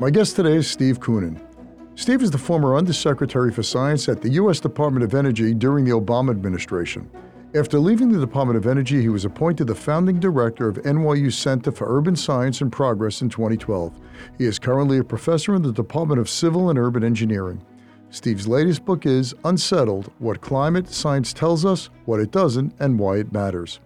My 0.00 0.08
guest 0.08 0.34
today 0.34 0.54
is 0.54 0.66
Steve 0.66 0.98
Koonin. 0.98 1.38
Steve 1.94 2.22
is 2.22 2.30
the 2.30 2.38
former 2.38 2.74
Undersecretary 2.74 3.52
for 3.52 3.62
Science 3.62 4.08
at 4.08 4.22
the 4.22 4.30
U.S. 4.30 4.58
Department 4.58 5.04
of 5.04 5.14
Energy 5.14 5.52
during 5.52 5.84
the 5.84 5.90
Obama 5.90 6.30
administration. 6.30 7.10
After 7.54 7.78
leaving 7.78 8.10
the 8.10 8.18
Department 8.18 8.56
of 8.56 8.66
Energy, 8.66 9.02
he 9.02 9.10
was 9.10 9.26
appointed 9.26 9.66
the 9.66 9.74
founding 9.74 10.18
director 10.18 10.66
of 10.70 10.78
NYU 10.84 11.30
Center 11.30 11.70
for 11.70 11.94
Urban 11.94 12.16
Science 12.16 12.62
and 12.62 12.72
Progress 12.72 13.20
in 13.20 13.28
2012. 13.28 14.00
He 14.38 14.46
is 14.46 14.58
currently 14.58 14.96
a 14.96 15.04
professor 15.04 15.54
in 15.54 15.60
the 15.60 15.70
Department 15.70 16.18
of 16.18 16.30
Civil 16.30 16.70
and 16.70 16.78
Urban 16.78 17.04
Engineering. 17.04 17.62
Steve's 18.08 18.48
latest 18.48 18.86
book 18.86 19.04
is 19.04 19.34
Unsettled 19.44 20.10
What 20.18 20.40
Climate 20.40 20.88
Science 20.88 21.34
Tells 21.34 21.66
Us, 21.66 21.90
What 22.06 22.20
It 22.20 22.30
Doesn't, 22.30 22.72
and 22.80 22.98
Why 22.98 23.16
It 23.18 23.34
Matters. 23.34 23.80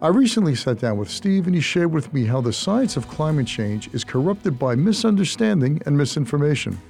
I 0.00 0.06
recently 0.06 0.54
sat 0.54 0.78
down 0.78 0.96
with 0.96 1.10
Steve 1.10 1.46
and 1.46 1.56
he 1.56 1.60
shared 1.60 1.92
with 1.92 2.14
me 2.14 2.24
how 2.24 2.40
the 2.40 2.52
science 2.52 2.96
of 2.96 3.08
climate 3.08 3.48
change 3.48 3.92
is 3.92 4.04
corrupted 4.04 4.56
by 4.56 4.76
misunderstanding 4.76 5.82
and 5.86 5.98
misinformation. 5.98 6.80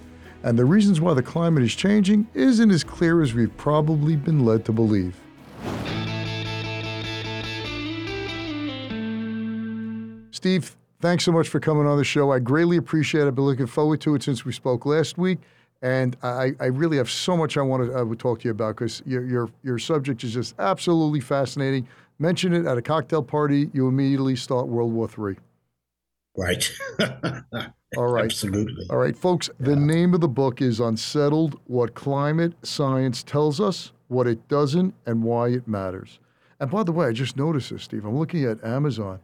And 0.42 0.59
the 0.59 0.66
reasons 0.66 1.00
why 1.00 1.14
the 1.14 1.23
climate 1.23 1.62
is 1.62 1.74
changing 1.74 2.28
isn't 2.34 2.70
as 2.70 2.84
clear 2.84 3.23
as 3.23 3.33
we've 3.33 3.56
probably 3.56 4.14
been 4.14 4.45
led 4.45 4.66
to 4.66 4.73
believe. 4.73 5.16
Steve, 10.30 10.77
thanks 11.00 11.25
so 11.25 11.33
much 11.33 11.48
for 11.48 11.61
coming 11.61 11.86
on 11.86 11.97
the 11.97 12.05
show. 12.05 12.30
I 12.30 12.41
greatly 12.41 12.77
appreciate 12.77 13.22
it. 13.22 13.28
I've 13.28 13.34
been 13.34 13.47
looking 13.47 13.66
forward 13.66 14.02
to 14.02 14.16
it 14.16 14.22
since 14.22 14.45
we 14.45 14.52
spoke 14.52 14.84
last 14.84 15.16
week. 15.16 15.38
And 15.80 16.14
I, 16.22 16.52
I 16.61 16.66
really 16.66 16.98
have 16.98 17.09
so 17.09 17.38
much 17.38 17.56
I 17.56 17.62
want 17.62 17.86
to 17.86 17.97
uh, 17.97 18.14
talk 18.16 18.41
to 18.41 18.45
you 18.48 18.50
about 18.50 18.77
because 18.77 19.00
your, 19.06 19.25
your, 19.25 19.50
your 19.62 19.78
subject 19.78 20.25
is 20.25 20.34
just 20.34 20.56
absolutely 20.59 21.20
fascinating. 21.20 21.88
Mention 22.18 22.52
it 22.52 22.66
at 22.66 22.77
a 22.77 22.82
cocktail 22.82 23.22
party, 23.22 23.70
you 23.72 23.86
immediately 23.86 24.34
start 24.34 24.66
World 24.66 24.92
War 24.92 25.08
III. 25.08 25.36
Right. 26.36 26.68
All 27.96 28.08
right. 28.08 28.24
Absolutely. 28.24 28.86
All 28.91 28.98
right, 28.98 29.16
folks. 29.16 29.48
The 29.60 29.77
name 29.77 30.12
of 30.14 30.20
the 30.20 30.28
book 30.28 30.60
is 30.60 30.80
Unsettled 30.80 31.58
What 31.66 31.94
Climate 31.94 32.55
Science 32.62 33.22
Tells 33.22 33.60
Us, 33.60 33.92
What 34.08 34.27
It 34.27 34.48
Doesn't, 34.48 34.94
and 35.06 35.22
Why 35.22 35.48
It 35.48 35.66
Matters. 35.66 36.19
And 36.60 36.70
by 36.70 36.83
the 36.83 36.92
way, 36.92 37.06
I 37.06 37.12
just 37.12 37.36
noticed 37.36 37.70
this, 37.70 37.84
Steve. 37.84 38.05
I'm 38.05 38.19
looking 38.19 38.44
at 38.44 38.62
Amazon 38.64 39.20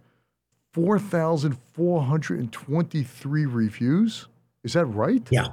4,423 0.73 3.47
reviews. 3.47 4.29
Is 4.63 4.73
that 4.73 4.87
right? 4.87 5.29
Yeah. 5.31 5.49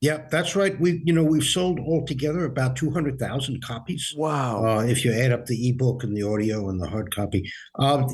Yeah, 0.00 0.26
that's 0.30 0.54
right. 0.54 0.78
We, 0.80 1.02
you 1.04 1.12
know, 1.12 1.24
we've 1.24 1.42
sold 1.44 1.80
altogether 1.80 2.44
about 2.44 2.76
two 2.76 2.90
hundred 2.90 3.18
thousand 3.18 3.62
copies. 3.64 4.14
Wow. 4.16 4.64
Uh, 4.64 4.82
if 4.84 5.04
you 5.04 5.12
add 5.12 5.32
up 5.32 5.46
the 5.46 5.68
ebook 5.70 6.04
and 6.04 6.16
the 6.16 6.22
audio 6.22 6.68
and 6.68 6.80
the 6.80 6.88
hard 6.88 7.12
copy, 7.12 7.50
uh, 7.80 8.06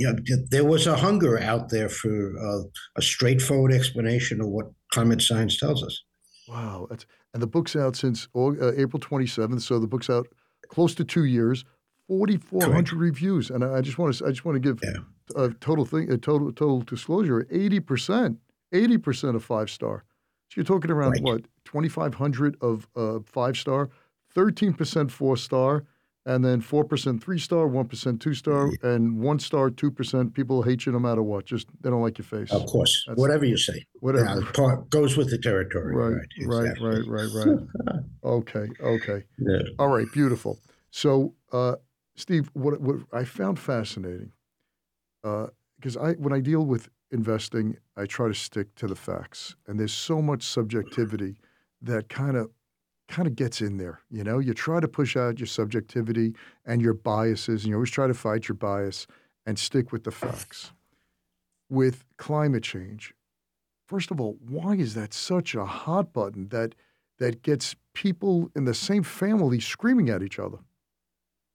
there 0.51 0.65
was 0.65 0.87
a 0.87 0.97
hunger 0.97 1.39
out 1.41 1.69
there 1.69 1.91
for 1.91 2.33
uh, 2.41 2.62
a 2.97 3.03
straightforward 3.03 3.73
explanation 3.73 4.41
of 4.41 4.49
what 4.49 4.67
climate 4.93 5.21
science 5.21 5.59
tells 5.59 5.83
us. 5.83 6.03
Wow. 6.49 6.87
That's, 6.89 7.05
and 7.35 7.43
the 7.43 7.47
book's 7.47 7.77
out 7.77 7.97
since 7.97 8.29
uh, 8.35 8.73
April 8.77 9.01
27th. 9.01 9.61
So 9.61 9.79
the 9.79 9.87
book's 9.87 10.09
out 10.09 10.27
close 10.69 10.95
to 10.95 11.05
two 11.05 11.25
years. 11.25 11.65
4,400 12.09 12.93
reviews, 12.99 13.49
and 13.51 13.65
I 13.65 13.77
I 13.77 13.81
just 13.81 13.97
want 13.99 14.15
to 14.15 14.27
I 14.27 14.29
just 14.29 14.45
want 14.45 14.57
to 14.57 14.61
give 14.61 14.79
Yeah. 14.85 15.01
a 15.43 15.49
total 15.55 15.85
thing 15.87 16.11
a 16.12 16.17
total 16.19 16.53
total 16.53 16.81
disclosure. 16.83 17.47
80 17.51 17.81
percent, 17.81 18.39
80 18.73 18.99
percent 18.99 19.37
of 19.37 19.45
five 19.45 19.69
star. 19.71 20.05
So 20.51 20.55
you're 20.59 20.65
talking 20.67 20.91
around 20.91 21.12
Right. 21.12 21.23
what 21.23 21.43
2,500 21.65 22.57
of 22.61 22.87
uh, 22.97 23.20
five 23.25 23.57
star, 23.57 23.91
13 24.34 24.73
percent 24.75 25.11
four 25.11 25.37
star, 25.37 25.84
and 26.27 26.45
then 26.45 26.61
four 26.61 26.84
percent 26.84 27.23
three 27.23 27.39
star, 27.39 27.67
one 27.67 27.87
percent 27.87 28.21
two 28.21 28.34
star, 28.34 28.71
and 28.83 29.19
one 29.21 29.39
star 29.39 29.71
two 29.71 29.91
percent. 29.91 30.34
People 30.34 30.62
hate 30.62 30.87
you 30.87 30.93
no 30.93 30.98
matter 30.98 31.23
what. 31.23 31.45
Just 31.45 31.67
they 31.83 31.91
don't 31.91 32.03
like 32.03 32.19
your 32.19 32.25
face. 32.25 32.51
Of 32.51 32.67
course, 32.67 33.05
That's- 33.06 33.19
whatever 33.21 33.45
you 33.45 33.56
say, 33.56 33.84
Whatever. 34.01 34.41
Yeah, 34.41 34.51
part 34.53 34.91
goes 34.91 35.17
with 35.17 35.31
the 35.31 35.39
territory. 35.39 35.95
Right, 35.95 36.21
Right. 36.47 36.59
right, 36.59 36.67
exactly. 36.67 37.11
right, 37.11 37.29
right, 37.34 37.47
right. 37.87 38.01
okay, 38.25 38.67
okay. 38.81 39.25
Yeah. 39.39 39.59
All 39.78 39.89
right, 39.89 40.06
beautiful. 40.12 40.59
So, 40.91 41.34
uh, 41.53 41.77
Steve, 42.17 42.50
what, 42.55 42.81
what 42.81 42.97
I 43.12 43.25
found 43.25 43.59
fascinating, 43.59 44.31
because 45.22 45.97
I 45.97 46.12
when 46.12 46.33
I 46.33 46.41
deal 46.41 46.65
with 46.65 46.88
investing, 47.11 47.77
I 47.97 48.06
try 48.06 48.28
to 48.28 48.34
stick 48.34 48.75
to 48.77 48.87
the 48.87 48.97
facts, 48.97 49.56
and 49.67 49.78
there's 49.78 49.93
so 49.93 50.21
much 50.22 50.43
subjectivity 50.43 51.37
that 51.84 52.09
kind 52.09 52.37
of 52.37 52.50
kind 53.09 53.28
of 53.28 53.37
gets 53.37 53.61
in 53.61 53.77
there. 53.77 54.00
You 54.11 54.25
know, 54.25 54.39
you 54.39 54.55
try 54.55 54.81
to 54.81 54.89
push 54.89 55.17
out 55.17 55.39
your 55.39 55.47
subjectivity 55.47 56.34
and 56.65 56.81
your 56.81 56.95
biases, 56.95 57.62
and 57.62 57.71
you 57.71 57.75
always 57.75 57.91
try 57.91 58.06
to 58.06 58.15
fight 58.15 58.49
your 58.49 58.56
bias 58.56 59.06
and 59.47 59.59
stick 59.59 59.93
with 59.93 60.05
the 60.05 60.11
facts. 60.11 60.73
With 61.69 62.05
climate 62.17 62.62
change, 62.62 63.15
first 63.87 64.11
of 64.11 64.21
all, 64.21 64.39
why 64.49 64.75
is 64.75 64.94
that 64.94 65.15
such 65.15 65.55
a 65.55 65.65
hot 65.65 66.12
button 66.12 66.49
that 66.49 66.75
that 67.19 67.43
gets 67.43 67.77
people 67.94 68.50
in 68.56 68.65
the 68.65 68.75
same 68.75 69.03
family 69.03 69.61
screaming 69.61 70.11
at 70.11 70.23
each 70.23 70.39
other? 70.39 70.59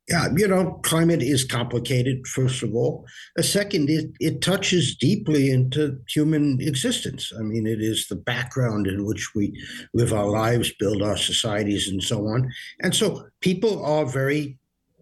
Yeah, 0.10 0.28
you 0.36 0.48
know, 0.48 0.80
climate 0.84 1.22
is 1.22 1.44
complicated, 1.44 2.26
first 2.26 2.64
of 2.64 2.74
all. 2.74 3.06
A 3.38 3.44
second, 3.44 3.92
it, 3.92 4.10
it 4.20 4.42
touches 4.42 4.96
deeply 4.96 5.52
into 5.52 6.00
human 6.08 6.58
existence. 6.62 7.32
I 7.38 7.44
mean, 7.44 7.68
it 7.68 7.80
is 7.80 8.08
the 8.08 8.16
background 8.16 8.88
in 8.88 9.06
which 9.06 9.36
we 9.36 9.54
live 9.94 10.12
our 10.12 10.28
lives, 10.28 10.74
build 10.80 11.04
our 11.04 11.16
societies, 11.16 11.88
and 11.88 12.02
so 12.02 12.26
on. 12.26 12.50
And 12.82 12.96
so 12.96 13.28
people 13.42 13.86
are 13.86 14.06
very 14.06 14.58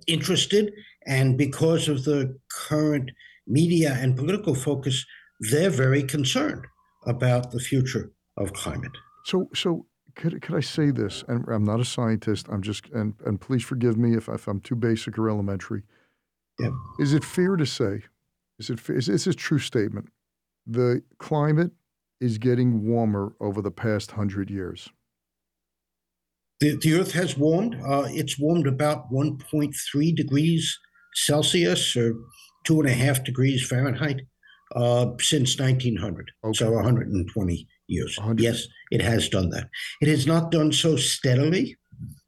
interested. 0.07 0.73
And 1.05 1.37
because 1.37 1.87
of 1.87 2.03
the 2.03 2.37
current 2.67 3.11
media 3.47 3.97
and 4.01 4.17
political 4.17 4.55
focus, 4.55 5.05
they're 5.39 5.69
very 5.69 6.03
concerned 6.03 6.65
about 7.05 7.51
the 7.51 7.61
future 7.61 8.11
of 8.35 8.51
climate. 8.51 8.91
So, 9.23 9.49
so 9.53 9.85
could, 10.17 10.41
could 10.41 10.55
I 10.55 10.59
say 10.59 10.91
this? 10.91 11.23
And 11.27 11.45
I'm 11.47 11.63
not 11.63 11.79
a 11.79 11.85
scientist. 11.85 12.47
I'm 12.51 12.61
just, 12.61 12.89
and, 12.89 13.13
and 13.25 13.39
please 13.39 13.63
forgive 13.63 13.97
me 13.97 14.15
if, 14.15 14.27
if 14.27 14.47
I'm 14.47 14.59
too 14.59 14.75
basic 14.75 15.17
or 15.17 15.29
elementary. 15.29 15.83
Yeah. 16.59 16.71
Is 16.99 17.13
it 17.13 17.23
fair 17.23 17.55
to 17.55 17.65
say, 17.65 18.01
is 18.59 18.69
it, 18.69 18.79
fa- 18.79 18.95
is 18.95 19.05
this 19.05 19.27
a 19.27 19.33
true 19.33 19.59
statement? 19.59 20.09
The 20.65 21.03
climate 21.19 21.71
is 22.19 22.39
getting 22.39 22.85
warmer 22.85 23.33
over 23.39 23.61
the 23.61 23.71
past 23.71 24.11
hundred 24.11 24.49
years. 24.49 24.89
The, 26.59 26.75
the 26.77 26.95
Earth 26.95 27.11
has 27.11 27.37
warmed. 27.37 27.75
Uh, 27.87 28.07
it's 28.09 28.39
warmed 28.39 28.65
about 28.65 29.11
1.3 29.11 30.15
degrees 30.15 30.77
Celsius 31.13 31.95
or 31.95 32.15
two 32.65 32.79
and 32.79 32.89
a 32.89 32.93
half 32.93 33.23
degrees 33.23 33.65
Fahrenheit 33.65 34.21
uh, 34.75 35.11
since 35.19 35.59
1900. 35.59 36.31
Okay. 36.43 36.57
So 36.57 36.71
120 36.71 37.67
years. 37.87 38.17
100 38.17 38.41
Yes, 38.41 38.67
it 38.91 39.01
has 39.01 39.29
done 39.29 39.49
that. 39.49 39.69
It 40.01 40.07
has 40.07 40.27
not 40.27 40.51
done 40.51 40.71
so 40.71 40.95
steadily. 40.95 41.75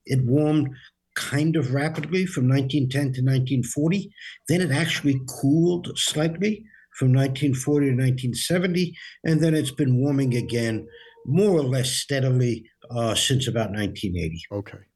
It 0.05 0.23
warmed 0.25 0.69
kind 1.15 1.55
of 1.55 1.73
rapidly 1.73 2.25
from 2.25 2.47
1910 2.47 3.01
to 3.01 3.21
1940. 3.21 4.09
Then 4.47 4.61
it 4.61 4.71
actually 4.71 5.19
cooled 5.27 5.91
slightly 5.97 6.63
from 6.97 7.09
1940 7.09 7.85
to 7.87 7.91
1970. 7.91 8.95
And 9.23 9.41
then 9.41 9.53
it's 9.53 9.71
been 9.71 10.01
warming 10.01 10.35
again 10.35 10.87
more 11.25 11.59
or 11.59 11.63
less 11.63 11.91
steadily 11.91 12.69
uh, 12.89 13.15
since 13.15 13.47
about 13.47 13.71
1980. 13.71 14.41
Okay. 14.51 14.88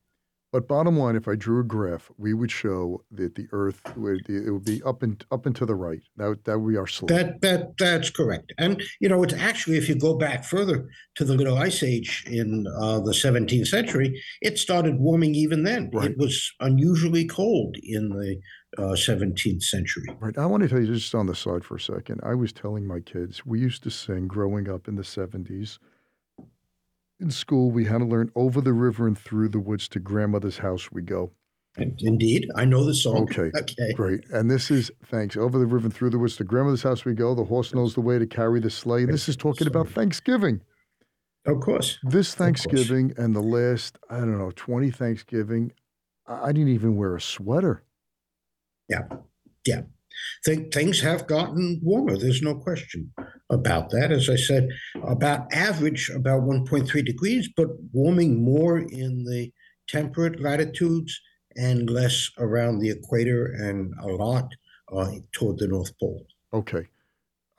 But 0.53 0.68
bottom 0.68 1.00
line, 1.00 1.16
if 1.16 1.28
I 1.28 1.34
drew 1.34 1.62
a 1.62 1.64
graph, 1.64 2.12
we 2.19 2.36
would 2.36 2.52
show 2.52 3.03
that 3.09 3.34
the 3.34 3.47
Earth 3.52 3.81
would 3.97 4.30
it 4.30 4.52
would 4.52 4.64
be 4.64 4.84
up 4.84 5.02
and 5.02 5.25
up 5.31 5.47
and 5.47 5.56
to 5.56 5.66
the 5.66 5.74
right. 5.74 6.02
That 6.18 6.46
that 6.46 6.59
would 6.59 6.72
be 6.72 6.78
our 6.78 6.86
slope. 6.86 7.09
That 7.09 7.41
that 7.41 7.75
that's 7.80 8.12
correct. 8.12 8.53
And 8.59 8.80
you 9.02 9.09
know, 9.09 9.24
it's 9.24 9.34
actually 9.34 9.78
if 9.78 9.90
you 9.90 9.96
go 9.96 10.13
back 10.16 10.44
further 10.44 10.88
to 11.16 11.25
the 11.25 11.34
Little 11.34 11.58
Ice 11.58 11.81
Age 11.81 12.24
in 12.28 12.68
uh, 12.80 13.00
the 13.00 13.13
17th 13.13 13.66
century, 13.66 14.22
it 14.44 14.59
started 14.59 15.00
warming 15.00 15.34
even 15.34 15.63
then. 15.63 15.90
Right. 15.92 16.12
It 16.12 16.19
was 16.19 16.53
unusually 16.59 17.25
cold 17.25 17.75
in 17.81 18.09
the 18.09 18.40
uh, 18.78 18.92
17th 18.92 19.63
century. 19.63 20.06
Right. 20.19 20.38
I 20.38 20.46
want 20.46 20.62
to 20.62 20.69
tell 20.69 20.80
you 20.80 20.94
just 20.94 21.16
on 21.16 21.25
the 21.25 21.34
side 21.34 21.66
for 21.66 21.78
a 21.78 21.81
second. 21.81 22.19
I 22.22 22.36
was 22.36 22.53
telling 22.53 22.86
my 22.86 23.00
kids 23.00 23.44
we 23.44 23.59
used 23.59 23.81
to 23.84 23.90
sing 23.90 24.28
growing 24.28 24.69
up 24.69 24.88
in 24.88 24.97
the 24.97 25.03
seventies. 25.03 25.80
In 27.24 27.31
school, 27.31 27.72
we 27.72 27.86
had 27.86 28.00
to 28.00 28.06
learn 28.06 28.31
"Over 28.36 28.60
the 28.60 28.74
River 28.74 29.08
and 29.08 29.18
Through 29.18 29.48
the 29.48 29.60
Woods 29.60 29.88
to 29.90 30.00
Grandmother's 30.00 30.58
House 30.58 30.92
We 30.92 31.02
Go." 31.02 31.31
Indeed, 31.78 32.52
I 32.54 32.66
know 32.66 32.84
the 32.86 32.94
song. 32.94 33.24
Okay. 33.24 33.50
Okay. 33.58 33.94
Great. 33.94 34.30
And 34.30 34.52
this 34.52 34.70
is 34.70 34.92
thanks. 35.06 35.38
Over 35.38 35.58
the 35.58 35.66
river 35.66 35.86
and 35.86 35.94
through 35.94 36.10
the 36.10 36.20
woods 36.20 36.36
to 36.36 36.44
grandmother's 36.44 36.84
house 36.84 37.06
we 37.06 37.14
go. 37.14 37.34
The 37.34 37.46
horse 37.46 37.74
knows 37.74 37.94
the 37.96 38.02
way 38.02 38.20
to 38.20 38.28
carry 38.28 38.60
the 38.60 38.70
sleigh. 38.70 39.06
This 39.06 39.30
is 39.30 39.38
talking 39.38 39.68
about 39.68 39.88
Thanksgiving. 39.88 40.60
Of 41.46 41.62
course. 41.62 41.98
This 42.04 42.36
course. 42.36 42.36
Thanksgiving 42.36 43.14
and 43.18 43.34
the 43.34 43.42
last, 43.42 43.98
I 44.10 44.18
don't 44.20 44.38
know, 44.38 44.52
20 44.56 44.92
Thanksgiving, 44.92 45.72
I 46.28 46.52
didn't 46.52 46.74
even 46.74 46.98
wear 46.98 47.16
a 47.16 47.22
sweater. 47.22 47.84
Yeah. 48.90 49.08
Yeah. 49.66 49.84
Th- 50.46 50.72
things 50.74 51.00
have 51.02 51.25
gotten 51.25 51.80
warmer. 51.81 52.18
There's 52.18 52.42
no 52.42 52.56
question 52.56 53.14
about 53.53 53.89
that. 53.91 54.11
As 54.11 54.29
I 54.29 54.35
said, 54.35 54.67
about 55.03 55.51
average, 55.53 56.09
about 56.09 56.41
1.3 56.44 57.05
degrees, 57.05 57.50
but 57.55 57.67
warming 57.91 58.44
more 58.44 58.79
in 58.79 59.23
the 59.23 59.51
temperate 59.88 60.41
latitudes 60.41 61.19
and 61.55 61.89
less 61.89 62.31
around 62.38 62.79
the 62.79 62.89
equator 62.89 63.45
and 63.45 63.94
a 64.01 64.07
lot 64.07 64.50
uh, 64.91 65.11
toward 65.31 65.59
the 65.59 65.67
North 65.67 65.97
Pole. 66.00 66.25
Okay. 66.53 66.88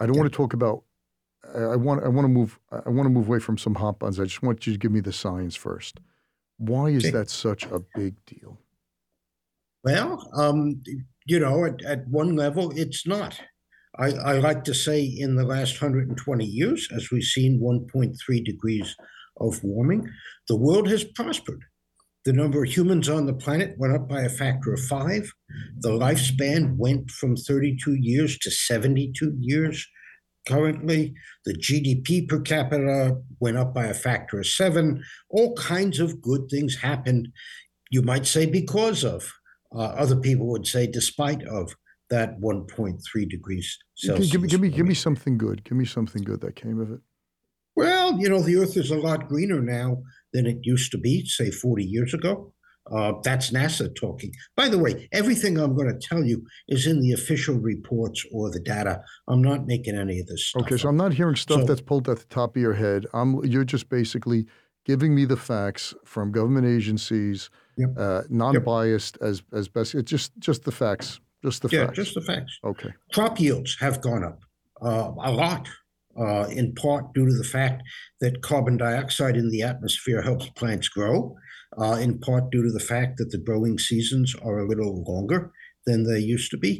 I 0.00 0.06
don't 0.06 0.16
want 0.16 0.30
to 0.30 0.36
talk 0.36 0.52
about 0.52 0.82
I, 1.54 1.58
I 1.58 1.76
want 1.76 2.02
I 2.04 2.08
want 2.08 2.24
to 2.24 2.28
move 2.28 2.58
I 2.72 2.88
want 2.88 3.06
to 3.06 3.10
move 3.10 3.28
away 3.28 3.38
from 3.38 3.56
some 3.58 3.74
hot 3.76 3.98
buns. 3.98 4.18
I 4.18 4.24
just 4.24 4.42
want 4.42 4.66
you 4.66 4.72
to 4.72 4.78
give 4.78 4.92
me 4.92 5.00
the 5.00 5.12
science 5.12 5.54
first. 5.54 6.00
Why 6.58 6.88
is 6.88 7.04
Okay. 7.04 7.10
that 7.12 7.30
such 7.30 7.64
a 7.66 7.80
big 7.94 8.14
deal? 8.26 8.58
Well, 9.84 10.28
um, 10.34 10.82
you 11.26 11.38
know, 11.38 11.64
at, 11.64 11.82
at 11.84 12.08
one 12.08 12.36
level, 12.36 12.72
it's 12.76 13.06
not. 13.06 13.38
I, 13.98 14.10
I 14.10 14.32
like 14.38 14.64
to 14.64 14.74
say 14.74 15.02
in 15.04 15.36
the 15.36 15.44
last 15.44 15.80
120 15.80 16.44
years, 16.44 16.88
as 16.94 17.10
we've 17.10 17.22
seen 17.22 17.60
1.3 17.60 18.44
degrees 18.44 18.96
of 19.40 19.62
warming, 19.62 20.08
the 20.48 20.56
world 20.56 20.88
has 20.88 21.04
prospered. 21.04 21.60
The 22.24 22.32
number 22.32 22.64
of 22.64 22.70
humans 22.70 23.08
on 23.08 23.26
the 23.26 23.34
planet 23.34 23.74
went 23.78 23.94
up 23.94 24.08
by 24.08 24.22
a 24.22 24.30
factor 24.30 24.72
of 24.72 24.80
five. 24.80 25.30
The 25.78 25.90
lifespan 25.90 26.76
went 26.76 27.10
from 27.10 27.36
32 27.36 27.94
years 27.94 28.38
to 28.38 28.50
72 28.50 29.36
years. 29.38 29.86
Currently, 30.48 31.14
the 31.44 31.54
GDP 31.54 32.28
per 32.28 32.40
capita 32.40 33.18
went 33.40 33.58
up 33.58 33.74
by 33.74 33.86
a 33.86 33.94
factor 33.94 34.40
of 34.40 34.46
seven. 34.46 35.02
All 35.28 35.54
kinds 35.54 36.00
of 36.00 36.20
good 36.22 36.48
things 36.50 36.76
happened. 36.76 37.28
You 37.90 38.02
might 38.02 38.26
say 38.26 38.46
because 38.46 39.04
of. 39.04 39.30
Uh, 39.74 39.86
other 39.98 40.16
people 40.16 40.46
would 40.46 40.66
say 40.66 40.86
despite 40.86 41.42
of 41.44 41.74
that 42.14 42.40
1.3 42.40 43.28
degrees 43.28 43.76
Celsius. 43.96 44.30
give 44.30 44.42
me 44.42 44.48
give 44.48 44.60
me 44.60 44.68
give 44.70 44.86
me 44.86 44.94
something 44.94 45.36
good. 45.36 45.64
Give 45.64 45.76
me 45.76 45.84
something 45.84 46.22
good 46.22 46.40
that 46.42 46.54
came 46.56 46.78
of 46.80 46.90
it. 46.92 47.00
Well, 47.76 48.18
you 48.20 48.28
know, 48.28 48.40
the 48.40 48.56
Earth 48.56 48.76
is 48.76 48.90
a 48.92 48.96
lot 49.08 49.28
greener 49.28 49.60
now 49.60 49.96
than 50.32 50.46
it 50.46 50.58
used 50.62 50.92
to 50.92 50.98
be, 50.98 51.26
say 51.26 51.50
40 51.50 51.84
years 51.84 52.14
ago. 52.14 52.52
Uh, 52.94 53.14
that's 53.24 53.50
NASA 53.50 53.88
talking. 53.96 54.30
By 54.56 54.68
the 54.68 54.78
way, 54.78 55.08
everything 55.10 55.58
I'm 55.58 55.74
going 55.74 55.88
to 55.88 55.98
tell 56.08 56.22
you 56.22 56.44
is 56.68 56.86
in 56.86 57.00
the 57.00 57.12
official 57.12 57.56
reports 57.56 58.24
or 58.32 58.50
the 58.50 58.60
data. 58.60 59.00
I'm 59.26 59.42
not 59.42 59.66
making 59.66 59.96
any 59.96 60.20
of 60.20 60.26
this 60.26 60.48
stuff. 60.48 60.62
Okay, 60.64 60.76
so 60.76 60.88
up. 60.88 60.90
I'm 60.92 60.96
not 60.98 61.14
hearing 61.14 61.34
stuff 61.34 61.62
So- 61.62 61.66
that's 61.66 61.80
pulled 61.80 62.08
at 62.08 62.18
the 62.18 62.26
top 62.26 62.54
of 62.56 62.62
your 62.62 62.74
head. 62.74 63.06
I'm 63.14 63.42
you're 63.44 63.64
just 63.64 63.88
basically 63.88 64.46
giving 64.84 65.14
me 65.14 65.24
the 65.24 65.36
facts 65.38 65.94
from 66.04 66.30
government 66.30 66.66
agencies, 66.66 67.48
Yep. 67.78 67.88
uh, 67.96 68.22
non-biased 68.28 69.16
as 69.22 69.42
as 69.52 69.66
best. 69.66 69.94
It's 69.96 70.10
just 70.10 70.38
just 70.38 70.62
the 70.64 70.70
facts, 70.72 71.20
just 71.44 71.62
the 71.62 71.68
yeah, 71.72 71.84
facts. 71.86 71.96
just 71.96 72.14
the 72.14 72.20
facts. 72.30 72.52
okay. 72.64 72.90
crop 73.12 73.38
yields 73.44 73.76
have 73.80 73.96
gone 74.00 74.24
up 74.30 74.40
uh, 74.82 75.10
a 75.30 75.32
lot, 75.42 75.64
uh, 76.24 76.46
in 76.60 76.66
part 76.74 77.04
due 77.14 77.26
to 77.30 77.36
the 77.42 77.48
fact 77.58 77.82
that 78.22 78.42
carbon 78.50 78.76
dioxide 78.76 79.36
in 79.36 79.50
the 79.50 79.62
atmosphere 79.62 80.22
helps 80.22 80.48
plants 80.60 80.88
grow, 80.88 81.34
uh, 81.80 81.96
in 82.06 82.18
part 82.26 82.44
due 82.50 82.62
to 82.62 82.72
the 82.78 82.86
fact 82.92 83.12
that 83.18 83.30
the 83.30 83.38
growing 83.48 83.78
seasons 83.78 84.34
are 84.46 84.58
a 84.60 84.68
little 84.68 85.04
longer 85.10 85.50
than 85.86 86.04
they 86.04 86.18
used 86.18 86.50
to 86.50 86.56
be, 86.56 86.72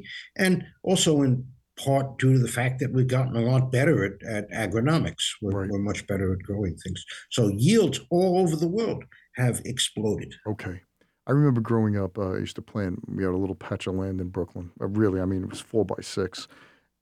and 0.44 0.64
also 0.82 1.22
in 1.22 1.32
part 1.76 2.06
due 2.20 2.32
to 2.32 2.38
the 2.38 2.55
fact 2.61 2.78
that 2.81 2.93
we've 2.94 3.08
gotten 3.19 3.37
a 3.37 3.40
lot 3.50 3.72
better 3.72 3.96
at, 4.05 4.12
at 4.37 4.49
agronomics. 4.52 5.25
We're, 5.43 5.61
Right. 5.62 5.70
we're 5.70 5.78
much 5.90 6.06
better 6.06 6.32
at 6.32 6.38
growing 6.49 6.76
things. 6.76 7.05
So 7.31 7.49
yields 7.70 7.99
all 8.11 8.38
over 8.43 8.55
the 8.56 8.69
world 8.78 9.02
have 9.34 9.61
exploded. 9.64 10.32
Okay. 10.46 10.81
I 11.26 11.32
remember 11.32 11.61
growing 11.61 11.97
up, 11.97 12.19
uh, 12.19 12.32
I 12.32 12.38
used 12.38 12.56
to 12.56 12.62
plant, 12.62 13.00
we 13.09 13.25
had 13.25 13.32
a 13.32 13.37
little 13.37 13.55
patch 13.56 13.87
of 13.87 13.94
land 13.94 14.21
in 14.21 14.29
Brooklyn. 14.29 14.71
Uh, 14.81 14.88
really, 14.88 15.21
I 15.21 15.25
mean, 15.25 15.43
it 15.43 15.50
was 15.50 15.61
four 15.61 15.85
by 15.85 16.00
six. 16.03 16.49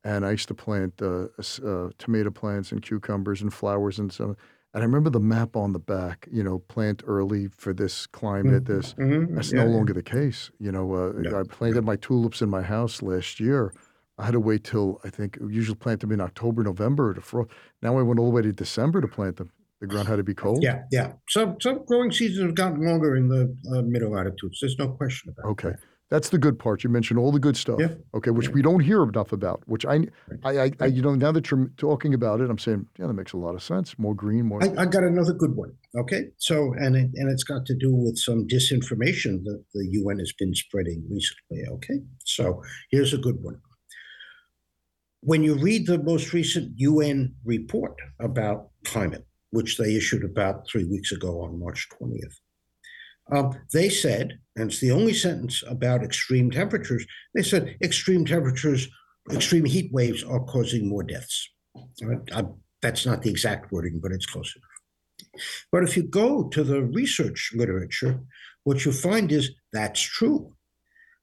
And 0.05 0.25
I 0.27 0.33
used 0.33 0.49
to 0.49 0.55
plant 0.55 1.01
uh, 1.01 1.27
uh, 1.65 1.91
tomato 1.99 2.31
plants 2.31 2.73
and 2.73 2.83
cucumbers 2.83 3.41
and 3.43 3.53
flowers 3.53 3.99
and 3.99 4.13
so. 4.13 4.37
And 4.75 4.83
I 4.83 4.87
remember 4.87 5.11
the 5.11 5.21
map 5.21 5.55
on 5.55 5.73
the 5.73 5.79
back, 5.79 6.29
you 6.33 6.43
know, 6.43 6.61
plant 6.61 7.03
early 7.07 7.49
for 7.49 7.73
this 7.75 8.07
climate, 8.07 8.65
this. 8.65 8.95
Mhm, 8.95 9.35
That's 9.35 9.53
yeah, 9.53 9.65
no 9.65 9.69
yeah. 9.69 9.77
longer 9.77 9.93
the 9.93 10.03
case. 10.03 10.51
You 10.59 10.73
know, 10.73 10.95
uh, 10.95 11.13
No, 11.19 11.41
I 11.41 11.43
planted 11.45 11.85
my 11.85 11.97
tulips 11.97 12.41
in 12.43 12.49
my 12.49 12.63
house 12.63 13.03
last 13.03 13.39
year. 13.39 13.73
I 14.19 14.25
had 14.25 14.33
to 14.33 14.41
wait 14.41 14.65
till 14.65 15.01
I 15.05 15.11
think 15.11 15.39
usually 15.49 15.77
plant 15.77 16.01
them 16.01 16.13
in 16.13 16.21
October, 16.21 16.63
November 16.63 17.13
to 17.15 17.21
frost. 17.21 17.51
Now 17.83 17.99
I 17.99 18.03
went 18.03 18.19
all 18.19 18.27
the 18.27 18.33
way 18.33 18.43
to 18.43 18.53
December 18.53 19.01
to 19.01 19.09
plant 19.09 19.37
them. 19.37 19.51
The 19.83 19.89
ground 19.89 20.07
had 20.07 20.17
to 20.17 20.23
be 20.23 20.33
cold. 20.33 20.63
Yeah, 20.63 20.83
yeah. 20.93 21.15
Some 21.29 21.57
some 21.61 21.85
growing 21.87 22.13
seasons 22.13 22.47
have 22.47 22.55
gotten 22.55 22.87
longer 22.87 23.17
in 23.17 23.29
the 23.29 23.43
uh, 23.77 23.83
middle 23.83 24.13
latitudes. 24.13 24.59
There's 24.61 24.79
no 24.79 24.89
question 24.89 25.35
about 25.37 25.51
Okay, 25.51 25.71
that. 25.71 25.79
that's 26.09 26.29
the 26.29 26.39
good 26.39 26.57
part. 26.57 26.85
You 26.85 26.89
mentioned 26.91 27.19
all 27.19 27.33
the 27.33 27.41
good 27.41 27.57
stuff. 27.57 27.81
Yeah. 27.81 27.95
Okay, 28.15 28.31
which 28.31 28.47
Yeah. 28.47 28.53
we 28.55 28.63
don't 28.63 28.79
hear 28.79 29.03
enough 29.03 29.33
about. 29.33 29.65
Which 29.67 29.85
I, 29.85 30.07
I, 30.45 30.51
I, 30.67 30.71
I, 30.79 30.87
you 30.87 31.03
know, 31.03 31.17
now 31.17 31.33
that 31.33 31.51
you're 31.51 31.69
talking 31.79 32.15
about 32.15 32.41
it, 32.41 32.49
I'm 32.49 32.59
saying, 32.59 32.87
yeah, 32.97 33.09
that 33.09 33.15
makes 33.15 33.33
a 33.33 33.39
lot 33.39 33.57
of 33.57 33.63
sense. 33.65 33.99
More 33.99 34.15
green, 34.15 34.47
more. 34.47 34.63
I, 34.63 34.83
I 34.83 34.87
got 34.87 35.03
another 35.03 35.33
good 35.33 35.57
one. 35.57 35.73
Okay, 35.99 36.27
so 36.39 36.73
and 36.75 36.95
it, 36.95 37.11
and 37.17 37.29
it's 37.33 37.43
got 37.43 37.67
to 37.67 37.75
do 37.77 37.93
with 37.93 38.17
some 38.19 38.47
disinformation 38.47 39.43
that 39.43 39.65
the 39.75 39.85
UN 39.99 40.21
has 40.21 40.33
been 40.39 40.55
spreading 40.55 41.03
recently. 41.11 41.65
Okay, 41.75 41.99
so 42.25 42.63
here's 42.93 43.13
a 43.13 43.19
good 43.19 43.43
one. 43.43 43.57
When 45.23 45.43
you 45.43 45.55
read 45.57 45.87
the 45.89 45.99
most 45.99 46.33
recent 46.33 46.73
UN 46.77 47.35
report 47.45 47.95
about 48.21 48.71
climate, 48.85 49.27
which 49.53 49.79
they 49.79 49.95
issued 49.95 50.25
about 50.25 50.67
three 50.69 50.85
weeks 50.85 51.13
ago 51.13 51.41
on 51.43 51.61
March 51.61 51.89
20th, 52.01 52.35
um, 53.31 53.57
they 53.73 53.89
said, 53.89 54.39
and 54.57 54.71
it's 54.71 54.81
the 54.81 54.91
only 54.91 55.15
sentence 55.15 55.63
about 55.69 56.03
extreme 56.03 56.51
temperatures, 56.51 57.07
they 57.35 57.43
said 57.43 57.77
extreme 57.83 58.25
temperatures, 58.25 58.89
extreme 59.33 59.65
heat 59.65 59.93
waves 59.93 60.25
are 60.25 60.41
causing 60.41 60.89
more 60.89 61.05
deaths. 61.05 61.49
I, 62.35 62.45
that's 62.83 63.07
not 63.07 63.23
the 63.23 63.31
exact 63.31 63.71
wording, 63.71 64.01
but 64.03 64.13
it's 64.13 64.27
close 64.27 64.55
enough. 64.57 65.43
But 65.71 65.85
if 65.85 65.97
you 65.97 66.03
go 66.03 66.49
to 66.49 66.65
the 66.65 66.83
research 66.83 67.53
literature, 67.55 68.21
what 68.65 68.85
you 68.85 68.93
find 68.93 69.31
is 69.33 69.51
that's 69.73 70.01
true. 70.01 70.55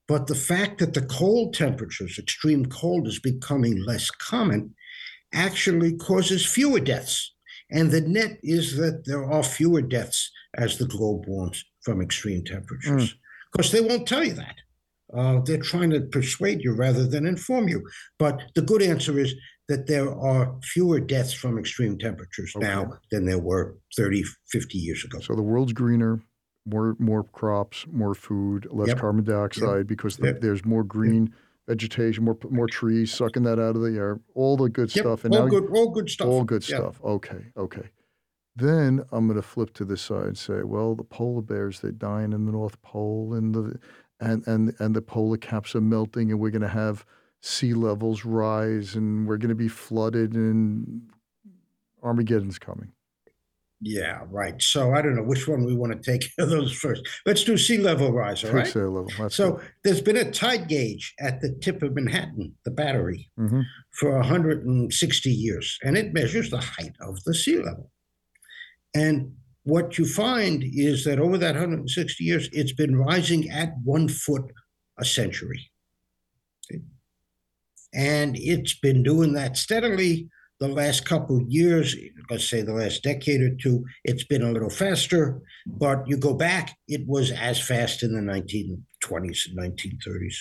But 0.07 0.25
the 0.25 0.35
fact 0.35 0.79
that 0.79 0.95
the 0.95 1.03
cold 1.03 1.53
temperatures, 1.53 2.17
extreme 2.17 2.65
cold, 2.65 3.07
is 3.07 3.19
becoming 3.19 3.83
less 3.85 4.09
common 4.09 4.73
actually 5.33 5.95
causes 5.97 6.45
fewer 6.45 6.79
deaths. 6.79 7.35
And 7.71 7.91
the 7.91 8.01
net 8.01 8.39
is 8.43 8.77
that 8.77 9.05
there 9.05 9.23
are 9.23 9.43
fewer 9.43 9.81
deaths 9.81 10.31
as 10.55 10.77
the 10.77 10.85
globe 10.87 11.25
warms 11.27 11.63
from 11.81 12.01
extreme 12.01 12.43
temperatures. 12.43 13.11
Of 13.13 13.51
course, 13.57 13.71
they 13.71 13.81
won't 13.81 14.07
tell 14.07 14.23
you 14.23 14.33
that. 14.33 14.55
Uh, 15.13 15.39
they're 15.41 15.57
trying 15.61 15.89
to 15.91 16.01
persuade 16.01 16.61
you 16.61 16.73
rather 16.75 17.05
than 17.07 17.25
inform 17.25 17.67
you. 17.67 17.83
But 18.19 18.41
the 18.55 18.61
good 18.61 18.81
answer 18.81 19.17
is 19.19 19.33
that 19.67 19.87
there 19.87 20.09
are 20.13 20.55
fewer 20.63 20.99
deaths 20.99 21.33
from 21.33 21.57
extreme 21.57 21.97
temperatures 21.97 22.53
Okay. 22.55 22.65
now 22.67 22.93
than 23.11 23.25
there 23.25 23.39
were 23.39 23.77
30, 23.95 24.23
50 24.51 24.77
years 24.77 25.03
ago. 25.03 25.19
So 25.19 25.35
the 25.35 25.41
world's 25.43 25.73
greener, 25.73 26.21
more 26.65 26.95
more 26.99 27.23
crops, 27.23 27.85
more 27.91 28.13
food, 28.13 28.67
less 28.71 28.89
Yep. 28.89 28.99
carbon 28.99 29.23
dioxide 29.23 29.87
because 29.87 30.17
the, 30.17 30.27
Yep. 30.27 30.41
there's 30.41 30.65
more 30.65 30.83
green 30.83 31.33
vegetation, 31.69 32.23
more 32.25 32.37
more 32.49 32.67
trees 32.67 33.13
sucking 33.13 33.43
that 33.43 33.59
out 33.59 33.75
of 33.75 33.81
the 33.81 33.95
air. 33.95 34.19
All 34.33 34.57
the 34.57 34.69
good 34.69 34.93
Yep, 34.93 35.03
stuff. 35.03 35.23
And 35.23 35.33
all 35.35 35.43
now 35.43 35.47
good, 35.49 35.69
all 35.71 35.89
good 35.91 36.09
stuff. 36.09 36.27
All 36.27 36.43
good 36.43 36.67
Yeah. 36.67 36.77
stuff. 36.77 36.99
Okay, 37.03 37.45
okay. 37.55 37.89
Then 38.55 39.05
I'm 39.11 39.27
going 39.27 39.37
to 39.37 39.47
flip 39.47 39.73
to 39.75 39.85
this 39.85 40.01
side 40.01 40.25
and 40.25 40.37
say, 40.37 40.63
well, 40.63 40.95
the 40.95 41.03
polar 41.03 41.41
bears 41.43 41.79
they're 41.79 41.91
dying 41.91 42.33
in 42.33 42.45
the 42.45 42.51
North 42.51 42.81
Pole, 42.81 43.33
and 43.35 43.53
the 43.55 43.79
and 44.19 44.45
and 44.47 44.73
and 44.79 44.95
the 44.95 45.01
polar 45.01 45.37
caps 45.37 45.75
are 45.75 45.81
melting, 45.81 46.31
and 46.31 46.39
we're 46.39 46.49
going 46.49 46.63
to 46.63 46.67
have 46.67 47.05
sea 47.41 47.73
levels 47.73 48.25
rise, 48.25 48.95
and 48.95 49.27
we're 49.27 49.37
going 49.37 49.49
to 49.49 49.55
be 49.55 49.69
flooded, 49.69 50.33
and 50.33 51.09
Armageddon's 52.03 52.59
coming. 52.59 52.91
Yeah, 53.81 54.23
right. 54.29 54.61
So 54.61 54.93
I 54.93 55.01
don't 55.01 55.15
know 55.15 55.23
which 55.23 55.47
one 55.47 55.63
we 55.63 55.75
want 55.75 55.93
to 55.93 56.11
take 56.11 56.29
of 56.37 56.49
those 56.49 56.73
first. 56.73 57.07
Let's 57.25 57.43
do 57.43 57.57
sea 57.57 57.77
level 57.77 58.11
rise, 58.11 58.43
all 58.43 58.51
right? 58.51 58.67
sea 58.67 58.79
level. 58.79 59.09
That's 59.17 59.35
So 59.35 59.61
there's 59.83 60.01
been 60.01 60.17
a 60.17 60.29
tide 60.29 60.67
gauge 60.67 61.13
at 61.19 61.41
the 61.41 61.53
tip 61.61 61.81
of 61.81 61.95
Manhattan, 61.95 62.55
the 62.65 62.71
battery, 62.71 63.29
hmm 63.37 63.61
for 63.91 64.11
160 64.11 65.29
years, 65.29 65.77
and 65.83 65.97
it 65.97 66.13
measures 66.13 66.49
the 66.49 66.61
height 66.61 66.93
of 67.01 67.21
the 67.25 67.33
sea 67.33 67.57
level. 67.57 67.91
And 68.95 69.35
what 69.63 69.97
you 69.97 70.05
find 70.05 70.63
is 70.63 71.03
that 71.03 71.19
over 71.19 71.37
that 71.37 71.55
160 71.55 72.23
years, 72.23 72.47
it's 72.53 72.71
been 72.71 72.95
rising 72.95 73.49
at 73.49 73.73
one 73.83 74.07
foot 74.07 74.53
a 74.97 75.03
century. 75.03 75.69
Okay? 76.71 76.81
And 77.93 78.37
it's 78.37 78.77
been 78.79 79.03
doing 79.03 79.33
that 79.33 79.57
steadily 79.57 80.29
the 80.59 80.67
last 80.67 81.05
couple 81.05 81.37
of 81.37 81.49
years, 81.49 81.95
let's 82.29 82.47
say 82.47 82.61
the 82.61 82.73
last 82.73 83.01
decade 83.03 83.41
or 83.41 83.55
two, 83.55 83.85
it's 84.03 84.23
been 84.25 84.41
a 84.43 84.51
little 84.51 84.69
faster. 84.69 85.41
But 85.65 86.07
you 86.07 86.17
go 86.17 86.33
back, 86.33 86.77
it 86.87 87.07
was 87.07 87.31
as 87.31 87.59
fast 87.65 88.03
in 88.03 88.13
the 88.13 88.21
1920s 88.21 89.47
and 89.47 89.57
1930s. 89.57 90.35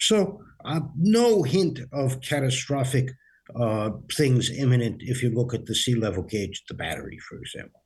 So, 0.00 0.40
uh, 0.64 0.80
no 0.96 1.42
hint 1.42 1.80
of 1.92 2.20
catastrophic 2.20 3.10
uh, 3.56 3.90
things 4.16 4.50
imminent 4.50 5.02
if 5.02 5.22
you 5.22 5.30
look 5.30 5.54
at 5.54 5.66
the 5.66 5.74
sea 5.74 5.94
level 5.94 6.22
gauge, 6.22 6.62
the 6.68 6.74
battery, 6.74 7.18
for 7.28 7.38
example. 7.38 7.80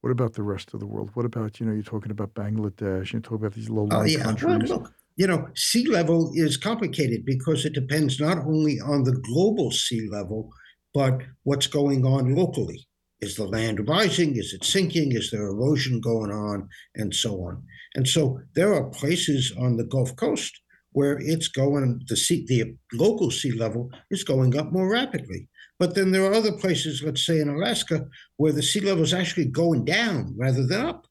What 0.00 0.10
about 0.10 0.34
the 0.34 0.42
rest 0.42 0.72
of 0.74 0.80
the 0.80 0.86
world? 0.86 1.10
What 1.14 1.26
about 1.26 1.58
you 1.60 1.66
know 1.66 1.72
you're 1.72 1.82
talking 1.82 2.12
about 2.12 2.34
Bangladesh, 2.34 3.12
you're 3.12 3.22
talking 3.22 3.38
about 3.38 3.54
these 3.54 3.68
low 3.70 3.88
Oh, 3.90 3.98
lying 3.98 4.10
yeah. 4.10 4.18
Well, 4.26 4.36
countries. 4.36 4.70
look, 4.70 4.92
you 5.16 5.26
know, 5.26 5.48
sea 5.54 5.86
level 5.86 6.30
is 6.34 6.56
complicated 6.56 7.24
because 7.24 7.64
it 7.64 7.72
depends 7.72 8.20
not 8.20 8.38
only 8.38 8.78
on 8.80 9.04
the 9.04 9.18
global 9.22 9.70
sea 9.70 10.08
level, 10.10 10.50
but 10.92 11.22
what's 11.42 11.66
going 11.66 12.04
on 12.04 12.34
locally. 12.34 12.86
Is 13.20 13.36
the 13.36 13.46
land 13.46 13.88
rising? 13.88 14.36
Is 14.36 14.52
it 14.52 14.62
sinking? 14.62 15.12
Is 15.12 15.30
there 15.30 15.46
erosion 15.46 16.00
going 16.00 16.30
on? 16.30 16.68
And 16.94 17.14
so 17.14 17.42
on. 17.46 17.62
And 17.94 18.06
so 18.06 18.40
there 18.54 18.74
are 18.74 18.90
places 18.90 19.54
on 19.58 19.78
the 19.78 19.84
Gulf 19.84 20.14
Coast 20.16 20.60
where 20.92 21.18
it's 21.18 21.48
going, 21.48 22.02
the 22.08 22.16
sea, 22.16 22.44
the 22.46 22.76
local 22.92 23.30
sea 23.30 23.52
level 23.52 23.90
is 24.10 24.22
going 24.22 24.56
up 24.56 24.70
more 24.70 24.90
rapidly. 24.90 25.48
But 25.78 25.94
then 25.94 26.10
there 26.10 26.24
are 26.24 26.34
other 26.34 26.52
places, 26.52 27.02
let's 27.02 27.24
say 27.24 27.40
in 27.40 27.48
Alaska, 27.48 28.06
where 28.36 28.52
the 28.52 28.62
sea 28.62 28.80
level 28.80 29.04
is 29.04 29.14
actually 29.14 29.46
going 29.46 29.84
down 29.84 30.34
rather 30.38 30.66
than 30.66 30.86
up. 30.86 31.06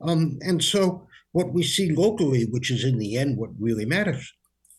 Um, 0.00 0.38
and 0.40 0.62
so 0.62 1.06
what 1.32 1.52
we 1.52 1.62
see 1.62 1.92
locally, 1.92 2.44
which 2.50 2.70
is 2.70 2.84
in 2.84 2.98
the 2.98 3.16
end 3.16 3.36
what 3.36 3.50
really 3.58 3.84
matters, 3.84 4.32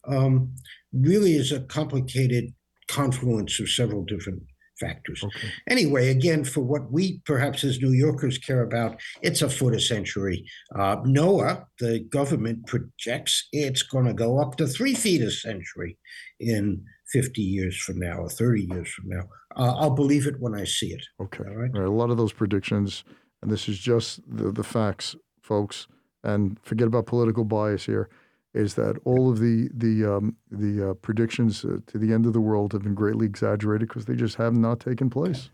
um, 0.08 0.53
really 0.93 1.34
is 1.34 1.51
a 1.51 1.62
complicated 1.62 2.53
confluence 2.88 3.60
of 3.60 3.70
several 3.70 4.03
different 4.03 4.41
factors. 4.81 5.24
Okay. 5.24 5.48
Anyway, 5.70 6.10
again, 6.10 6.43
for 6.43 6.62
what 6.62 6.91
we 6.91 7.22
perhaps 7.25 7.63
as 7.63 7.79
New 7.79 7.91
Yorkers 7.91 8.38
care 8.39 8.63
about, 8.63 9.00
it's 9.22 9.41
a 9.41 9.50
foot 9.50 9.75
a 9.75 9.79
century. 9.79 10.43
Uh, 10.75 10.98
NOAA, 11.03 11.63
the 11.79 12.00
government 12.10 12.65
projects 12.65 13.48
it's 13.53 13.84
going 13.84 14.05
to 14.05 14.13
go 14.13 14.41
up 14.41 14.58
to 14.58 14.67
three 14.67 14.96
feet 14.96 15.22
a 15.22 15.31
century 15.31 15.98
in 16.39 16.84
50 17.13 17.41
years 17.41 17.77
from 17.77 18.00
now 18.00 18.17
or 18.17 18.29
30 18.29 18.67
years 18.72 18.89
from 18.89 19.10
now. 19.10 19.24
Uh, 19.55 19.75
I'll 19.77 19.96
believe 19.96 20.27
it 20.27 20.39
when 20.39 20.55
I 20.55 20.63
see 20.63 20.88
it. 20.88 21.05
Okay. 21.22 21.43
All 21.48 21.55
right. 21.55 21.72
All 21.75 21.81
right. 21.81 21.88
A 21.88 21.91
lot 21.91 22.10
of 22.10 22.17
those 22.17 22.34
predictions, 22.34 23.03
and 23.41 23.51
this 23.51 23.70
is 23.70 23.77
just 23.77 24.22
the, 24.27 24.51
the 24.51 24.63
facts, 24.63 25.15
folks, 25.41 25.88
and 26.23 26.57
forget 26.63 26.87
about 26.87 27.05
political 27.05 27.43
bias 27.43 27.85
here, 27.85 28.09
is 28.53 28.75
that 28.75 28.97
all 29.05 29.29
of 29.31 29.39
the 29.39 29.69
the 29.73 30.05
um, 30.05 30.35
the 30.49 30.91
uh, 30.91 30.93
predictions 30.95 31.63
uh, 31.65 31.77
to 31.87 31.97
the 31.97 32.13
end 32.13 32.25
of 32.25 32.33
the 32.33 32.41
world 32.41 32.73
have 32.73 32.83
been 32.83 32.95
greatly 32.95 33.25
exaggerated 33.25 33.87
because 33.87 34.05
they 34.05 34.15
just 34.15 34.35
have 34.35 34.53
not 34.55 34.79
taken 34.79 35.09
place. 35.09 35.49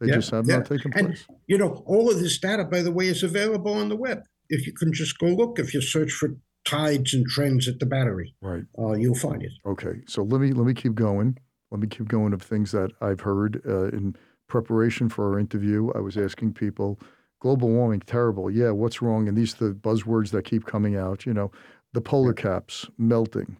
They 0.00 0.08
Yeah, 0.08 0.14
just 0.16 0.30
have 0.30 0.46
yeah. 0.46 0.56
not 0.58 0.66
taken 0.66 0.92
And- 0.94 1.08
place. 1.08 1.26
You 1.46 1.58
know, 1.58 1.82
all 1.86 2.10
of 2.10 2.18
this 2.20 2.38
data, 2.38 2.64
by 2.64 2.82
the 2.82 2.92
way, 2.92 3.06
is 3.06 3.22
available 3.22 3.72
on 3.74 3.88
the 3.88 3.96
web. 3.96 4.22
If 4.48 4.66
you 4.66 4.72
can 4.72 4.92
just 4.92 5.18
go 5.18 5.26
look, 5.26 5.58
if 5.58 5.72
you 5.74 5.80
search 5.80 6.10
for 6.12 6.30
tides 6.64 7.14
and 7.14 7.26
trends 7.26 7.68
at 7.68 7.78
the 7.80 7.86
battery, 7.86 8.34
Right. 8.42 8.64
uh, 8.78 8.92
you'll 8.92 9.14
find 9.14 9.42
it. 9.42 9.52
Okay, 9.66 10.02
so 10.06 10.22
let 10.22 10.40
me 10.40 10.52
let 10.52 10.66
me 10.66 10.74
keep 10.74 10.94
going. 10.94 11.38
Let 11.70 11.80
me 11.80 11.86
keep 11.86 12.08
going 12.08 12.32
of 12.32 12.42
things 12.42 12.72
that 12.72 12.90
I've 13.00 13.20
heard 13.20 13.62
uh, 13.66 13.88
in 13.88 14.16
preparation 14.48 15.08
for 15.08 15.30
our 15.32 15.38
interview. 15.38 15.90
I 15.94 16.00
was 16.00 16.16
asking 16.16 16.54
people, 16.54 16.98
global 17.40 17.68
warming, 17.68 18.00
terrible. 18.00 18.50
Yeah, 18.50 18.70
what's 18.70 19.02
wrong? 19.02 19.28
And 19.28 19.36
these 19.36 19.54
are 19.60 19.68
the 19.68 19.74
buzzwords 19.74 20.30
that 20.30 20.44
keep 20.44 20.64
coming 20.66 20.96
out. 20.96 21.26
You 21.26 21.34
know, 21.34 21.50
the 21.92 22.00
polar 22.00 22.32
caps 22.32 22.86
melting, 22.98 23.56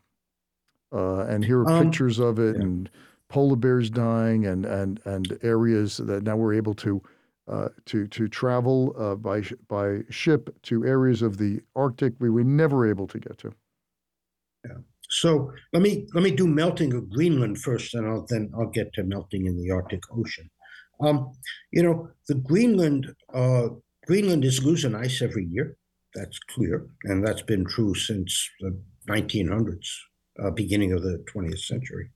uh, 0.93 1.23
and 1.23 1.45
here 1.45 1.61
are 1.63 1.71
Um, 1.71 1.85
pictures 1.85 2.19
of 2.21 2.39
it, 2.39 2.57
yeah. 2.57 2.63
and 2.63 2.91
polar 3.29 3.57
bears 3.57 3.91
dying, 3.91 4.47
and 4.47 4.65
and 4.65 5.01
and 5.05 5.39
areas 5.43 5.97
that 5.97 6.23
now 6.23 6.37
we're 6.37 6.55
able 6.55 6.75
to. 6.75 7.03
Uh, 7.49 7.69
to 7.85 8.07
to 8.07 8.29
travel 8.29 8.95
uh, 8.97 9.17
by 9.17 9.41
sh- 9.41 9.55
by 9.67 10.05
ship 10.09 10.55
to 10.63 10.85
areas 10.87 11.21
of 11.21 11.37
the 11.39 11.61
Arctic 11.75 12.15
we 12.21 12.31
were 12.31 12.45
never 12.45 12.87
able 12.89 13.09
to 13.09 13.19
get 13.19 13.39
to. 13.39 13.53
Yeah. 14.65 14.77
So 15.09 15.51
let 15.73 15.83
me 15.83 16.07
let 16.15 16.23
me 16.23 16.31
do 16.31 16.47
melting 16.47 16.93
of 16.95 17.11
Greenland 17.11 17.59
first, 17.59 17.95
and 17.95 18.07
I'll 18.07 18.25
then 18.29 18.53
I'll 18.57 18.71
get 18.71 18.93
to 18.93 19.03
melting 19.03 19.47
in 19.47 19.57
the 19.57 19.69
Arctic 19.73 20.03
Ocean. 20.13 20.49
Um, 21.01 21.33
you 21.73 21.83
know, 21.83 22.09
the 22.29 22.35
Greenland 22.35 23.15
uh, 23.33 23.69
Greenland 24.07 24.45
is 24.45 24.65
losing 24.65 24.95
ice 24.95 25.23
every 25.23 25.47
year. 25.47 25.77
That's 26.15 26.39
clear, 26.51 26.87
and 27.05 27.25
that's 27.25 27.43
been 27.43 27.65
true 27.65 27.95
since 27.95 28.49
the 28.61 28.77
1900s, 29.09 29.87
uh, 30.43 30.51
beginning 30.51 30.93
of 30.93 31.03
the 31.03 31.25
20th 31.33 31.61
century. 31.61 32.11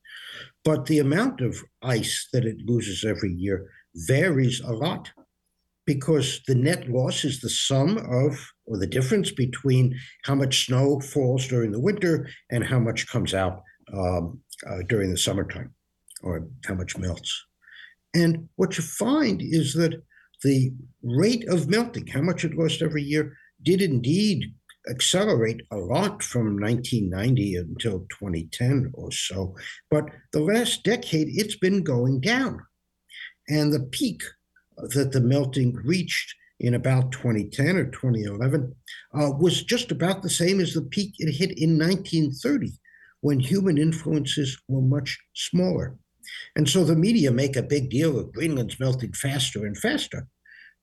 But 0.65 0.87
the 0.87 0.99
amount 0.99 1.41
of 1.41 1.63
ice 1.83 2.29
that 2.33 2.45
it 2.45 2.57
loses 2.67 3.05
every 3.05 3.33
year 3.33 3.71
varies 3.95 4.61
a 4.61 4.73
lot 4.73 5.11
because 5.87 6.41
the 6.47 6.55
net 6.55 6.89
loss 6.89 7.25
is 7.25 7.41
the 7.41 7.51
sum 7.51 7.99
of 7.99 8.53
or 8.67 8.79
the 8.79 8.87
difference 8.87 9.31
between 9.31 9.95
how 10.25 10.35
much 10.35 10.67
snow 10.67 10.99
falls 11.01 11.47
during 11.47 11.73
the 11.73 11.81
winter 11.81 12.29
and 12.51 12.65
how 12.65 12.79
much 12.79 13.07
comes 13.07 13.35
out 13.35 13.63
um, 13.93 14.41
uh, 14.67 14.79
during 14.89 15.11
the 15.11 15.19
summertime 15.19 15.75
or 16.23 16.49
how 16.65 16.75
much 16.75 16.97
melts. 16.97 17.45
And 18.15 18.49
what 18.57 18.79
you 18.79 18.85
find 18.85 19.43
is 19.43 19.75
that 19.75 20.03
the 20.43 20.73
rate 21.03 21.49
of 21.49 21.69
melting, 21.69 22.07
how 22.07 22.23
much 22.23 22.45
it 22.45 22.57
lost 22.57 22.83
every 22.83 23.03
year, 23.03 23.37
did 23.63 23.83
indeed 23.83 24.55
accelerate 24.89 25.63
a 25.71 25.77
lot 25.77 26.23
from 26.23 26.61
1990 26.61 27.57
until 27.57 28.01
2010 28.11 28.91
or 28.95 29.11
so. 29.11 29.57
But 29.91 30.11
the 30.33 30.41
last 30.41 30.85
decade, 30.85 31.29
it's 31.31 31.57
been 31.57 31.83
going 31.83 32.21
down. 32.21 32.61
And 33.49 33.73
the 33.73 33.81
peak 33.81 34.23
that 34.77 35.13
the 35.13 35.21
melting 35.21 35.75
reached 35.85 36.35
in 36.61 36.75
about 36.75 37.13
2010 37.13 37.77
or 37.77 37.87
2011 37.87 38.75
uh, 39.15 39.31
was 39.39 39.63
just 39.63 39.91
about 39.91 40.23
the 40.23 40.31
same 40.31 40.61
as 40.61 40.73
the 40.73 40.83
peak 40.83 41.15
it 41.19 41.33
hit 41.33 41.59
in 41.59 41.79
1930 41.79 42.73
when 43.21 43.41
human 43.41 43.79
influences 43.79 44.59
were 44.69 44.83
much 44.83 45.19
smaller. 45.35 45.97
And 46.57 46.69
so 46.69 46.85
the 46.85 46.97
media 46.97 47.31
make 47.31 47.57
a 47.57 47.63
big 47.63 47.91
deal 47.91 48.19
of 48.19 48.33
Greenland's 48.33 48.79
melting 48.81 49.13
faster 49.13 49.65
and 49.67 49.77
faster. 49.77 50.27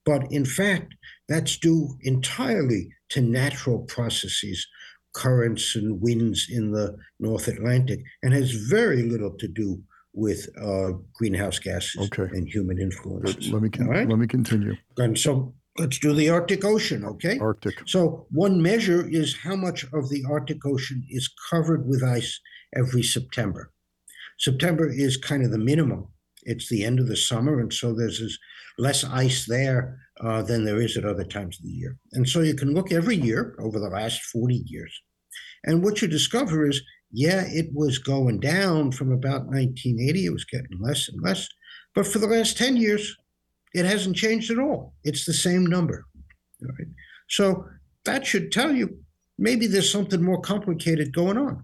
But 0.05 0.31
in 0.31 0.45
fact, 0.45 0.95
that's 1.29 1.57
due 1.57 1.98
entirely 2.01 2.89
to 3.10 3.21
natural 3.21 3.79
processes, 3.79 4.65
currents 5.13 5.75
and 5.75 6.01
winds 6.01 6.48
in 6.50 6.71
the 6.71 6.98
North 7.19 7.48
Atlantic, 7.48 8.01
and 8.24 8.33
has 8.33 8.51
very 8.51 9.03
little 9.03 9.31
to 9.38 9.48
do 9.48 9.81
with 10.13 10.50
uh, 10.62 10.91
greenhouse 11.13 11.60
gases 11.60 12.01
Okay. 12.07 12.29
and 12.36 12.48
human 12.48 12.79
influences. 12.79 13.50
Let 13.51 13.62
me 13.62 13.69
con- 13.69 13.88
right. 13.88 14.07
let 14.07 14.19
me 14.19 14.27
continue. 14.27 14.75
And 14.98 15.17
so 15.17 15.53
let's 15.77 16.00
do 16.00 16.13
the 16.13 16.29
Arctic 16.29 16.65
Ocean, 16.65 17.05
okay? 17.05 17.39
Arctic. 17.39 17.75
So 17.86 18.25
one 18.31 18.62
measure 18.62 19.07
is 19.07 19.38
how 19.38 19.55
much 19.55 19.86
of 19.93 20.10
the 20.10 20.24
Arctic 20.29 20.65
Ocean 20.65 21.05
is 21.10 21.29
covered 21.50 21.88
with 21.88 22.03
ice 22.03 22.39
every 22.75 23.03
September. 23.03 23.71
September 24.41 24.89
is 24.89 25.17
kind 25.17 25.43
of 25.43 25.51
the 25.51 25.57
minimum. 25.57 26.07
It's 26.43 26.67
the 26.67 26.83
end 26.83 27.00
of 27.00 27.07
the 27.07 27.15
summer, 27.15 27.60
and 27.60 27.71
so 27.71 27.93
there's 27.93 28.39
less 28.79 29.03
ice 29.03 29.45
there 29.45 30.00
uh, 30.19 30.41
than 30.41 30.65
there 30.65 30.81
is 30.81 30.98
at 30.98 31.05
other 31.05 31.24
times 31.24 31.57
of 31.60 31.63
the 31.63 31.69
year. 31.69 31.98
And 32.13 32.27
so 32.27 32.41
you 32.41 32.55
can 32.55 32.74
look 32.74 32.91
every 32.91 33.15
year 33.15 33.55
over 33.60 33.79
the 33.79 33.89
last 33.89 34.24
40 34.24 34.63
years. 34.65 35.00
And 35.63 35.83
what 35.83 36.01
you 36.01 36.07
discover 36.07 36.67
is, 36.67 36.81
yeah, 37.12 37.43
it 37.45 37.67
was 37.74 38.00
going 38.00 38.39
down 38.39 38.91
from 38.91 39.12
about 39.12 39.45
1980. 39.45 40.25
It 40.25 40.33
was 40.33 40.45
getting 40.45 40.79
less 40.79 41.07
and 41.07 41.21
less. 41.21 41.48
But 41.93 42.07
for 42.07 42.17
the 42.17 42.27
last 42.27 42.57
10 42.57 42.77
years, 42.77 43.15
it 43.75 43.86
hasn't 43.86 44.15
changed 44.15 44.50
at 44.50 44.60
all. 44.60 44.95
It's 45.03 45.25
the 45.25 45.33
same 45.33 45.65
number. 45.65 46.05
Right. 46.62 46.88
So 47.29 47.65
that 48.05 48.25
should 48.25 48.51
tell 48.51 48.71
you 48.71 48.98
maybe 49.38 49.67
there's 49.67 49.91
something 49.91 50.24
more 50.24 50.41
complicated 50.41 51.13
going 51.13 51.38
on. 51.38 51.63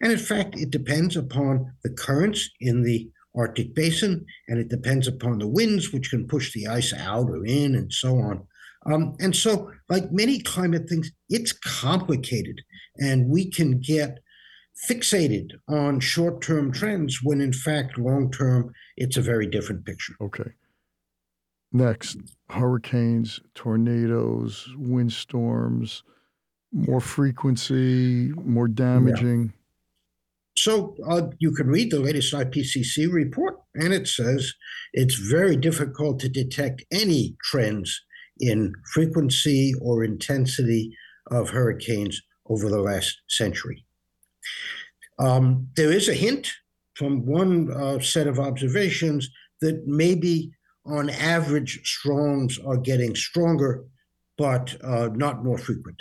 And 0.00 0.12
in 0.12 0.18
fact, 0.18 0.56
it 0.56 0.70
depends 0.70 1.16
upon 1.16 1.72
the 1.82 1.90
currents 1.90 2.48
in 2.60 2.82
the 2.82 3.10
Arctic 3.36 3.74
basin, 3.74 4.24
and 4.48 4.58
it 4.58 4.68
depends 4.68 5.06
upon 5.06 5.38
the 5.38 5.48
winds, 5.48 5.92
which 5.92 6.10
can 6.10 6.26
push 6.26 6.52
the 6.52 6.66
ice 6.66 6.92
out 6.92 7.28
or 7.28 7.44
in, 7.44 7.74
and 7.74 7.92
so 7.92 8.16
on. 8.18 8.46
Um, 8.86 9.16
and 9.20 9.34
so, 9.34 9.70
like 9.88 10.10
many 10.10 10.40
climate 10.40 10.88
things, 10.88 11.10
it's 11.28 11.52
complicated, 11.52 12.62
and 12.96 13.28
we 13.28 13.50
can 13.50 13.80
get 13.80 14.18
fixated 14.88 15.50
on 15.68 16.00
short 16.00 16.40
term 16.40 16.72
trends 16.72 17.20
when, 17.22 17.40
in 17.40 17.52
fact, 17.52 17.98
long 17.98 18.30
term, 18.30 18.72
it's 18.96 19.16
a 19.16 19.22
very 19.22 19.46
different 19.46 19.84
picture. 19.84 20.14
Okay. 20.20 20.50
Next, 21.72 22.16
hurricanes, 22.48 23.40
tornadoes, 23.54 24.68
windstorms, 24.76 26.02
more 26.72 27.00
frequency, 27.00 28.32
more 28.32 28.68
damaging. 28.68 29.52
So 30.62 30.96
uh, 31.08 31.28
you 31.38 31.52
can 31.52 31.68
read 31.68 31.90
the 31.90 32.00
latest 32.00 32.34
IPCC 32.34 33.10
report, 33.12 33.56
and 33.74 33.92
it 33.92 34.08
says 34.08 34.54
it's 34.92 35.14
very 35.14 35.56
difficult 35.56 36.18
to 36.20 36.28
detect 36.28 36.84
any 36.92 37.36
trends 37.44 38.00
in 38.40 38.72
frequency 38.92 39.72
or 39.80 40.02
intensity 40.02 40.92
of 41.30 41.50
hurricanes 41.50 42.20
over 42.46 42.68
the 42.68 42.80
last 42.80 43.20
century. 43.28 43.84
Um, 45.18 45.68
there 45.76 45.92
is 45.92 46.08
a 46.08 46.14
hint 46.14 46.50
from 46.94 47.26
one 47.26 47.70
uh, 47.72 48.00
set 48.00 48.26
of 48.26 48.38
observations 48.38 49.28
that 49.60 49.82
maybe 49.86 50.50
on 50.86 51.10
average 51.10 51.80
storms 51.84 52.58
are 52.66 52.76
getting 52.76 53.14
stronger, 53.14 53.84
but 54.36 54.76
uh, 54.82 55.08
not 55.12 55.44
more 55.44 55.58
frequent. 55.58 55.98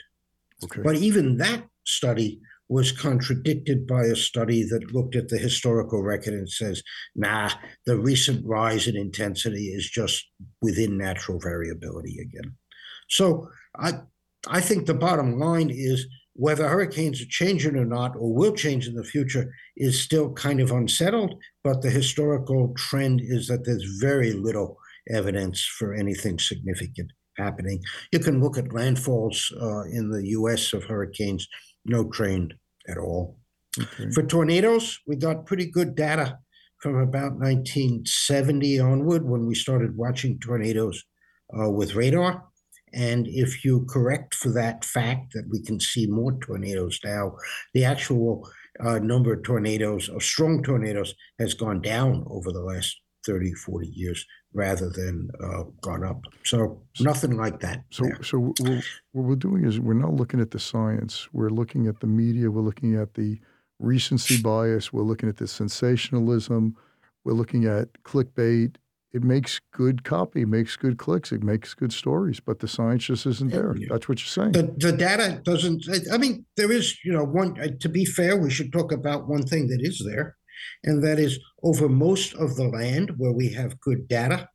Okay. 0.64 0.82
But 0.84 0.96
even 0.96 1.38
that 1.38 1.64
study 1.86 2.40
was 2.70 2.92
contradicted 2.92 3.88
by 3.88 4.04
a 4.04 4.16
study 4.16 4.64
that 4.64 4.94
looked 4.94 5.16
at 5.16 5.30
the 5.30 5.38
historical 5.38 6.04
record 6.04 6.34
and 6.34 6.50
says, 6.50 6.84
nah, 7.16 7.50
the 7.86 7.98
recent 7.98 8.46
rise 8.46 8.88
in 8.88 8.98
intensity 8.98 9.68
is 9.68 9.90
just 9.90 10.26
within 10.62 10.98
natural 10.98 11.40
variability 11.40 12.18
again. 12.20 12.56
So 13.10 13.48
I 13.78 13.94
I 14.48 14.62
think 14.62 14.86
the 14.86 14.94
bottom 14.94 15.40
line 15.40 15.70
is 15.70 16.06
whether 16.34 16.68
hurricanes 16.68 17.22
are 17.22 17.28
changing 17.30 17.76
or 17.76 17.86
not, 17.86 18.16
or 18.16 18.34
will 18.34 18.54
change 18.54 18.88
in 18.88 18.94
the 18.94 19.04
future, 19.04 19.52
is 19.76 20.02
still 20.02 20.32
kind 20.34 20.60
of 20.60 20.72
unsettled. 20.72 21.34
But 21.64 21.82
the 21.82 21.90
historical 21.90 22.74
trend 22.78 23.22
is 23.24 23.48
that 23.48 23.66
there's 23.66 23.98
very 24.00 24.34
little 24.34 24.78
evidence 25.10 25.66
for 25.66 25.96
anything 25.96 26.38
significant 26.38 27.12
happening. 27.38 27.82
You 28.12 28.20
can 28.20 28.40
look 28.40 28.58
at 28.58 28.66
landfalls 28.66 29.52
uh, 29.62 29.90
in 29.90 30.10
the 30.10 30.28
U.S. 30.30 30.74
of 30.74 30.84
hurricanes, 30.84 31.48
no 31.88 32.10
trend 32.10 32.54
at 32.88 32.98
all. 32.98 33.38
okay. 33.80 34.12
For 34.12 34.24
tornadoes, 34.24 35.00
we 35.08 35.16
got 35.16 35.46
pretty 35.46 35.66
good 35.66 35.96
data 35.96 36.40
from 36.82 36.96
about 36.98 37.34
1970 37.34 38.80
onward 38.80 39.26
when 39.26 39.46
we 39.46 39.56
started 39.56 39.98
watching 39.98 40.40
tornadoes 40.40 41.04
uh, 41.60 41.70
with 41.70 41.96
radar. 41.96 42.44
And 42.94 43.28
if 43.28 43.66
you 43.66 43.86
correct 43.90 44.36
for 44.36 44.50
that 44.54 44.86
fact 44.86 45.34
that 45.34 45.48
we 45.50 45.62
can 45.62 45.80
see 45.80 46.08
more 46.08 46.38
tornadoes 46.40 47.00
now, 47.04 47.36
the 47.74 47.84
actual 47.84 48.50
uh, 48.80 49.00
number 49.00 49.34
of 49.34 49.44
tornadoes, 49.44 50.08
of 50.10 50.24
strong 50.24 50.64
tornadoes, 50.64 51.14
has 51.40 51.54
gone 51.54 51.82
down 51.82 52.26
over 52.30 52.52
the 52.52 52.62
last 52.62 52.96
30, 53.28 53.54
40 53.54 53.88
years 53.88 54.26
rather 54.54 54.90
than 54.90 55.30
uh, 55.44 55.64
gone 55.82 56.04
up. 56.04 56.22
So 56.44 56.82
nothing 57.00 57.38
like 57.38 57.60
that. 57.60 57.84
So, 57.92 58.04
there. 58.06 58.24
so 58.24 58.54
we're, 58.60 58.82
what 59.12 59.26
we're 59.26 59.36
doing 59.36 59.66
is 59.66 59.80
we're 59.80 59.94
not 59.94 60.14
looking 60.14 60.40
at 60.40 60.52
the 60.52 60.60
science. 60.60 61.28
We're 61.34 61.50
looking 61.50 61.88
at 61.88 62.00
the 62.00 62.08
media. 62.08 62.50
We're 62.50 62.62
looking 62.62 62.96
at 62.96 63.14
the 63.14 63.40
recency 63.80 64.42
bias. 64.42 64.92
We're 64.92 65.04
looking 65.04 65.30
at 65.30 65.38
the 65.38 65.48
sensationalism. 65.48 66.76
We're 67.24 67.34
looking 67.34 67.66
at 67.66 67.90
clickbait. 68.04 68.78
It 69.14 69.24
makes 69.24 69.60
good 69.72 70.04
copy, 70.04 70.46
makes 70.46 70.76
good 70.76 70.98
clicks, 70.98 71.32
it 71.32 71.42
makes 71.42 71.74
good 71.74 71.94
stories, 71.94 72.40
but 72.40 72.60
the 72.60 72.68
science 72.68 73.06
just 73.06 73.26
isn't 73.26 73.52
there. 73.52 73.74
Yeah. 73.76 73.88
That's 73.90 74.10
what 74.10 74.20
you're 74.20 74.28
saying. 74.28 74.52
the, 74.52 74.76
the 74.78 74.92
data 74.92 75.42
doesn't 75.44 75.86
i 76.12 76.18
mean 76.18 76.46
there 76.58 76.72
is 76.72 76.98
you 77.04 77.14
know 77.14 77.24
one 77.24 77.60
uh, 77.60 77.68
to 77.80 77.90
be 77.90 78.06
fair 78.06 78.36
we 78.36 78.50
should 78.50 78.72
talk 78.72 78.92
about 78.92 79.28
one 79.28 79.44
thing 79.44 79.68
that 79.70 79.80
is 79.82 80.06
there 80.06 80.36
and 80.84 81.04
that 81.04 81.20
is 81.20 81.40
over 81.64 81.90
most 81.90 82.34
of 82.36 82.56
the 82.56 82.68
land 82.68 83.12
where 83.18 83.32
we 83.32 83.50
have 83.50 83.80
good 83.80 84.08
data. 84.08 84.50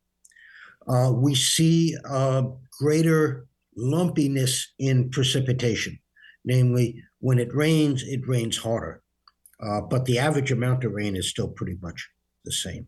Uh, 0.87 1.11
we 1.15 1.35
see 1.35 1.95
uh, 2.09 2.43
greater 2.79 3.45
lumpiness 3.75 4.73
in 4.79 5.09
precipitation. 5.09 5.99
Namely 6.45 7.01
when 7.19 7.39
it 7.39 7.55
rains 7.55 8.03
it 8.03 8.27
rains 8.27 8.57
harder. 8.57 9.01
Uh, 9.63 9.79
but 9.79 10.05
the 10.05 10.19
average 10.19 10.51
amount 10.51 10.83
of 10.83 10.91
rain 10.91 11.15
is 11.15 11.29
still 11.29 11.47
pretty 11.47 11.77
much 11.81 12.09
the 12.43 12.51
same. 12.51 12.85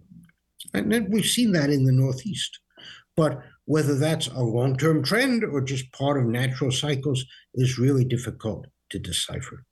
And 0.73 1.07
we've 1.09 1.25
seen 1.25 1.53
that 1.53 1.69
in 1.69 1.85
the 1.85 1.91
northeast. 1.93 2.59
But 3.15 3.39
whether 3.63 3.97
that's 3.97 4.27
a 4.27 4.41
long 4.41 4.77
term 4.77 5.03
trend 5.03 5.43
or 5.43 5.61
just 5.61 5.91
part 5.93 6.19
of 6.19 6.25
natural 6.25 6.71
cycles 6.71 7.25
is 7.53 7.79
really 7.79 8.03
difficult 8.03 8.67
to 8.89 8.99
decipher. 8.99 9.63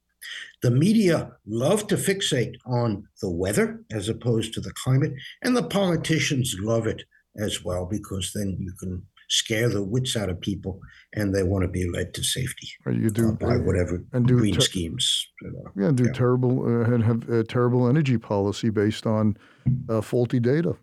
The 0.62 0.72
media 0.72 1.32
love 1.46 1.88
to 1.88 1.96
fixate 1.96 2.56
on 2.66 3.08
the 3.22 3.30
weather 3.30 3.84
as 3.92 4.10
opposed 4.10 4.54
to 4.54 4.62
the 4.62 4.74
climate, 4.84 5.14
and 5.42 5.56
the 5.56 5.64
politicians 5.64 6.56
love 6.60 6.88
it 6.88 7.04
as 7.38 7.64
well 7.64 7.86
because 7.86 8.32
then 8.34 8.56
you 8.60 8.72
can 8.80 9.04
scare 9.30 9.68
the 9.70 9.84
wits 9.84 10.16
out 10.16 10.30
of 10.30 10.40
people 10.42 10.80
and 11.16 11.34
they 11.34 11.42
want 11.44 11.64
to 11.64 11.68
be 11.68 11.90
led 11.90 12.14
to 12.14 12.22
safety 12.24 12.68
Right, 12.86 12.98
you 12.98 13.10
do 13.10 13.30
uh, 13.30 13.32
by 13.32 13.58
whatever 13.58 14.04
and 14.12 14.28
do 14.28 14.38
green 14.38 14.54
ter- 14.54 14.60
schemes. 14.60 15.28
you 15.42 15.52
know. 15.52 15.86
yeah, 15.86 15.92
do 15.92 16.04
yeah. 16.06 16.12
terrible 16.12 16.64
uh, 16.66 16.94
and 16.94 17.04
have 17.04 17.28
a 17.30 17.44
terrible 17.44 17.88
energy 17.88 18.18
policy 18.18 18.70
based 18.70 19.08
on 19.08 19.36
uh, 19.90 20.02
faulty 20.02 20.40
data. 20.40 20.76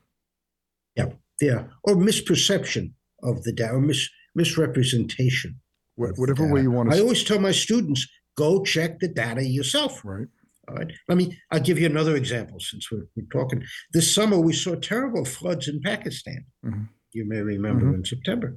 Yeah, 0.96 1.10
yeah 1.40 1.64
or 1.84 1.94
misperception 1.94 2.92
of 3.22 3.42
the 3.44 3.52
data, 3.52 3.74
or 3.74 3.80
mis- 3.80 4.08
misrepresentation. 4.34 5.60
Wh- 5.96 6.18
whatever 6.18 6.50
way 6.50 6.62
you 6.62 6.70
want 6.70 6.90
to 6.90 6.96
I 6.96 7.00
always 7.00 7.22
tell 7.22 7.38
my 7.38 7.52
students, 7.52 8.08
go 8.40 8.50
check 8.74 8.92
the 9.00 9.08
data 9.22 9.42
yourself. 9.58 9.92
Right. 10.04 10.28
All 10.68 10.74
right. 10.78 10.90
Let 11.08 11.18
me. 11.20 11.26
I'll 11.50 11.66
give 11.68 11.78
you 11.82 11.86
another 11.94 12.14
example 12.22 12.58
since 12.70 12.84
we're, 12.90 13.06
we're 13.14 13.32
talking. 13.38 13.60
This 13.96 14.08
summer 14.16 14.38
we 14.48 14.54
saw 14.64 14.72
terrible 14.76 15.24
floods 15.36 15.64
in 15.72 15.76
Pakistan. 15.92 16.40
Mhm. 16.66 16.88
You 17.18 17.24
may 17.32 17.42
remember 17.54 17.86
Mhm. 17.86 17.96
in 17.98 18.04
September. 18.14 18.48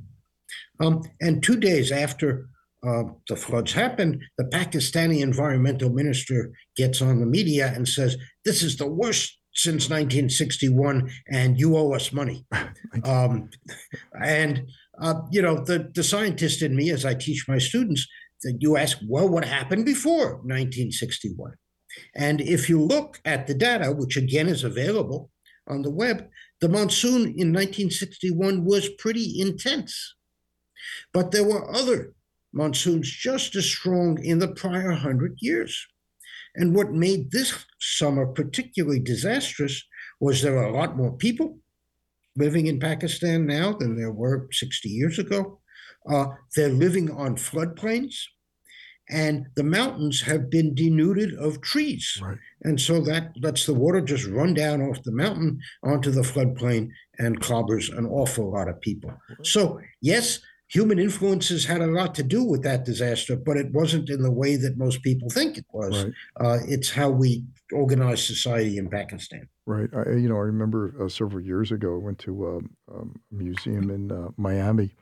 Um, 0.84 0.96
and 1.26 1.34
two 1.48 1.58
days 1.70 1.92
after 2.06 2.30
uh, 2.90 3.04
the 3.30 3.38
floods 3.46 3.72
happened, 3.84 4.14
the 4.40 4.44
Pakistani 4.60 5.20
environmental 5.22 5.90
minister 6.02 6.40
gets 6.82 7.02
on 7.02 7.16
the 7.22 7.26
media 7.38 7.66
and 7.76 7.88
says, 7.88 8.12
"This 8.48 8.60
is 8.68 8.74
the 8.78 8.92
worst 9.02 9.28
since 9.66 9.84
1961, 9.90 10.96
and 11.40 11.50
you 11.62 11.70
owe 11.82 11.92
us 12.00 12.08
money." 12.22 12.40
um, 13.14 13.34
and 14.36 14.54
uh, 15.06 15.16
you 15.36 15.42
know, 15.46 15.56
the 15.70 15.78
the 15.98 16.04
scientist 16.14 16.62
in 16.68 16.74
me, 16.80 16.86
as 16.98 17.04
I 17.12 17.14
teach 17.26 17.42
my 17.54 17.60
students, 17.70 18.04
you 18.60 18.78
ask, 18.78 18.98
"Well, 19.08 19.30
what 19.30 19.46
happened 19.46 19.86
before 19.86 20.42
1961?" 20.44 21.54
And 22.16 22.42
if 22.42 22.70
you 22.70 22.82
look 22.82 23.20
at 23.24 23.48
the 23.48 23.54
data, 23.54 23.92
which 23.92 24.18
again 24.18 24.48
is 24.48 24.64
available 24.64 25.32
on 25.68 25.82
the 25.82 25.92
web, 25.92 26.28
the 26.60 26.70
monsoon 26.70 27.22
in 27.22 27.52
1961 27.52 28.66
was 28.66 28.90
pretty 28.98 29.40
intense. 29.40 30.16
But 31.14 31.32
there 31.32 31.44
were 31.44 31.74
other 31.74 32.14
monsoons 32.52 33.10
just 33.10 33.56
as 33.56 33.66
strong 33.66 34.24
in 34.24 34.40
the 34.40 34.48
prior 34.48 34.92
hundred 34.92 35.38
years. 35.40 35.88
And 36.56 36.76
what 36.76 36.92
made 36.92 37.32
this 37.32 37.66
summer 37.80 38.28
particularly 38.28 39.00
disastrous 39.00 39.84
was 40.20 40.42
there 40.42 40.58
are 40.58 40.68
a 40.68 40.74
lot 40.74 40.96
more 40.96 41.18
people 41.18 41.60
living 42.36 42.68
in 42.68 42.80
Pakistan 42.80 43.46
now 43.46 43.74
than 43.74 43.96
there 43.96 44.12
were 44.12 44.48
60 44.52 44.90
years 44.90 45.20
ago. 45.20 45.62
Uh, 46.10 46.28
they're 46.56 46.70
living 46.70 47.12
on 47.12 47.36
floodplains, 47.36 48.16
and 49.10 49.48
the 49.56 49.64
mountains 49.64 50.22
have 50.22 50.50
been 50.50 50.74
denuded 50.76 51.34
of 51.36 51.62
trees. 51.62 52.20
Right. 52.22 52.38
And 52.64 52.80
so 52.80 53.02
that 53.02 53.34
lets 53.42 53.66
the 53.66 53.74
water 53.74 54.02
just 54.02 54.26
run 54.28 54.54
down 54.54 54.82
off 54.82 55.04
the 55.04 55.12
mountain 55.12 55.60
onto 55.84 56.12
the 56.12 56.22
floodplain 56.22 56.90
and 57.20 57.42
clobbers 57.42 57.96
an 57.98 58.06
awful 58.06 58.52
lot 58.52 58.70
of 58.70 58.80
people. 58.82 59.14
So, 59.44 59.80
yes, 60.02 60.40
human 60.70 60.98
influences 60.98 61.66
had 61.66 61.82
a 61.82 61.88
lot 61.88 62.16
to 62.16 62.24
do 62.24 62.44
with 62.44 62.64
that 62.64 62.86
disaster, 62.86 63.36
but 63.36 63.58
it 63.58 63.72
wasn't 63.74 64.10
in 64.10 64.24
the 64.24 64.32
way 64.32 64.56
that 64.56 64.78
most 64.78 65.04
people 65.04 65.30
think 65.30 65.58
it 65.58 65.66
was. 65.72 66.06
Right. 66.06 66.14
Uh, 66.40 66.60
it's 66.68 66.90
how 66.90 67.10
we 67.10 67.46
organize 67.72 68.26
society 68.26 68.78
in 68.78 68.90
Pakistan. 68.90 69.48
Right. 69.66 69.90
I, 69.94 70.12
you 70.14 70.30
know, 70.30 70.38
I 70.38 70.46
remember 70.46 70.96
uh, 71.00 71.10
several 71.10 71.42
years 71.42 71.72
ago, 71.72 71.96
I 71.96 72.04
went 72.04 72.20
to 72.20 72.48
um, 72.48 72.70
um, 72.94 73.16
a 73.32 73.36
museum 73.36 73.92
in 73.92 74.12
uh, 74.12 74.30
Miami, 74.38 74.96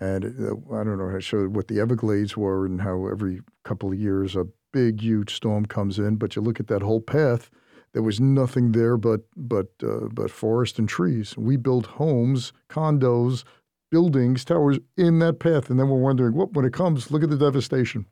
and 0.00 0.24
uh, 0.24 0.74
I 0.74 0.84
don't 0.84 0.98
know, 0.98 1.14
I 1.14 1.18
showed 1.18 1.56
what 1.56 1.68
the 1.68 1.80
Everglades 1.80 2.36
were 2.36 2.66
and 2.66 2.80
how 2.80 3.06
every 3.06 3.40
couple 3.64 3.92
of 3.92 3.98
years 3.98 4.36
a 4.36 4.46
big, 4.72 5.00
huge 5.00 5.34
storm 5.34 5.66
comes 5.66 5.98
in. 5.98 6.16
But 6.16 6.36
you 6.36 6.42
look 6.42 6.60
at 6.60 6.68
that 6.68 6.82
whole 6.82 7.00
path, 7.00 7.50
there 7.92 8.02
was 8.02 8.20
nothing 8.20 8.72
there 8.72 8.96
but 8.96 9.22
but 9.36 9.68
uh, 9.82 10.08
but 10.12 10.30
forest 10.30 10.78
and 10.78 10.88
trees. 10.88 11.36
We 11.36 11.56
built 11.56 11.86
homes, 11.86 12.52
condos, 12.68 13.44
buildings, 13.90 14.44
towers 14.44 14.78
in 14.96 15.18
that 15.20 15.40
path, 15.40 15.70
and 15.70 15.80
then 15.80 15.88
we're 15.88 15.98
wondering, 15.98 16.34
what 16.34 16.52
when 16.52 16.64
it 16.64 16.72
comes? 16.72 17.10
Look 17.10 17.22
at 17.22 17.30
the 17.30 17.38
devastation. 17.38 18.06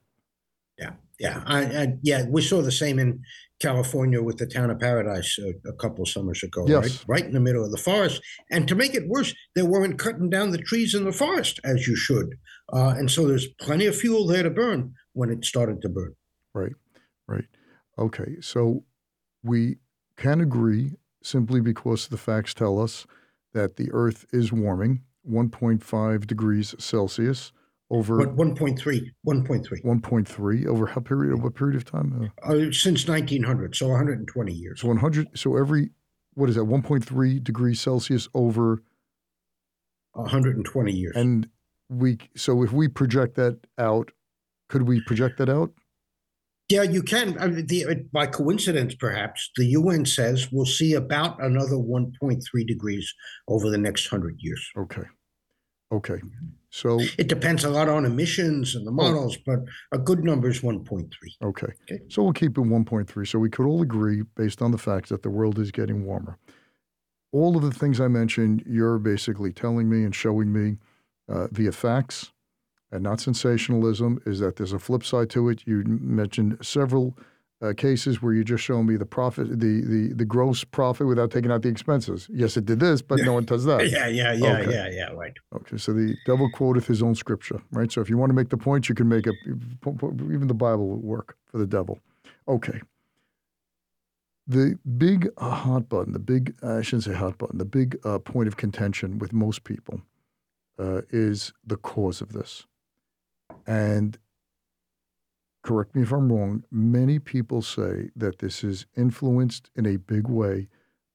Yeah, 0.79 0.93
I, 1.25 1.63
I, 1.63 1.87
yeah, 2.03 2.25
we 2.29 2.43
saw 2.43 2.61
the 2.63 2.73
same 2.73 2.99
in 2.99 3.21
California 3.61 4.23
with 4.23 4.37
the 4.37 4.47
town 4.47 4.71
of 4.71 4.79
Paradise 4.79 5.39
a, 5.39 5.69
a 5.69 5.73
couple 5.75 6.05
summers 6.05 6.43
ago, 6.43 6.67
Yes. 6.69 6.83
right? 6.83 7.05
Right 7.09 7.25
in 7.25 7.33
the 7.33 7.41
middle 7.41 7.65
of 7.65 7.71
the 7.71 7.79
forest. 7.79 8.21
And 8.51 8.69
to 8.69 8.75
make 8.75 8.95
it 8.95 9.09
worse, 9.09 9.35
they 9.55 9.63
weren't 9.63 9.99
cutting 9.99 10.29
down 10.29 10.51
the 10.51 10.59
trees 10.59 10.95
in 10.95 11.05
the 11.05 11.13
forest 11.13 11.59
as 11.65 11.89
you 11.89 11.97
should. 11.97 12.35
Uh, 12.73 12.95
and 12.99 13.11
so 13.11 13.27
there's 13.27 13.47
plenty 13.61 13.87
of 13.87 13.97
fuel 13.97 14.27
there 14.27 14.43
to 14.43 14.51
burn 14.51 14.93
when 15.15 15.31
it 15.31 15.45
started 15.45 15.81
to 15.83 15.89
burn. 15.89 16.15
Right, 16.55 16.75
right. 17.27 17.45
Okay, 17.99 18.37
so 18.43 18.85
we 19.43 19.79
can 20.19 20.41
agree 20.43 20.93
simply 21.23 21.61
because 21.61 22.09
the 22.09 22.19
facts 22.19 22.53
tell 22.53 22.79
us 22.81 23.07
that 23.55 23.77
the 23.77 23.91
Earth 23.93 24.27
is 24.33 24.53
warming 24.53 25.01
1.5 25.27 26.27
degrees 26.27 26.75
Celsius 26.79 27.53
over 27.91 28.19
But 28.19 28.37
1.3, 28.37 28.79
1.3 29.27 29.85
1.3 29.85 30.67
over 30.67 30.87
how 30.87 31.01
period? 31.01 31.43
What 31.43 31.55
period 31.55 31.77
of 31.77 31.85
time? 31.85 32.33
Uh, 32.45 32.53
uh, 32.53 32.73
since 32.73 33.07
1900, 33.07 33.77
so 33.77 33.89
120 33.89 34.53
years. 34.53 34.81
so 34.81 34.89
100. 34.89 35.39
So 35.39 35.57
every 35.57 35.91
what 36.35 36.49
is 36.49 36.57
that? 36.57 36.63
1.3 36.63 37.43
degrees 37.43 37.81
Celsius 37.81 38.29
over, 38.35 38.83
120 40.13 40.93
years. 40.93 41.17
and 41.17 41.49
we. 41.89 42.19
So 42.37 42.63
if 42.63 42.73
we 42.73 42.89
project 42.89 43.37
that 43.37 43.59
out, 43.79 44.11
could 44.69 44.83
we 44.83 45.01
project 45.03 45.39
that 45.39 45.49
out? 45.49 45.73
Yeah, 46.69 46.83
you 46.83 47.03
can. 47.03 47.39
I 47.39 47.47
mean, 47.47 47.67
the, 47.67 48.07
by 48.13 48.27
coincidence, 48.27 48.97
perhaps, 48.97 49.51
the 49.57 49.67
UN 49.67 50.05
says 50.05 50.51
we'll 50.51 50.67
see 50.67 50.95
about 50.95 51.41
another 51.41 51.77
1.3 51.77 52.41
degrees 52.67 53.15
over 53.47 53.71
the 53.71 53.79
next 53.79 54.11
100 54.11 54.35
years. 54.41 54.69
Okay, 54.77 55.05
okay. 55.93 56.21
So 56.77 57.01
It 57.17 57.29
depends 57.29 57.65
a 57.65 57.71
lot 57.71 57.89
on 57.89 58.05
emissions 58.05 58.75
and 58.75 58.87
the 58.87 58.91
models, 58.91 59.39
but 59.39 59.61
a 59.93 59.99
good 59.99 60.23
number 60.23 60.51
is 60.51 60.61
1.3. 60.61 61.09
Okay. 61.43 61.69
Okay. 61.91 62.03
So 62.09 62.23
we'll 62.23 62.35
keep 62.35 62.59
it 62.59 62.61
1.3. 62.61 63.27
So 63.27 63.39
we 63.39 63.49
could 63.49 63.65
all 63.65 63.81
agree, 63.81 64.25
based 64.37 64.61
on 64.61 64.73
the 64.73 64.79
facts, 64.79 65.09
that 65.09 65.23
the 65.23 65.31
world 65.31 65.59
is 65.59 65.71
getting 65.71 66.05
warmer. 66.05 66.37
All 67.33 67.57
of 67.57 67.63
the 67.63 67.71
things 67.71 67.99
I 67.99 68.09
mentioned, 68.09 68.63
you're 68.67 68.99
basically 68.99 69.55
telling 69.55 69.89
me 69.89 70.05
and 70.05 70.15
showing 70.15 70.53
me 70.53 70.77
uh, 71.31 71.47
via 71.51 71.73
facts 71.73 72.33
and 72.93 73.03
not 73.03 73.23
sensationalism, 73.23 74.21
is 74.27 74.41
that 74.41 74.57
there's 74.57 74.75
a 74.75 74.79
flip 74.79 75.03
side 75.03 75.31
to 75.31 75.49
it. 75.49 75.63
You 75.67 75.83
mentioned 75.87 76.59
several 76.61 77.17
uh, 77.63 77.73
cases 77.77 78.21
where 78.21 78.35
you 78.35 78.45
just 78.45 78.63
show 78.63 78.83
me 78.83 78.97
the 78.97 79.07
profit, 79.07 79.49
the, 79.49 79.81
the, 79.81 80.13
the 80.15 80.25
gross 80.25 80.63
profit 80.63 81.07
without 81.07 81.31
taking 81.31 81.51
out 81.51 81.63
the 81.63 81.69
expenses. 81.71 82.29
Yes, 82.31 82.57
it 82.57 82.67
did 82.67 82.81
this, 82.81 83.01
but 83.03 83.19
no 83.21 83.33
one 83.33 83.45
does 83.45 83.65
that. 83.65 83.89
Yeah, 83.91 84.07
yeah, 84.09 84.33
yeah, 84.33 84.59
Okay. 84.59 84.71
yeah, 84.73 84.89
yeah, 84.91 85.13
right. 85.13 85.33
Okay, 85.55 85.79
so 85.79 85.93
the 85.95 86.15
devil 86.27 86.51
quoteth 86.51 86.87
his 86.87 87.03
own 87.03 87.15
scripture, 87.15 87.61
right? 87.73 87.91
So 87.91 88.01
if 88.03 88.11
you 88.11 88.19
want 88.19 88.29
to 88.31 88.35
make 88.35 88.51
the 88.51 88.59
point, 88.59 88.89
you 88.91 88.95
can 88.95 89.09
make 89.09 89.27
it. 89.27 89.35
Even 89.47 90.47
the 90.49 90.55
Bible 90.55 90.87
will 90.89 90.99
work 91.01 91.37
for 91.47 91.59
the 91.59 91.67
devil. 91.67 91.99
Okay. 92.47 92.81
the 94.47 94.79
big 94.99 95.29
uh, 95.39 95.51
hot 95.51 95.89
button, 95.89 96.13
the 96.13 96.19
big, 96.21 96.55
I 96.63 96.83
shouldn't 96.83 97.05
say 97.05 97.15
hot 97.15 97.37
button, 97.39 97.59
the 97.59 97.65
big 97.65 97.99
uh, 98.05 98.19
point 98.19 98.47
of 98.49 98.57
contention 98.57 99.19
with 99.19 99.33
most 99.33 99.65
people 99.65 100.03
uh, 100.79 101.01
is 101.11 101.53
the 101.67 101.77
cause 101.77 102.21
of 102.21 102.33
this. 102.33 102.67
And 103.67 104.19
correct 105.67 105.97
me 105.97 106.03
if 106.03 106.13
I'm 106.13 106.33
wrong, 106.33 106.63
many 106.71 107.19
people 107.19 107.61
say 107.61 108.11
that 108.15 108.39
this 108.39 108.63
is 108.63 108.87
influenced 108.97 109.69
in 109.75 109.85
a 109.85 109.97
big 109.97 110.29
way 110.29 110.69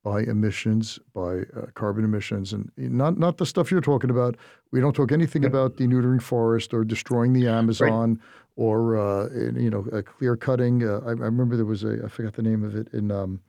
by 0.04 0.22
emissions, 0.24 1.00
by 1.14 1.42
uh, 1.56 1.68
carbon 1.74 2.04
emissions, 2.04 2.52
and 2.54 2.72
not 2.78 3.18
not 3.18 3.38
the 3.38 3.46
stuff 3.46 3.72
you're 3.72 3.82
talking 3.82 4.10
about. 4.10 4.36
We 4.72 4.82
don't 4.82 4.96
talk 4.96 5.12
anything 5.12 5.46
about 5.46 5.78
denudering 5.78 6.22
forest 6.22 6.74
or 6.74 6.84
destroying 6.84 7.34
the 7.34 7.48
Amazon 7.48 8.16
right. 8.16 8.20
or 8.56 8.98
uh, 8.98 9.30
you 9.34 9.70
know 9.70 9.84
clear 10.04 10.36
cutting. 10.36 10.84
Uh, 10.84 11.00
I, 11.06 11.10
I, 11.12 11.14
remember 11.14 11.56
there 11.56 11.66
was 11.66 11.84
a 11.84 12.04
I 12.04 12.08
forgot 12.10 12.34
the 12.34 12.42
name 12.42 12.64
of 12.64 12.76
it 12.76 12.88
in 12.94 13.12
um, 13.12 13.40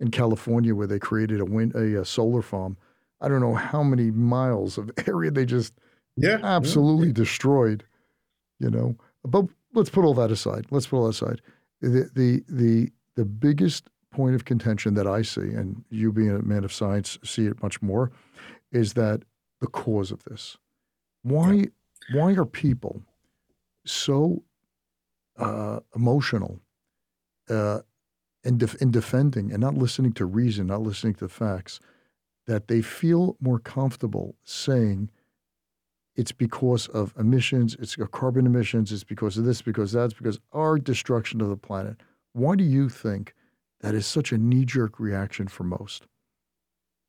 in 0.00 0.10
California 0.10 0.74
where 0.74 0.88
they 0.88 0.98
created 0.98 1.40
a 1.40 1.44
wind 1.44 1.74
a, 1.74 2.00
a, 2.00 2.04
solar 2.04 2.42
farm. 2.42 2.76
I 3.20 3.28
don't 3.28 3.40
know 3.40 3.54
how 3.54 3.82
many 3.82 4.10
miles 4.10 4.76
of 4.76 4.90
area 5.06 5.30
they 5.30 5.46
just 5.46 5.72
yeah 6.16 6.40
absolutely 6.42 7.08
yeah. 7.08 7.14
destroyed. 7.14 7.84
You 8.58 8.70
know, 8.70 8.96
but 9.24 9.46
let's 9.74 9.90
put 9.90 10.04
all 10.04 10.14
that 10.14 10.30
aside. 10.30 10.66
Let's 10.70 10.86
put 10.86 10.98
all 10.98 11.04
that 11.04 11.10
aside. 11.10 11.40
The 11.80 12.10
the 12.14 12.44
the 12.48 12.90
the 13.16 13.24
biggest 13.24 13.88
point 14.10 14.34
of 14.34 14.44
contention 14.44 14.94
that 14.94 15.06
I 15.06 15.22
see, 15.22 15.40
and 15.40 15.84
you 15.90 16.12
being 16.12 16.30
a 16.30 16.42
man 16.42 16.64
of 16.64 16.72
science 16.72 17.18
see 17.24 17.46
it 17.46 17.62
much 17.62 17.80
more, 17.82 18.12
is 18.70 18.92
that 18.94 19.22
the 19.60 19.66
cause 19.66 20.10
of 20.10 20.22
this. 20.24 20.56
Why 21.22 21.66
why 22.12 22.32
are 22.34 22.44
people 22.44 23.02
so 23.84 24.42
uh, 25.38 25.80
emotional 25.94 26.60
uh, 27.48 27.80
in, 28.44 28.58
def- 28.58 28.80
in 28.80 28.90
defending 28.90 29.52
and 29.52 29.60
not 29.60 29.74
listening 29.74 30.12
to 30.14 30.26
reason, 30.26 30.66
not 30.66 30.82
listening 30.82 31.14
to 31.14 31.28
facts, 31.28 31.80
that 32.46 32.68
they 32.68 32.82
feel 32.82 33.36
more 33.40 33.58
comfortable 33.58 34.34
saying 34.44 35.10
it's 36.14 36.32
because 36.32 36.88
of 36.88 37.14
emissions, 37.18 37.76
it's 37.78 37.96
carbon 38.12 38.46
emissions, 38.46 38.92
it's 38.92 39.04
because 39.04 39.38
of 39.38 39.44
this, 39.44 39.62
because 39.62 39.92
that's 39.92 40.14
because 40.14 40.38
our 40.52 40.78
destruction 40.78 41.40
of 41.40 41.48
the 41.48 41.56
planet. 41.56 41.96
Why 42.32 42.56
do 42.56 42.64
you 42.64 42.88
think 42.88 43.34
that 43.82 43.94
is 43.94 44.06
such 44.06 44.32
a 44.32 44.38
knee 44.38 44.64
jerk 44.64 44.98
reaction 44.98 45.48
for 45.48 45.64
most. 45.64 46.06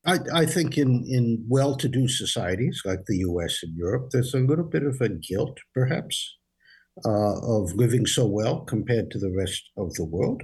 I, 0.05 0.17
I, 0.33 0.45
think 0.45 0.77
in, 0.77 1.05
in 1.07 1.45
well 1.47 1.77
to 1.77 1.87
do 1.87 2.07
societies 2.09 2.81
like 2.83 3.05
the 3.05 3.19
US 3.19 3.59
and 3.63 3.77
Europe, 3.77 4.09
there's 4.11 4.33
a 4.33 4.39
little 4.39 4.65
bit 4.65 4.83
of 4.83 4.99
a 4.99 5.07
guilt, 5.07 5.57
perhaps, 5.73 6.35
uh, 7.05 7.39
of 7.39 7.73
living 7.73 8.05
so 8.05 8.25
well 8.25 8.61
compared 8.61 9.11
to 9.11 9.19
the 9.19 9.33
rest 9.37 9.69
of 9.77 9.93
the 9.93 10.03
world. 10.03 10.43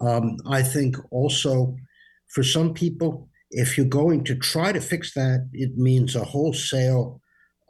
Um, 0.00 0.36
I 0.46 0.62
think 0.62 0.96
also 1.10 1.76
for 2.28 2.44
some 2.44 2.72
people, 2.72 3.28
if 3.50 3.76
you're 3.76 3.86
going 3.86 4.22
to 4.24 4.36
try 4.36 4.70
to 4.70 4.80
fix 4.80 5.12
that, 5.14 5.48
it 5.52 5.76
means 5.76 6.14
a 6.14 6.24
wholesale 6.24 7.20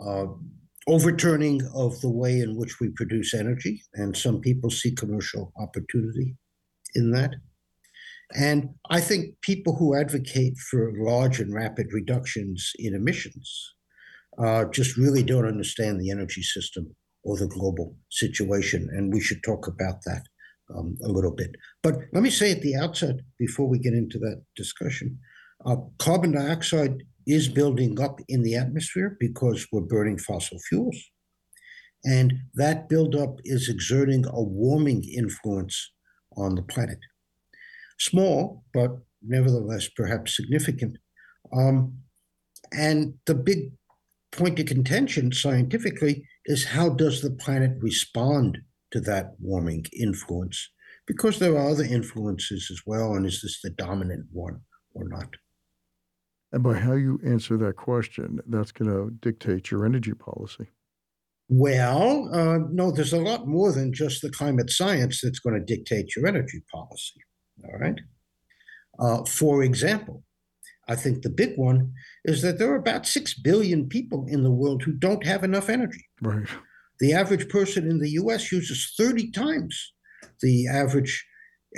uh, 0.06 0.26
overturning 0.88 1.62
of 1.74 2.00
the 2.00 2.10
way 2.10 2.40
in 2.40 2.56
which 2.56 2.80
we 2.80 2.88
produce 2.90 3.34
energy. 3.34 3.82
And 3.94 4.16
some 4.16 4.40
people 4.40 4.70
see 4.70 4.92
commercial 4.92 5.52
opportunity 5.56 6.36
in 6.94 7.12
that. 7.12 7.34
And 8.34 8.70
I 8.90 9.00
think 9.00 9.40
people 9.42 9.76
who 9.76 9.94
advocate 9.94 10.56
for 10.58 10.92
large 10.96 11.38
and 11.38 11.54
rapid 11.54 11.88
reductions 11.92 12.72
in 12.78 12.94
emissions 12.94 13.74
uh, 14.38 14.64
just 14.66 14.96
really 14.96 15.22
don't 15.22 15.46
understand 15.46 16.00
the 16.00 16.10
energy 16.10 16.42
system 16.42 16.94
or 17.24 17.36
the 17.36 17.46
global 17.46 17.96
situation. 18.10 18.88
And 18.92 19.12
we 19.12 19.20
should 19.20 19.42
talk 19.42 19.68
about 19.68 20.02
that 20.06 20.22
um, 20.74 20.96
a 21.04 21.08
little 21.08 21.30
bit. 21.30 21.50
But 21.82 21.96
let 22.12 22.22
me 22.22 22.30
say 22.30 22.52
at 22.52 22.62
the 22.62 22.76
outset, 22.76 23.16
before 23.38 23.68
we 23.68 23.78
get 23.78 23.92
into 23.92 24.18
that 24.20 24.42
discussion, 24.56 25.18
uh, 25.66 25.76
carbon 25.98 26.32
dioxide 26.32 27.02
is 27.26 27.48
building 27.48 28.00
up 28.00 28.20
in 28.28 28.42
the 28.42 28.56
atmosphere 28.56 29.16
because 29.20 29.66
we're 29.72 29.80
burning 29.80 30.18
fossil 30.18 30.58
fuels. 30.68 30.96
And 32.04 32.34
that 32.54 32.88
buildup 32.88 33.38
is 33.44 33.68
exerting 33.68 34.24
a 34.26 34.42
warming 34.42 35.04
influence 35.04 35.92
on 36.36 36.56
the 36.56 36.62
planet 36.62 36.98
small, 38.02 38.64
but 38.74 38.98
nevertheless 39.22 39.88
perhaps 39.88 40.36
significant. 40.36 40.96
Um, 41.56 41.98
and 42.72 43.14
the 43.26 43.34
big 43.34 43.72
point 44.32 44.58
of 44.58 44.66
contention 44.66 45.32
scientifically 45.32 46.26
is 46.46 46.64
how 46.64 46.88
does 46.88 47.20
the 47.20 47.30
planet 47.30 47.72
respond 47.80 48.58
to 48.90 49.00
that 49.00 49.34
warming 49.38 49.84
influence? 49.98 50.70
Because 51.06 51.38
there 51.38 51.56
are 51.56 51.68
other 51.68 51.84
influences 51.84 52.68
as 52.70 52.80
well, 52.86 53.14
and 53.14 53.26
is 53.26 53.40
this 53.42 53.60
the 53.62 53.70
dominant 53.70 54.26
one 54.32 54.60
or 54.94 55.08
not? 55.08 55.28
And 56.52 56.62
by 56.62 56.74
how 56.74 56.92
you 56.92 57.18
answer 57.24 57.56
that 57.56 57.76
question, 57.76 58.40
that's 58.46 58.72
going 58.72 58.90
to 58.90 59.10
dictate 59.10 59.70
your 59.70 59.86
energy 59.86 60.12
policy. 60.12 60.66
Well, 61.48 62.28
uh, 62.32 62.58
no, 62.70 62.90
there's 62.90 63.12
a 63.12 63.20
lot 63.20 63.46
more 63.46 63.72
than 63.72 63.92
just 63.92 64.22
the 64.22 64.30
climate 64.30 64.70
science 64.70 65.20
that's 65.22 65.38
going 65.38 65.58
to 65.58 65.64
dictate 65.76 66.14
your 66.14 66.26
energy 66.26 66.62
policy. 66.72 67.20
All 67.64 67.78
right. 67.78 68.00
Uh, 68.98 69.24
for 69.24 69.62
example, 69.62 70.24
I 70.88 70.96
think 70.96 71.22
the 71.22 71.30
big 71.30 71.56
one 71.56 71.92
is 72.24 72.42
that 72.42 72.58
there 72.58 72.70
are 72.72 72.76
about 72.76 73.06
6 73.06 73.34
billion 73.34 73.88
people 73.88 74.26
in 74.28 74.42
the 74.42 74.50
world 74.50 74.82
who 74.82 74.92
don't 74.92 75.24
have 75.26 75.44
enough 75.44 75.68
energy. 75.68 76.04
Right. 76.20 76.46
The 77.00 77.12
average 77.12 77.48
person 77.48 77.90
in 77.90 77.98
the 77.98 78.10
US 78.10 78.52
uses 78.52 78.94
30 78.96 79.30
times 79.30 79.92
the 80.40 80.68
average 80.68 81.26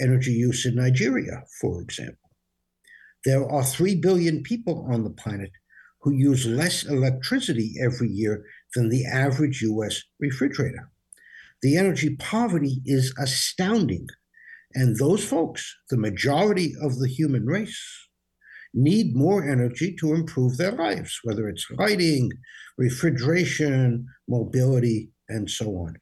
energy 0.01 0.33
use 0.33 0.67
in 0.67 0.75
Nigeria, 0.75 1.43
for 1.61 1.81
example. 1.81 2.24
There 3.25 3.49
are 3.51 3.65
3 3.65 3.97
billion 3.97 4.43
people 4.43 4.87
on 4.91 5.05
the 5.05 5.11
planet 5.11 5.51
who 6.03 6.13
use 6.13 6.47
less 6.47 6.85
electricity 6.85 7.77
every 7.81 8.09
year 8.09 8.45
than 8.75 8.89
the 8.89 9.07
average 9.07 9.63
US 9.63 10.03
refrigerator. 10.21 10.91
The 11.63 11.77
energy 11.79 12.17
poverty 12.17 12.83
is 12.85 13.15
astounding 13.19 14.07
and 14.75 14.97
those 14.97 15.25
folks, 15.25 15.75
the 15.91 15.97
majority 15.97 16.75
of 16.83 16.99
the 16.99 17.09
human 17.09 17.47
race, 17.47 17.81
need 18.73 19.15
more 19.15 19.49
energy 19.49 19.95
to 20.01 20.15
improve 20.15 20.57
their 20.57 20.73
lives, 20.73 21.21
whether 21.23 21.49
it's 21.49 21.71
lighting, 21.79 22.33
refrigeration, 22.77 24.05
mobility, 24.29 25.11
and 25.29 25.49
so 25.49 25.67
on. 25.77 25.97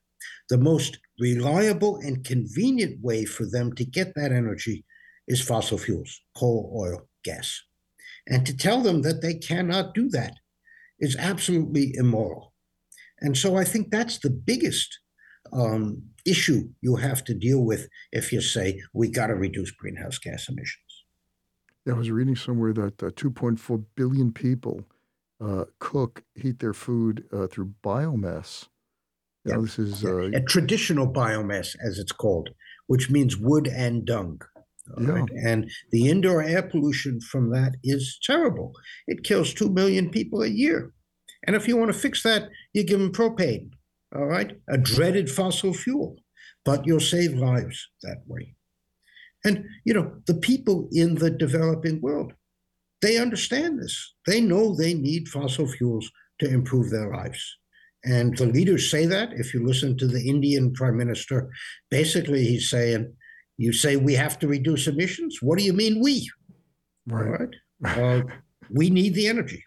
The 0.48 0.56
most 0.56 0.98
reliable 1.20 1.96
and 1.96 2.24
convenient 2.24 3.02
way 3.02 3.26
for 3.26 3.44
them 3.44 3.74
to 3.74 3.84
get 3.84 4.14
that 4.14 4.32
energy 4.32 4.84
is 5.28 5.42
fossil 5.42 5.76
fuels, 5.76 6.18
coal, 6.34 6.74
oil, 6.74 7.06
gas. 7.22 7.62
And 8.26 8.46
to 8.46 8.56
tell 8.56 8.82
them 8.82 9.02
that 9.02 9.22
they 9.22 9.34
cannot 9.34 9.94
do 9.94 10.08
that 10.10 10.34
is 11.00 11.16
absolutely 11.16 11.92
immoral. 11.94 12.52
And 13.20 13.36
so 13.36 13.56
I 13.56 13.64
think 13.64 13.90
that's 13.90 14.18
the 14.18 14.30
biggest 14.30 14.98
um, 15.52 16.02
issue 16.24 16.68
you 16.80 16.96
have 16.96 17.24
to 17.24 17.34
deal 17.34 17.64
with 17.64 17.88
if 18.12 18.32
you 18.32 18.40
say 18.40 18.80
we 18.92 19.08
got 19.08 19.28
to 19.28 19.34
reduce 19.34 19.70
greenhouse 19.70 20.18
gas 20.18 20.48
emissions. 20.48 21.04
Yeah, 21.84 21.94
I 21.94 21.96
was 21.96 22.10
reading 22.10 22.36
somewhere 22.36 22.72
that 22.74 23.02
uh, 23.02 23.10
2.4 23.10 23.84
billion 23.96 24.32
people 24.32 24.84
uh, 25.44 25.64
cook, 25.80 26.22
heat 26.34 26.60
their 26.60 26.72
food 26.72 27.24
uh, 27.32 27.48
through 27.48 27.74
biomass. 27.82 28.68
You 29.44 29.50
yeah. 29.50 29.56
know, 29.56 29.62
this 29.62 29.78
is 29.78 30.04
uh, 30.04 30.30
a 30.32 30.40
traditional 30.40 31.12
biomass, 31.12 31.74
as 31.84 31.98
it's 31.98 32.12
called, 32.12 32.50
which 32.86 33.10
means 33.10 33.36
wood 33.36 33.66
and 33.66 34.04
dung. 34.04 34.40
Yeah. 35.00 35.10
Right? 35.10 35.30
And 35.44 35.70
the 35.90 36.08
indoor 36.08 36.42
air 36.42 36.62
pollution 36.62 37.20
from 37.20 37.50
that 37.50 37.76
is 37.84 38.18
terrible. 38.22 38.72
It 39.06 39.24
kills 39.24 39.54
2 39.54 39.70
million 39.70 40.10
people 40.10 40.42
a 40.42 40.48
year. 40.48 40.92
And 41.46 41.56
if 41.56 41.66
you 41.66 41.76
want 41.76 41.92
to 41.92 41.98
fix 41.98 42.22
that, 42.22 42.48
you 42.72 42.84
give 42.84 43.00
them 43.00 43.12
propane 43.12 43.70
all 44.14 44.26
right, 44.26 44.58
a 44.68 44.78
dreaded 44.78 45.30
fossil 45.30 45.72
fuel, 45.72 46.16
but 46.64 46.86
you'll 46.86 47.00
save 47.00 47.34
lives 47.34 47.88
that 48.02 48.22
way. 48.26 48.54
And, 49.44 49.64
you 49.84 49.94
know, 49.94 50.12
the 50.26 50.34
people 50.34 50.88
in 50.92 51.16
the 51.16 51.30
developing 51.30 52.00
world, 52.00 52.32
they 53.00 53.18
understand 53.18 53.80
this. 53.80 54.14
They 54.26 54.40
know 54.40 54.74
they 54.74 54.94
need 54.94 55.28
fossil 55.28 55.66
fuels 55.66 56.10
to 56.38 56.48
improve 56.48 56.90
their 56.90 57.10
lives. 57.10 57.42
And 58.04 58.36
the 58.36 58.46
leaders 58.46 58.90
say 58.90 59.06
that. 59.06 59.32
If 59.32 59.54
you 59.54 59.66
listen 59.66 59.96
to 59.98 60.06
the 60.06 60.28
Indian 60.28 60.72
prime 60.72 60.96
minister, 60.96 61.50
basically 61.90 62.44
he's 62.44 62.70
saying, 62.70 63.12
you 63.56 63.72
say 63.72 63.96
we 63.96 64.14
have 64.14 64.38
to 64.40 64.48
reduce 64.48 64.86
emissions. 64.86 65.38
What 65.42 65.58
do 65.58 65.64
you 65.64 65.72
mean 65.72 66.00
we? 66.00 66.28
Right. 67.06 67.48
Uh, 67.84 68.22
we 68.70 68.90
need 68.90 69.12
the 69.12 69.26
energy. 69.26 69.64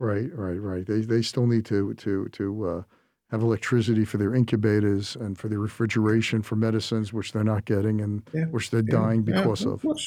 Right, 0.00 0.26
right, 0.34 0.60
right. 0.60 0.84
They, 0.84 1.02
they 1.02 1.22
still 1.22 1.46
need 1.46 1.64
to 1.66 1.94
to 1.94 2.26
to 2.30 2.66
uh, 2.66 2.82
have 3.30 3.42
electricity 3.42 4.04
for 4.04 4.16
their 4.16 4.34
incubators 4.34 5.14
and 5.16 5.38
for 5.38 5.48
their 5.48 5.60
refrigeration 5.60 6.42
for 6.42 6.56
medicines, 6.56 7.12
which 7.12 7.32
they're 7.32 7.44
not 7.44 7.64
getting 7.64 8.00
and 8.00 8.28
yeah. 8.32 8.46
which 8.46 8.70
they're 8.70 8.82
yeah. 8.88 8.98
dying 8.98 9.22
because 9.22 9.64
yeah, 9.64 9.72
of. 9.72 9.84
of. 9.84 9.98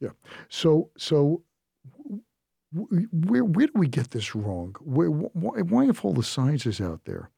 Yeah. 0.00 0.10
So, 0.48 0.90
so 0.96 1.42
where 2.72 3.44
where 3.44 3.66
do 3.66 3.72
we 3.74 3.88
get 3.88 4.10
this 4.10 4.34
wrong? 4.34 4.74
Where, 4.80 5.10
why, 5.10 5.62
why 5.62 5.88
if 5.88 6.04
all 6.04 6.12
the 6.12 6.22
science 6.22 6.66
is 6.66 6.80
out 6.80 7.00
there, 7.04 7.30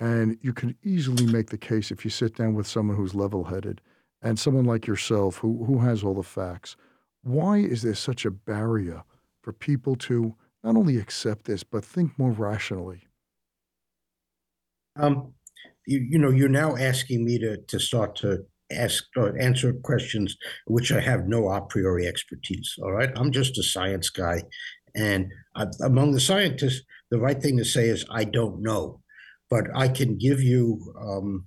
and 0.00 0.38
you 0.40 0.52
can 0.52 0.76
easily 0.82 1.26
make 1.26 1.50
the 1.50 1.58
case 1.58 1.90
if 1.90 2.04
you 2.04 2.10
sit 2.10 2.36
down 2.36 2.54
with 2.54 2.66
someone 2.66 2.96
who's 2.96 3.14
level-headed 3.14 3.80
and 4.22 4.38
someone 4.38 4.64
like 4.64 4.86
yourself 4.86 5.36
who, 5.38 5.64
who 5.64 5.78
has 5.78 6.02
all 6.02 6.14
the 6.14 6.22
facts, 6.22 6.76
why 7.22 7.58
is 7.58 7.82
there 7.82 7.94
such 7.94 8.24
a 8.24 8.30
barrier 8.30 9.02
for 9.42 9.52
people 9.52 9.96
to 9.96 10.34
not 10.62 10.76
only 10.76 10.96
accept 10.96 11.44
this, 11.44 11.64
but 11.64 11.84
think 11.84 12.18
more 12.18 12.30
rationally? 12.30 13.02
Um, 14.96 15.32
you, 15.86 16.06
you 16.10 16.18
know, 16.18 16.30
you're 16.30 16.48
now 16.48 16.76
asking 16.76 17.24
me 17.24 17.38
to, 17.38 17.56
to 17.56 17.80
start 17.80 18.16
to 18.16 18.44
ask 18.70 19.04
or 19.16 19.38
answer 19.38 19.72
questions 19.72 20.36
which 20.66 20.92
I 20.92 21.00
have 21.00 21.26
no 21.26 21.48
a 21.48 21.60
priori 21.60 22.06
expertise. 22.06 22.74
All 22.82 22.92
right. 22.92 23.10
I'm 23.16 23.32
just 23.32 23.58
a 23.58 23.62
science 23.62 24.08
guy. 24.10 24.42
And 24.94 25.32
I, 25.56 25.66
among 25.82 26.12
the 26.12 26.20
scientists, 26.20 26.82
the 27.10 27.18
right 27.18 27.40
thing 27.40 27.56
to 27.58 27.64
say 27.64 27.88
is, 27.88 28.04
I 28.10 28.24
don't 28.24 28.62
know. 28.62 29.00
But 29.50 29.66
I 29.74 29.88
can 29.88 30.16
give 30.16 30.40
you, 30.40 30.94
um, 31.00 31.46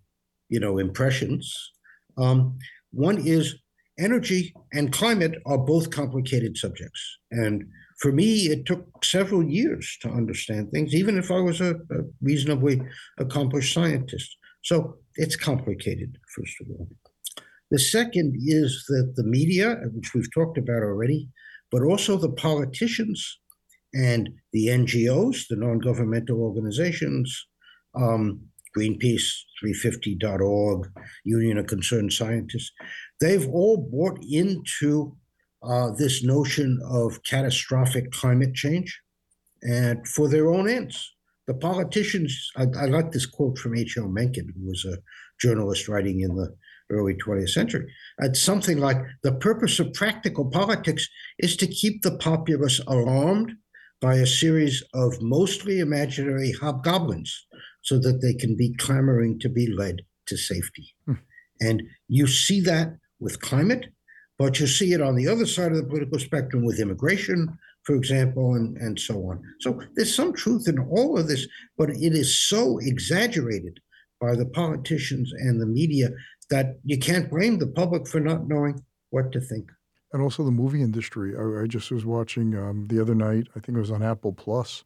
you 0.50 0.60
know, 0.60 0.78
impressions. 0.78 1.72
Um, 2.18 2.58
one 2.92 3.18
is 3.18 3.56
energy 4.00 4.54
and 4.74 4.92
climate 4.92 5.42
are 5.46 5.58
both 5.58 5.90
complicated 5.90 6.58
subjects. 6.58 7.02
And 7.32 7.66
for 8.00 8.12
me, 8.12 8.48
it 8.48 8.66
took 8.66 9.04
several 9.04 9.44
years 9.44 9.98
to 10.02 10.10
understand 10.10 10.72
things, 10.72 10.94
even 10.94 11.18
if 11.18 11.32
I 11.32 11.40
was 11.40 11.62
a, 11.62 11.76
a 11.76 12.02
reasonably 12.22 12.82
accomplished 13.18 13.74
scientist. 13.74 14.36
So 14.64 14.98
it's 15.16 15.36
complicated, 15.36 16.18
first 16.36 16.56
of 16.62 16.68
all. 16.72 16.90
The 17.72 17.80
second 17.80 18.36
is 18.46 18.84
that 18.88 19.14
the 19.16 19.24
media, 19.24 19.78
which 19.94 20.14
we've 20.14 20.32
talked 20.34 20.58
about 20.58 20.84
already, 20.84 21.30
but 21.72 21.84
also 21.84 22.18
the 22.18 22.32
politicians 22.32 23.40
and 23.94 24.30
the 24.54 24.68
NGOs, 24.68 25.48
the 25.50 25.56
non 25.56 25.80
governmental 25.80 26.42
organizations, 26.42 27.48
um, 27.96 28.42
Greenpeace, 28.76 29.32
350.org, 29.64 30.92
Union 31.24 31.58
of 31.58 31.68
Concerned 31.68 32.14
Scientists, 32.14 32.72
they've 33.20 33.48
all 33.50 33.78
bought 33.78 34.20
into 34.24 35.16
uh, 35.64 35.92
this 35.98 36.24
notion 36.24 36.80
of 36.86 37.24
catastrophic 37.24 38.12
climate 38.12 38.54
change 38.54 39.00
and 39.64 40.08
for 40.08 40.28
their 40.28 40.50
own 40.50 40.70
ends. 40.70 41.14
The 41.48 41.54
politicians, 41.54 42.52
I, 42.56 42.64
I 42.80 42.86
like 42.86 43.12
this 43.12 43.26
quote 43.26 43.58
from 43.58 43.78
H.L. 43.78 44.08
Mencken, 44.08 44.52
who 44.56 44.68
was 44.68 44.86
a 44.86 44.98
journalist 45.40 45.88
writing 45.88 46.22
in 46.22 46.36
the 46.36 46.56
early 46.90 47.16
20th 47.16 47.50
century. 47.50 47.92
It's 48.20 48.42
something 48.42 48.80
like 48.80 48.98
the 49.24 49.34
purpose 49.34 49.80
of 49.80 49.94
practical 49.94 50.46
politics 50.50 51.08
is 51.40 51.56
to 51.58 51.68
keep 51.68 52.02
the 52.02 52.18
populace 52.18 52.80
alarmed 52.88 53.54
by 54.02 54.16
a 54.16 54.28
series 54.28 54.84
of 54.94 55.22
mostly 55.22 55.80
imaginary 55.80 56.52
hobgoblins 56.52 57.48
so 57.86 58.00
that 58.00 58.22
they 58.22 58.34
can 58.34 58.58
be 58.58 58.76
clamoring 58.76 59.40
to 59.40 59.48
be 59.48 59.68
led 59.72 60.02
to 60.26 60.36
safety. 60.36 60.94
Hmm. 61.06 61.14
And 61.62 61.84
you 62.08 62.28
see 62.28 62.60
that 62.62 62.98
with 63.20 63.40
climate, 63.40 63.86
but 64.38 64.60
you 64.60 64.68
see 64.68 64.92
it 64.92 65.02
on 65.02 65.16
the 65.16 65.28
other 65.28 65.46
side 65.46 65.72
of 65.72 65.78
the 65.78 65.84
political 65.86 66.20
spectrum 66.20 66.66
with 66.66 66.80
immigration, 66.80 67.58
for 67.84 67.96
example, 67.96 68.56
and, 68.56 68.76
and 68.78 69.00
so 69.00 69.16
on. 69.30 69.42
So 69.62 69.80
there's 69.96 70.14
some 70.14 70.34
truth 70.34 70.68
in 70.68 70.80
all 70.80 71.18
of 71.18 71.28
this, 71.28 71.48
but 71.78 71.92
it 71.92 72.14
is 72.14 72.42
so 72.50 72.80
exaggerated 72.80 73.80
by 74.20 74.36
the 74.36 74.48
politicians 74.48 75.32
and 75.38 75.62
the 75.62 75.68
media 75.68 76.10
that 76.50 76.80
you 76.84 76.98
can't 76.98 77.30
blame 77.30 77.60
the 77.60 77.68
public 77.68 78.08
for 78.08 78.20
not 78.20 78.48
knowing 78.48 78.84
what 79.12 79.32
to 79.32 79.40
think. 79.40 79.72
And 80.12 80.24
also 80.24 80.44
the 80.44 80.52
movie 80.52 80.82
industry. 80.82 81.36
I, 81.38 81.64
I 81.64 81.68
just 81.68 81.92
was 81.92 82.06
watching 82.06 82.56
um, 82.56 82.88
the 82.88 83.00
other 83.00 83.16
night. 83.16 83.48
I 83.56 83.60
think 83.60 83.78
it 83.78 83.82
was 83.82 83.92
on 83.92 84.02
Apple 84.02 84.34
Plus, 84.34 84.84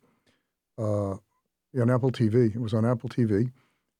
uh, 0.77 1.15
on 1.79 1.89
Apple 1.89 2.11
TV. 2.11 2.55
It 2.55 2.61
was 2.61 2.73
on 2.73 2.85
Apple 2.85 3.09
TV. 3.09 3.51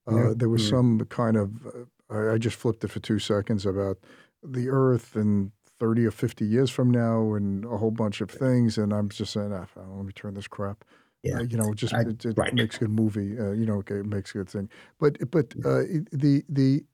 Uh, 0.09 0.15
yeah. 0.15 0.33
There 0.35 0.49
was 0.49 0.63
yeah. 0.63 0.69
some 0.69 0.99
kind 1.09 1.37
of. 1.37 1.65
Uh, 2.11 2.33
I 2.33 2.37
just 2.37 2.57
flipped 2.57 2.83
it 2.83 2.89
for 2.89 2.99
two 2.99 3.19
seconds 3.19 3.65
about 3.65 3.97
the 4.41 4.69
Earth 4.69 5.15
and 5.15 5.51
30 5.79 6.05
or 6.05 6.11
50 6.11 6.45
years 6.45 6.69
from 6.69 6.91
now 6.91 7.33
and 7.33 7.65
a 7.65 7.77
whole 7.77 7.91
bunch 7.91 8.21
of 8.21 8.29
things. 8.29 8.77
And 8.77 8.93
I'm 8.93 9.09
just 9.09 9.33
saying, 9.33 9.53
ah, 9.53 9.65
let 9.75 10.05
me 10.05 10.13
turn 10.13 10.33
this 10.33 10.47
crap. 10.47 10.83
Yeah. 11.23 11.37
Uh, 11.37 11.43
you 11.43 11.57
know, 11.57 11.73
just 11.73 11.93
I, 11.93 12.01
it, 12.01 12.25
it 12.25 12.37
right. 12.37 12.53
makes 12.53 12.77
a 12.77 12.79
good 12.79 12.91
movie. 12.91 13.37
Uh, 13.37 13.51
you 13.51 13.65
know, 13.65 13.83
it 13.85 14.05
makes 14.05 14.31
a 14.31 14.39
good 14.39 14.49
thing. 14.49 14.69
But 14.99 15.17
but 15.31 15.53
uh, 15.65 15.83
the 16.11 16.43
the 16.47 16.85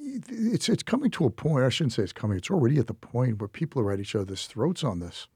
it's 0.00 0.68
it's 0.68 0.82
coming 0.82 1.10
to 1.12 1.24
a 1.24 1.30
point. 1.30 1.64
I 1.64 1.70
shouldn't 1.70 1.94
say 1.94 2.02
it's 2.02 2.12
coming. 2.12 2.36
It's 2.36 2.50
already 2.50 2.78
at 2.78 2.86
the 2.86 2.94
point 2.94 3.40
where 3.40 3.48
people 3.48 3.80
are 3.82 3.92
at 3.92 4.00
each 4.00 4.14
other's 4.14 4.46
throats 4.46 4.84
on 4.84 5.00
this. 5.00 5.26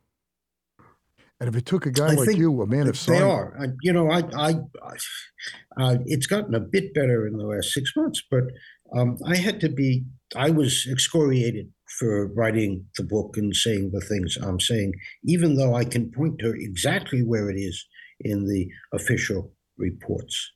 And 1.40 1.48
if 1.48 1.56
it 1.56 1.66
took 1.66 1.84
a 1.84 1.90
guy 1.90 2.12
I 2.12 2.14
like 2.14 2.36
you, 2.36 2.62
a 2.62 2.66
man 2.66 2.88
of 2.88 2.96
science, 2.96 3.20
they 3.20 3.26
are. 3.26 3.56
I, 3.60 3.66
you 3.82 3.92
know, 3.92 4.10
I, 4.10 4.22
I, 4.36 4.54
uh, 5.76 5.96
it's 6.06 6.26
gotten 6.26 6.54
a 6.54 6.60
bit 6.60 6.94
better 6.94 7.26
in 7.26 7.36
the 7.36 7.44
last 7.44 7.72
six 7.72 7.92
months, 7.96 8.22
but 8.30 8.44
um, 8.96 9.18
I 9.26 9.36
had 9.36 9.60
to 9.60 9.68
be. 9.68 10.04
I 10.36 10.50
was 10.50 10.86
excoriated 10.90 11.70
for 11.98 12.32
writing 12.34 12.86
the 12.96 13.04
book 13.04 13.36
and 13.36 13.54
saying 13.54 13.90
the 13.92 14.00
things 14.00 14.36
I'm 14.40 14.60
saying, 14.60 14.92
even 15.24 15.56
though 15.56 15.74
I 15.74 15.84
can 15.84 16.10
point 16.10 16.38
to 16.40 16.52
exactly 16.56 17.22
where 17.22 17.50
it 17.50 17.56
is 17.56 17.84
in 18.20 18.46
the 18.46 18.68
official 18.92 19.52
reports. 19.76 20.52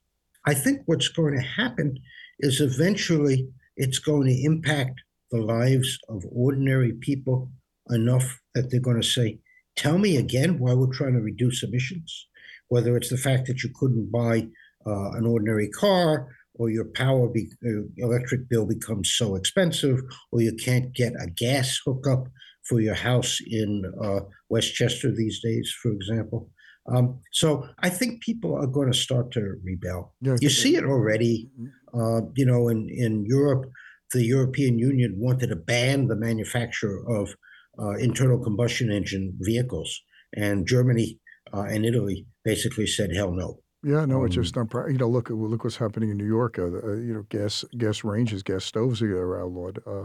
I 0.47 0.55
think 0.55 0.83
what's 0.87 1.09
going 1.09 1.35
to 1.35 1.43
happen 1.43 1.99
is 2.41 2.61
eventually 2.61 3.49
it's 3.77 3.99
going 3.99 4.29
to 4.29 4.45
impact 4.45 5.01
the 5.31 5.41
lives 5.41 5.99
of 6.09 6.25
ordinary 6.33 6.93
people 6.93 7.51
enough 7.91 8.41
that 8.55 8.71
they're 8.71 8.81
going 8.81 9.01
to 9.01 9.07
say, 9.07 9.39
Tell 9.79 9.97
me 9.97 10.17
again 10.17 10.59
why 10.59 10.75
we're 10.75 10.93
trying 10.93 11.15
to 11.15 11.21
reduce 11.21 11.63
emissions, 11.63 12.27
whether 12.67 12.97
it's 12.97 13.11
the 13.11 13.17
fact 13.17 13.47
that 13.47 13.63
you 13.63 13.71
couldn't 13.79 14.11
buy 14.11 14.49
uh, 14.85 15.11
an 15.13 15.25
ordinary 15.25 15.69
car 15.69 16.29
or 16.55 16.69
your 16.69 16.87
power 16.87 17.29
be, 17.29 17.49
uh, 17.65 17.83
electric 17.99 18.49
bill 18.49 18.67
becomes 18.67 19.15
so 19.17 19.37
expensive, 19.37 20.01
or 20.33 20.43
you 20.43 20.53
can't 20.53 20.93
get 20.93 21.13
a 21.21 21.31
gas 21.31 21.79
hookup 21.85 22.27
for 22.65 22.81
your 22.81 22.97
house 22.97 23.39
in 23.47 23.85
uh, 24.03 24.21
Westchester 24.49 25.13
these 25.15 25.41
days, 25.41 25.73
for 25.81 25.93
example. 25.93 26.51
Um, 26.93 27.21
so 27.33 27.69
I 27.79 27.89
think 27.89 28.23
people 28.23 28.57
are 28.57 28.67
going 28.67 28.91
to 28.91 28.99
start 28.99 29.31
to 29.33 29.55
rebel. 29.63 30.13
Yeah, 30.21 30.39
you 30.41 30.51
see 30.51 30.75
it 30.75 30.85
already. 30.85 31.51
Mm-hmm. 31.61 32.01
Uh, 32.01 32.21
you 32.35 32.45
know, 32.45 32.69
in 32.69 32.89
in 32.91 33.25
Europe, 33.27 33.71
the 34.13 34.25
European 34.25 34.79
Union 34.79 35.15
wanted 35.19 35.51
to 35.51 35.57
ban 35.57 36.09
the 36.09 36.17
manufacture 36.17 37.09
of 37.09 37.35
internal 37.79 38.43
combustion 38.43 38.91
engine 38.91 39.37
vehicles, 39.41 40.01
and 40.35 40.67
Germany 40.67 41.19
uh, 41.53 41.63
and 41.63 41.85
Italy 41.85 42.27
basically 42.45 42.87
said, 42.87 43.11
"Hell 43.15 43.33
no." 43.33 43.61
Yeah, 43.83 44.05
no, 44.05 44.25
it's 44.25 44.35
just 44.35 44.57
um, 44.57 44.69
not. 44.73 44.91
You 44.91 44.99
know, 44.99 45.09
look, 45.09 45.31
look 45.31 45.65
what's 45.65 45.77
happening 45.77 46.11
in 46.11 46.17
New 46.17 46.27
York. 46.27 46.59
Uh, 46.59 46.65
uh, 46.65 46.95
you 46.95 47.15
know, 47.15 47.25
gas 47.29 47.65
gas 47.77 48.03
ranges, 48.03 48.43
gas 48.43 48.65
stoves 48.65 49.01
are 49.03 49.41
outlawed, 49.41 49.81
uh, 49.87 50.05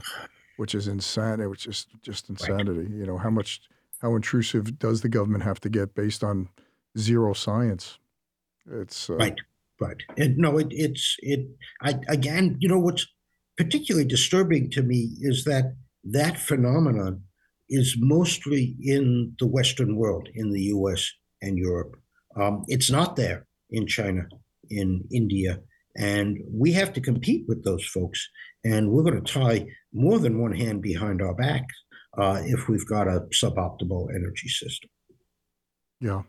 which 0.58 0.76
is 0.76 0.88
insanity. 0.88 1.48
Which 1.48 1.66
is 1.66 1.88
just 2.02 2.30
insanity. 2.30 2.82
Right. 2.82 2.90
You 2.90 3.06
know, 3.06 3.18
how 3.18 3.32
much, 3.32 3.62
how 4.02 4.16
intrusive 4.16 4.78
does 4.78 5.02
the 5.02 5.10
government 5.10 5.44
have 5.44 5.60
to 5.62 5.70
get 5.70 5.96
based 5.96 6.24
on 6.24 6.50
zero 6.98 7.34
science? 7.34 7.98
It's 8.72 9.10
uh, 9.10 9.16
right, 9.16 9.40
right. 9.82 9.98
And 10.18 10.38
no, 10.38 10.60
it, 10.60 10.68
it's 10.70 11.16
it. 11.20 11.48
I 11.82 11.96
again, 12.08 12.58
you 12.60 12.70
know, 12.70 12.80
what's 12.80 13.08
particularly 13.58 14.08
disturbing 14.08 14.70
to 14.72 14.84
me 14.84 15.16
is 15.22 15.46
that 15.46 15.76
that 16.04 16.38
phenomenon 16.38 17.24
is 17.74 17.96
mostly 18.00 18.76
in 18.82 19.34
the 19.40 19.48
Western 19.48 19.96
world, 19.96 20.30
in 20.36 20.52
the 20.52 20.62
U.S. 20.78 21.10
and 21.42 21.58
Europe. 21.58 21.96
Um, 22.40 22.64
it's 22.68 22.92
not 22.92 23.16
there 23.16 23.48
in 23.72 23.88
China, 23.88 24.24
in 24.70 25.04
India. 25.12 25.60
And 25.98 26.38
we 26.52 26.72
have 26.74 26.94
to 26.94 27.02
compete 27.02 27.46
with 27.48 27.64
those 27.64 27.86
folks. 27.86 28.30
And 28.64 28.92
we're 28.92 29.04
going 29.04 29.24
to 29.24 29.34
tie 29.34 29.66
more 29.92 30.20
than 30.20 30.40
one 30.40 30.54
hand 30.54 30.84
behind 30.84 31.22
our 31.22 31.34
back 31.34 31.64
uh, 32.18 32.42
if 32.46 32.68
we've 32.68 32.88
got 32.88 33.08
a 33.08 33.22
suboptimal 33.34 34.08
energy 34.16 34.50
system. 34.50 34.90
Yeah. 36.00 36.22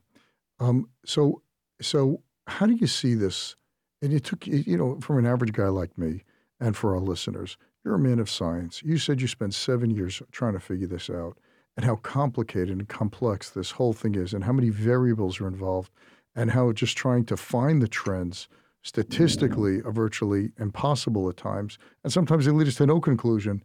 Um, 0.61 0.89
so, 1.05 1.43
so 1.83 2.23
how 2.47 2.65
do 2.65 2.73
you 2.73 2.87
see 2.87 3.15
this? 3.15 3.55
And 4.01 4.15
it 4.15 4.25
took, 4.25 4.47
you 4.47 4.79
know, 4.79 4.99
from 5.01 5.19
an 5.19 5.27
average 5.27 5.53
guy 5.53 5.69
like 5.69 5.97
me 5.99 6.25
and 6.59 6.75
for 6.75 6.95
our 6.95 7.01
listeners, 7.03 7.59
you're 7.85 7.94
a 7.94 7.99
man 7.99 8.18
of 8.18 8.31
science. 8.31 8.83
You 8.83 8.99
said 8.99 9.20
you 9.20 9.29
spent 9.29 9.55
seven 9.55 9.90
years 9.90 10.23
trying 10.33 10.55
to 10.55 10.61
figure 10.61 10.87
this 10.87 11.11
out 11.11 11.37
and 11.77 11.85
how 11.85 11.97
complicated 11.97 12.70
and 12.70 12.88
complex 12.88 13.51
this 13.51 13.73
whole 13.73 13.92
thing 13.92 14.14
is 14.14 14.33
and 14.33 14.44
how 14.44 14.53
many 14.53 14.70
variables 14.70 15.40
are 15.40 15.49
involved 15.49 15.90
and 16.35 16.51
how 16.51 16.73
just 16.73 16.97
trying 16.97 17.25
to 17.27 17.37
find 17.37 17.83
the 17.83 17.88
trends 17.88 18.49
statistically 18.83 19.81
are 19.83 19.92
virtually 19.92 20.53
impossible 20.59 21.29
at 21.29 21.37
times, 21.37 21.79
and 22.05 22.12
sometimes 22.12 22.44
they 22.44 22.53
lead 22.53 22.68
us 22.68 22.77
to 22.77 22.87
no 22.87 23.01
conclusion. 23.01 23.62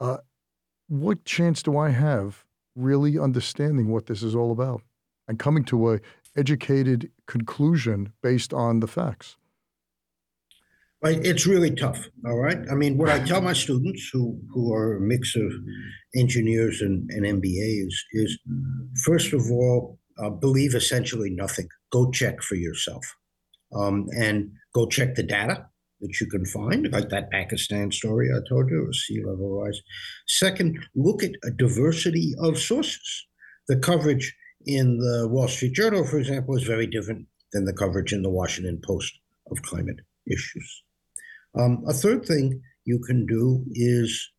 Uh, 0.00 0.18
what 0.88 1.24
chance 1.24 1.62
do 1.62 1.78
I 1.78 1.90
have 1.90 2.44
really 2.74 3.18
understanding 3.18 3.88
what 3.88 4.06
this 4.06 4.22
is 4.22 4.34
all 4.34 4.50
about 4.50 4.82
and 5.28 5.38
coming 5.38 5.64
to 5.64 5.92
a 5.92 6.00
educated 6.36 7.10
conclusion 7.26 8.12
based 8.22 8.52
on 8.52 8.80
the 8.80 8.88
facts? 8.88 9.36
It's 11.02 11.46
really 11.46 11.70
tough. 11.70 12.08
All 12.24 12.38
right. 12.38 12.58
I 12.70 12.74
mean, 12.74 12.96
what 12.96 13.10
I 13.10 13.22
tell 13.24 13.40
my 13.40 13.52
students 13.52 14.08
who, 14.12 14.40
who 14.52 14.72
are 14.72 14.96
a 14.96 15.00
mix 15.00 15.36
of 15.36 15.52
engineers 16.16 16.80
and, 16.80 17.08
and 17.10 17.42
MBAs 17.42 17.92
is 18.12 18.38
first 19.04 19.32
of 19.32 19.50
all, 19.50 19.98
uh, 20.18 20.30
believe 20.30 20.74
essentially 20.74 21.30
nothing. 21.30 21.68
Go 21.92 22.10
check 22.10 22.42
for 22.42 22.54
yourself 22.54 23.04
um, 23.74 24.06
and 24.16 24.50
go 24.74 24.86
check 24.86 25.14
the 25.14 25.22
data 25.22 25.66
that 26.00 26.20
you 26.20 26.26
can 26.26 26.44
find, 26.44 26.90
like 26.92 27.08
that 27.08 27.30
Pakistan 27.30 27.90
story 27.90 28.30
I 28.30 28.38
told 28.48 28.70
you, 28.70 28.92
sea 28.92 29.24
level 29.24 29.62
rise. 29.62 29.80
Second, 30.26 30.78
look 30.94 31.22
at 31.22 31.32
a 31.44 31.50
diversity 31.50 32.34
of 32.40 32.58
sources. 32.58 33.26
The 33.68 33.76
coverage 33.76 34.34
in 34.66 34.98
the 34.98 35.28
Wall 35.28 35.48
Street 35.48 35.72
Journal, 35.72 36.04
for 36.04 36.18
example, 36.18 36.56
is 36.56 36.64
very 36.64 36.86
different 36.86 37.26
than 37.52 37.64
the 37.64 37.72
coverage 37.72 38.12
in 38.12 38.22
the 38.22 38.30
Washington 38.30 38.80
Post 38.84 39.12
of 39.50 39.62
climate 39.62 40.00
issues. 40.30 40.82
Um, 41.56 41.84
a 41.86 41.92
third 41.92 42.24
thing 42.24 42.60
you 42.84 42.98
can 42.98 43.26
do 43.26 43.64
is 43.72 44.30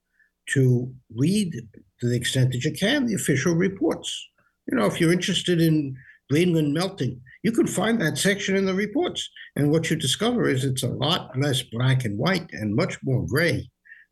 to 0.50 0.94
read, 1.16 1.52
to 2.00 2.08
the 2.08 2.16
extent 2.16 2.52
that 2.52 2.64
you 2.64 2.72
can, 2.72 3.06
the 3.06 3.16
official 3.16 3.54
reports. 3.54 4.28
You 4.70 4.78
know, 4.78 4.86
if 4.86 5.00
you're 5.00 5.12
interested 5.12 5.62
in 5.62 5.96
Greenland 6.30 6.74
melting, 6.74 7.22
you 7.44 7.52
can 7.52 7.68
find 7.68 8.02
that 8.02 8.18
section 8.18 8.56
in 8.56 8.66
the 8.66 8.74
reports. 8.74 9.30
And 9.56 9.72
what 9.72 9.90
you 9.90 9.96
discover 9.96 10.48
is 10.48 10.64
it's 10.64 10.84
a 10.84 10.90
lot 10.90 11.38
less 11.38 11.62
black 11.64 12.06
and 12.06 12.18
white 12.18 12.50
and 12.52 12.76
much 12.76 12.98
more 13.04 13.26
gray 13.26 13.70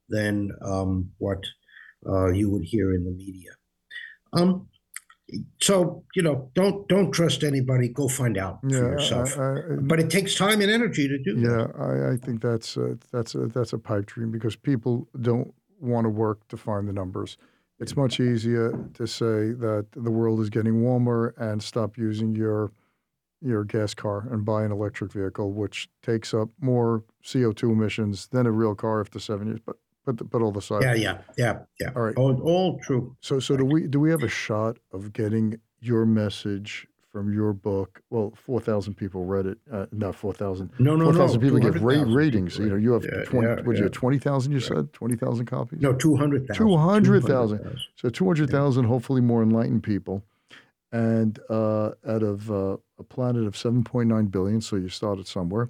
than 0.10 0.52
um, 0.62 1.12
what 1.18 1.44
uh, 2.08 2.32
you 2.32 2.50
would 2.50 2.64
hear 2.64 2.94
in 2.94 3.04
the 3.04 3.12
media. 3.12 3.52
Um, 4.34 4.68
so 5.62 6.04
you 6.16 6.22
know, 6.22 6.50
don't 6.54 6.88
don't 6.88 7.12
trust 7.12 7.44
anybody. 7.44 7.90
Go 7.90 8.08
find 8.08 8.38
out 8.38 8.60
Yeah, 8.64 8.80
for 8.80 8.92
yourself. 8.92 9.38
I- 9.40 9.54
I- 9.60 9.76
but 9.82 10.00
it 10.00 10.10
takes 10.10 10.36
time 10.36 10.62
and 10.62 10.70
energy 10.72 11.08
to 11.08 11.18
do 11.18 11.36
that. 11.42 11.72
Yeah, 11.78 11.84
I, 11.84 12.14
I 12.14 12.18
think 12.18 12.42
that's 12.42 12.78
a, 12.78 12.98
that's 13.12 13.36
a, 13.36 13.48
that's 13.48 13.74
a 13.74 13.78
pipe 13.80 14.06
dream 14.06 14.32
because 14.32 14.56
people 14.56 15.08
don't 15.22 15.54
want 15.80 16.06
to 16.06 16.10
work 16.10 16.48
to 16.50 16.58
find 16.58 16.88
the 16.88 16.94
numbers. 16.94 17.38
It's 17.80 17.98
much 17.98 18.20
easier 18.20 18.72
to 18.94 19.06
say 19.08 19.52
that 19.52 19.88
the 19.92 20.12
world 20.12 20.40
is 20.40 20.50
getting 20.50 20.82
warmer 20.82 21.34
and 21.38 21.62
stop 21.62 21.98
using 21.98 22.36
your 22.36 22.72
your 23.42 23.64
gas 23.66 23.94
car 23.94 24.28
and 24.32 24.46
buy 24.46 24.64
an 24.64 24.72
electric 24.72 25.12
vehicle, 25.12 25.52
which 25.52 25.90
takes 26.02 26.34
up 26.34 26.50
more 26.62 27.04
CO 27.30 27.52
two 27.52 27.72
emissions 27.72 28.28
than 28.28 28.46
a 28.48 28.52
real 28.52 28.74
car 28.76 29.02
after 29.02 29.20
seven 29.20 29.48
years. 29.48 29.60
But 29.66 29.76
but 30.06 30.30
but 30.30 30.42
all 30.42 30.52
the 30.52 30.62
side. 30.62 30.84
Yeah, 30.84 30.94
yeah, 30.94 31.18
yeah, 31.38 31.60
yeah. 31.80 31.90
All 31.96 32.04
right. 32.04 32.16
All, 32.16 32.42
all 32.44 32.80
true. 32.80 33.16
So 33.20 33.40
so 33.40 33.58
do 33.58 33.66
we 33.66 33.88
do 33.88 34.00
we 34.00 34.12
have 34.12 34.24
a 34.24 34.30
shot 34.30 34.78
of 34.92 35.12
getting 35.14 35.60
your 35.82 36.06
message 36.06 36.88
from 37.12 37.34
your 37.34 37.54
book? 37.54 38.02
Well, 38.10 38.34
four 38.36 38.60
thousand 38.62 38.96
people 38.96 39.26
read 39.26 39.46
it. 39.46 39.58
Uh, 39.72 39.88
not 39.92 40.16
four 40.16 40.34
thousand. 40.34 40.70
No, 40.80 40.96
no, 40.96 41.06
Four 41.06 41.14
no. 41.14 41.20
thousand 41.20 41.42
people 41.42 41.60
give 41.60 41.82
ra- 41.82 42.04
ratings. 42.08 42.58
You 42.58 42.70
know, 42.70 42.76
you 42.76 42.92
have. 42.94 43.04
Yeah, 43.04 43.24
twenty. 43.24 43.48
yeah, 43.48 43.62
you 43.66 43.74
yeah. 43.74 43.84
have 43.84 43.92
twenty 43.92 44.20
thousand? 44.20 44.52
You 44.52 44.60
said 44.60 44.94
twenty 44.94 45.16
thousand 45.16 45.48
copies. 45.48 45.82
No, 45.82 45.94
200,000. 45.94 46.56
200,000. 46.56 47.78
So 47.96 48.10
two 48.10 48.26
hundred 48.26 48.50
thousand, 48.50 48.86
hopefully 48.86 49.22
more 49.22 49.42
enlightened 49.42 49.84
people, 49.84 50.24
and 50.92 51.40
uh, 51.50 51.92
out 52.08 52.24
of 52.24 52.52
uh, 52.52 52.78
a 53.00 53.04
planet 53.04 53.46
of 53.48 53.58
seven 53.58 53.84
point 53.84 54.10
nine 54.10 54.26
billion. 54.26 54.62
So 54.62 54.76
you 54.76 54.90
started 54.90 55.28
somewhere. 55.28 55.70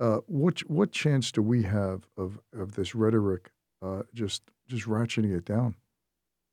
Uh, 0.00 0.18
what 0.26 0.60
what 0.68 0.90
chance 0.90 1.30
do 1.30 1.42
we 1.42 1.62
have 1.62 2.06
of 2.16 2.40
of 2.56 2.74
this 2.74 2.94
rhetoric 2.94 3.50
uh, 3.84 4.02
just 4.14 4.50
just 4.66 4.86
ratcheting 4.86 5.36
it 5.36 5.44
down? 5.44 5.76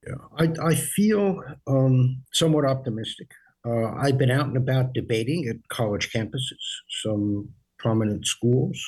Yeah, 0.08 0.16
I, 0.38 0.70
I 0.72 0.76
feel 0.76 1.44
um, 1.68 2.24
somewhat 2.34 2.66
optimistic. 2.66 3.30
Uh, 3.66 3.92
I've 3.92 4.18
been 4.18 4.32
out 4.32 4.48
and 4.48 4.58
about 4.58 4.94
debating 4.94 5.48
at 5.48 5.58
college 5.70 6.12
campuses, 6.12 6.64
some 7.04 7.54
prominent 7.78 8.26
schools. 8.26 8.84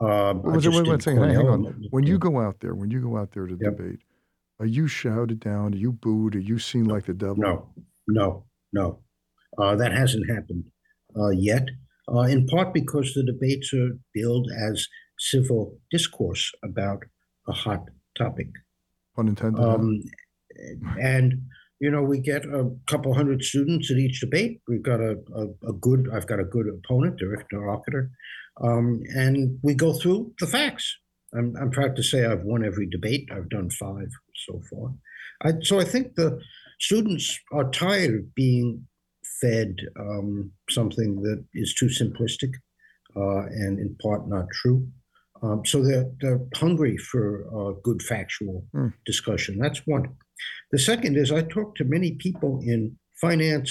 Uh, 0.00 0.34
Wait, 0.42 0.66
wait, 0.66 0.86
wait. 0.86 1.04
Hang 1.04 1.48
on. 1.48 1.86
When 1.90 2.04
you 2.06 2.18
go 2.18 2.40
out 2.40 2.60
there, 2.60 2.74
when 2.74 2.90
you 2.90 3.00
go 3.00 3.16
out 3.16 3.32
there 3.32 3.46
to 3.46 3.56
Yep. 3.60 3.76
debate, 3.76 4.00
are 4.58 4.66
you 4.66 4.88
shouted 4.88 5.40
down? 5.40 5.74
Are 5.74 5.76
you 5.76 5.92
booed? 5.92 6.34
Are 6.36 6.40
you 6.40 6.58
seen 6.58 6.86
like 6.86 7.06
the 7.06 7.14
devil? 7.14 7.36
No, 7.36 7.74
no, 8.08 8.46
no. 8.72 9.02
Uh, 9.58 9.76
that 9.76 9.92
hasn't 9.92 10.28
happened 10.30 10.64
uh, 11.16 11.30
yet, 11.30 11.68
uh, 12.12 12.22
in 12.22 12.46
part 12.46 12.74
because 12.74 13.14
the 13.14 13.22
debates 13.24 13.72
are 13.72 13.90
billed 14.12 14.50
as 14.58 14.88
civil 15.18 15.78
discourse 15.90 16.50
about 16.64 17.04
a 17.48 17.52
hot 17.52 17.88
topic. 18.16 18.48
Pun 19.16 19.28
intended. 19.28 19.62
Um, 19.62 20.02
and 21.00 21.42
you 21.80 21.90
know, 21.90 22.02
we 22.02 22.18
get 22.18 22.44
a 22.46 22.70
couple 22.86 23.12
hundred 23.14 23.42
students 23.42 23.90
at 23.90 23.98
each 23.98 24.20
debate. 24.20 24.60
We've 24.68 24.82
got 24.82 25.00
a, 25.00 25.18
a, 25.34 25.68
a 25.68 25.72
good, 25.72 26.08
I've 26.12 26.26
got 26.26 26.40
a 26.40 26.44
good 26.44 26.66
opponent, 26.68 27.20
Eric 27.20 27.46
Rocketer, 27.52 28.10
um, 28.62 29.02
and 29.14 29.58
we 29.62 29.74
go 29.74 29.92
through 29.92 30.32
the 30.40 30.46
facts. 30.46 30.96
I'm, 31.36 31.54
I'm 31.60 31.70
proud 31.70 31.96
to 31.96 32.02
say 32.02 32.24
I've 32.24 32.44
won 32.44 32.64
every 32.64 32.88
debate. 32.88 33.28
I've 33.32 33.48
done 33.48 33.70
five 33.70 34.08
so 34.46 34.62
far. 34.70 34.94
I, 35.42 35.60
so 35.62 35.80
I 35.80 35.84
think 35.84 36.14
the 36.14 36.40
students 36.80 37.38
are 37.52 37.70
tired 37.70 38.14
of 38.14 38.34
being 38.34 38.86
fed 39.40 39.76
um, 39.98 40.52
something 40.70 41.22
that 41.22 41.44
is 41.54 41.74
too 41.74 41.86
simplistic 41.86 42.54
uh, 43.16 43.46
and 43.46 43.78
in 43.78 43.96
part 44.00 44.28
not 44.28 44.46
true. 44.52 44.86
Um, 45.44 45.64
so 45.66 45.82
they're, 45.82 46.10
they're 46.20 46.40
hungry 46.54 46.96
for 47.10 47.24
uh, 47.58 47.72
good 47.82 48.00
factual 48.02 48.56
Hmm. 48.72 48.88
discussion. 49.04 49.58
That's 49.58 49.80
one. 49.86 50.04
The 50.72 50.78
second 50.78 51.16
is 51.16 51.30
I 51.30 51.42
talk 51.42 51.76
to 51.76 51.84
many 51.96 52.12
people 52.26 52.52
in 52.64 52.96
finance, 53.20 53.70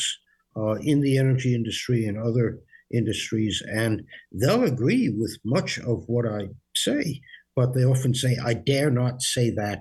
uh, 0.55 0.75
in 0.91 1.01
the 1.01 1.17
energy 1.17 1.51
industry, 1.55 2.05
and 2.05 2.17
other 2.17 2.59
industries, 2.93 3.62
and 3.81 4.03
they'll 4.31 4.63
agree 4.75 5.09
with 5.09 5.33
much 5.57 5.79
of 5.79 6.03
what 6.07 6.25
I 6.27 6.41
say, 6.75 7.21
but 7.55 7.73
they 7.73 7.83
often 7.83 8.13
say, 8.13 8.38
I 8.43 8.53
dare 8.53 8.91
not 8.91 9.21
say 9.21 9.49
that 9.51 9.79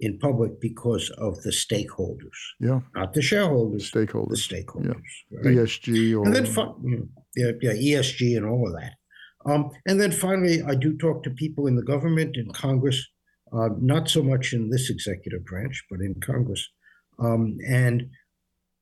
in 0.00 0.18
public 0.18 0.60
because 0.60 1.10
of 1.18 1.32
the 1.42 1.50
stakeholders, 1.64 2.38
yeah, 2.60 2.80
not 2.94 3.12
the 3.14 3.22
shareholders, 3.22 3.90
Stakeholders. 3.90 4.28
the 4.48 4.56
stakeholders, 4.56 4.98
stakeholders. 5.32 5.44
right? 5.44 5.56
ESG, 5.56 6.14
or 6.18 6.24
And 6.26 6.34
then, 6.36 6.46
mm, 6.46 7.08
yeah, 7.36 7.52
yeah, 7.62 7.72
ESG 7.98 8.36
and 8.36 8.46
all 8.46 8.66
of 8.66 8.74
that. 8.80 8.92
Um, 9.50 9.70
and 9.86 10.00
then 10.00 10.12
finally, 10.12 10.62
I 10.62 10.74
do 10.74 10.96
talk 10.96 11.22
to 11.24 11.30
people 11.30 11.66
in 11.66 11.74
the 11.74 11.82
government, 11.82 12.36
in 12.36 12.52
Congress, 12.52 13.04
uh, 13.52 13.70
not 13.80 14.08
so 14.08 14.22
much 14.22 14.52
in 14.52 14.70
this 14.70 14.90
executive 14.90 15.44
branch, 15.44 15.84
but 15.90 16.00
in 16.00 16.14
Congress. 16.20 16.68
Um, 17.18 17.58
and 17.66 18.10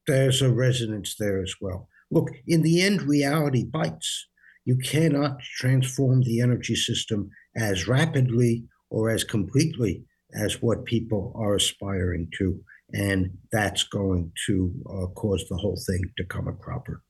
there's 0.07 0.43
a 0.43 0.51
resonance 0.51 1.17
there 1.19 1.43
as 1.43 1.55
well. 1.61 1.89
Look, 2.11 2.31
in 2.47 2.63
the 2.63 2.83
end, 2.83 3.03
reality 3.03 3.65
bites. 3.65 4.27
You 4.65 4.77
cannot 4.77 5.41
transform 5.41 6.23
the 6.23 6.41
energy 6.43 6.77
system 6.77 7.31
as 7.57 7.89
rapidly 7.89 8.65
or 8.91 9.09
as 9.09 9.25
completely 9.25 10.05
as 10.35 10.61
what 10.61 10.85
people 10.85 11.33
are 11.35 11.55
aspiring 11.55 12.29
to. 12.39 12.61
And 12.93 13.31
that's 13.53 13.85
going 13.85 14.33
to 14.47 14.73
uh, 14.87 15.07
cause 15.09 15.47
the 15.49 15.57
whole 15.57 15.81
thing 15.87 16.03
to 16.19 16.25
come 16.25 16.49
a 16.49 16.53
cropper. 16.53 17.03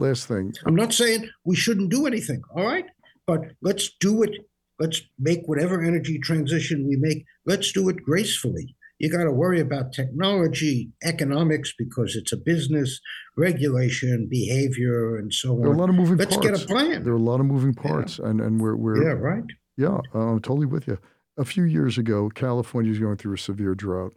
Last 0.00 0.26
thing. 0.26 0.52
I'm 0.66 0.74
not 0.74 0.92
saying 0.92 1.28
we 1.44 1.56
shouldn't 1.56 1.90
do 1.90 2.06
anything, 2.06 2.42
all 2.54 2.66
right? 2.66 2.86
But 3.26 3.40
let's 3.62 3.90
do 4.00 4.22
it. 4.22 4.30
Let's 4.78 5.02
make 5.18 5.40
whatever 5.46 5.82
energy 5.82 6.18
transition 6.18 6.88
we 6.88 6.96
make, 6.96 7.24
let's 7.46 7.70
do 7.70 7.88
it 7.90 8.02
gracefully. 8.02 8.74
You 8.98 9.10
got 9.10 9.24
to 9.24 9.32
worry 9.32 9.60
about 9.60 9.92
technology, 9.92 10.90
economics, 11.04 11.72
because 11.78 12.16
it's 12.16 12.32
a 12.32 12.36
business, 12.36 13.00
regulation, 13.36 14.28
behavior, 14.30 15.16
and 15.16 15.32
so 15.32 15.54
on. 15.54 15.60
There 15.62 15.70
are 15.70 15.74
a 15.74 15.76
lot 15.76 15.88
of 15.88 15.94
moving 15.94 16.18
Let's 16.18 16.36
parts. 16.36 16.50
get 16.50 16.62
a 16.62 16.66
plan. 16.66 17.02
There 17.04 17.12
are 17.12 17.16
a 17.16 17.20
lot 17.20 17.40
of 17.40 17.46
moving 17.46 17.72
parts, 17.72 18.18
and 18.18 18.40
and 18.40 18.60
we're 18.60 18.76
we're 18.76 19.02
Yeah, 19.02 19.12
right. 19.12 19.44
Yeah, 19.76 19.98
I'm 20.12 20.40
totally 20.40 20.66
with 20.66 20.86
you. 20.86 20.98
A 21.38 21.44
few 21.44 21.64
years 21.64 21.96
ago, 21.96 22.28
California 22.28 22.90
was 22.90 22.98
going 22.98 23.16
through 23.16 23.34
a 23.34 23.38
severe 23.38 23.74
drought. 23.74 24.14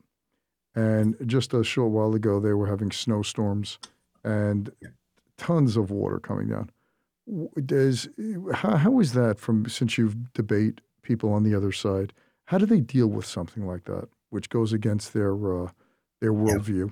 And 0.76 1.16
just 1.26 1.54
a 1.54 1.64
short 1.64 1.92
while 1.92 2.16
ago, 2.16 2.40
they 2.40 2.54
were 2.54 2.68
having 2.68 2.92
snowstorms 2.92 3.78
and 4.24 4.70
tons 5.38 5.78
of 5.78 5.92
water 5.92 6.20
coming 6.20 6.50
down. 6.50 6.70
Does, 7.66 8.10
how, 8.54 8.78
how 8.78 9.00
is 9.00 9.14
that 9.14 9.40
from 9.40 9.68
since 9.68 9.98
you've 9.98 10.34
debate 10.34 10.82
people 11.04 11.32
on 11.32 11.44
the 11.44 11.56
other 11.56 11.72
side? 11.72 12.14
How 12.46 12.58
do 12.58 12.66
they 12.66 12.82
deal 12.82 13.08
with 13.08 13.26
something 13.26 13.66
like 13.66 13.86
that, 13.86 14.10
which 14.30 14.50
goes 14.50 14.74
against 14.74 15.14
their 15.14 15.34
uh, 15.34 15.70
their 16.20 16.34
worldview? 16.34 16.92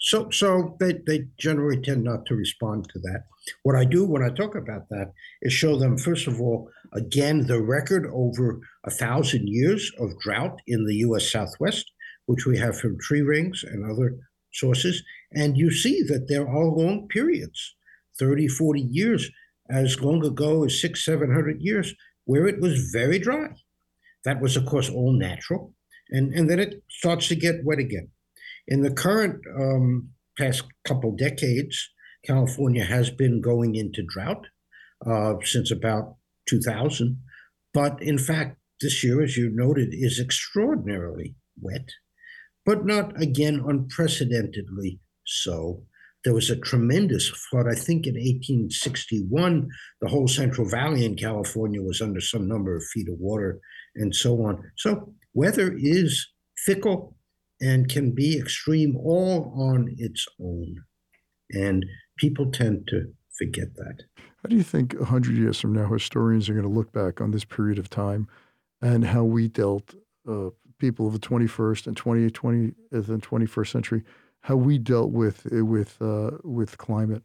So, 0.00 0.30
so 0.30 0.76
they, 0.78 0.94
they 1.06 1.26
generally 1.38 1.80
tend 1.80 2.04
not 2.04 2.24
to 2.26 2.34
respond 2.34 2.88
to 2.90 2.98
that. 3.00 3.24
What 3.62 3.76
I 3.76 3.84
do 3.84 4.04
when 4.04 4.22
I 4.22 4.30
talk 4.30 4.54
about 4.54 4.88
that 4.90 5.12
is 5.42 5.52
show 5.52 5.76
them, 5.76 5.98
first 5.98 6.26
of 6.26 6.40
all, 6.40 6.70
again, 6.92 7.46
the 7.46 7.60
record 7.60 8.06
over 8.12 8.60
a 8.84 8.90
thousand 8.90 9.48
years 9.48 9.90
of 9.98 10.18
drought 10.20 10.60
in 10.66 10.86
the 10.86 10.96
U.S. 10.96 11.30
Southwest, 11.30 11.90
which 12.26 12.46
we 12.46 12.58
have 12.58 12.78
from 12.78 12.98
tree 13.00 13.22
rings 13.22 13.64
and 13.64 13.90
other 13.90 14.16
sources. 14.52 15.02
And 15.32 15.56
you 15.56 15.70
see 15.70 16.02
that 16.04 16.28
there 16.28 16.48
are 16.48 16.64
long 16.64 17.08
periods, 17.08 17.74
30, 18.18 18.48
40 18.48 18.80
years, 18.80 19.30
as 19.70 20.00
long 20.00 20.24
ago 20.24 20.64
as 20.64 20.80
six, 20.80 21.04
700 21.04 21.60
years, 21.60 21.94
where 22.24 22.46
it 22.46 22.60
was 22.60 22.90
very 22.92 23.18
dry. 23.18 23.48
That 24.24 24.40
was, 24.40 24.56
of 24.56 24.66
course, 24.66 24.90
all 24.90 25.12
natural. 25.12 25.74
And, 26.10 26.32
and 26.34 26.48
then 26.48 26.58
it 26.58 26.82
starts 26.90 27.28
to 27.28 27.36
get 27.36 27.64
wet 27.64 27.78
again. 27.78 28.08
In 28.66 28.82
the 28.82 28.90
current 28.90 29.40
um, 29.58 30.10
past 30.38 30.64
couple 30.84 31.14
decades, 31.14 31.90
California 32.26 32.84
has 32.84 33.10
been 33.10 33.40
going 33.40 33.74
into 33.74 34.02
drought 34.02 34.46
uh, 35.06 35.34
since 35.44 35.70
about 35.70 36.16
2000. 36.48 37.20
But 37.72 38.02
in 38.02 38.18
fact, 38.18 38.58
this 38.80 39.02
year, 39.02 39.22
as 39.22 39.36
you 39.36 39.50
noted, 39.52 39.88
is 39.92 40.20
extraordinarily 40.20 41.34
wet, 41.60 41.88
but 42.64 42.84
not 42.84 43.20
again 43.20 43.62
unprecedentedly 43.66 45.00
so. 45.26 45.84
There 46.24 46.34
was 46.34 46.50
a 46.50 46.56
tremendous 46.56 47.28
flood. 47.28 47.66
I 47.68 47.74
think 47.74 48.06
in 48.06 48.14
1861, 48.14 49.68
the 50.00 50.08
whole 50.08 50.28
Central 50.28 50.68
Valley 50.68 51.04
in 51.04 51.16
California 51.16 51.80
was 51.80 52.00
under 52.00 52.20
some 52.20 52.48
number 52.48 52.76
of 52.76 52.84
feet 52.92 53.08
of 53.08 53.18
water 53.18 53.60
and 53.94 54.14
so 54.14 54.42
on. 54.44 54.62
So 54.76 55.14
weather 55.34 55.74
is 55.78 56.28
fickle 56.56 57.16
and 57.60 57.88
can 57.88 58.14
be 58.14 58.38
extreme 58.38 58.96
all 58.96 59.52
on 59.56 59.94
its 59.98 60.26
own. 60.40 60.76
And 61.50 61.84
people 62.18 62.50
tend 62.50 62.88
to 62.88 63.12
forget 63.36 63.74
that. 63.76 64.02
How 64.16 64.48
do 64.48 64.56
you 64.56 64.62
think 64.62 64.94
100 64.94 65.36
years 65.36 65.60
from 65.60 65.72
now, 65.72 65.92
historians 65.92 66.48
are 66.48 66.54
going 66.54 66.66
to 66.66 66.72
look 66.72 66.92
back 66.92 67.20
on 67.20 67.30
this 67.30 67.44
period 67.44 67.78
of 67.78 67.90
time 67.90 68.28
and 68.80 69.04
how 69.04 69.24
we 69.24 69.48
dealt, 69.48 69.94
uh, 70.28 70.50
people 70.78 71.08
of 71.08 71.12
the 71.12 71.18
21st 71.18 71.88
and 71.88 71.96
20th, 71.96 72.30
20th 72.32 73.08
and 73.08 73.22
21st 73.22 73.68
century, 73.68 74.04
how 74.42 74.56
we 74.56 74.78
dealt 74.78 75.10
with 75.10 75.44
with 75.46 76.00
uh, 76.00 76.30
with 76.44 76.78
climate? 76.78 77.22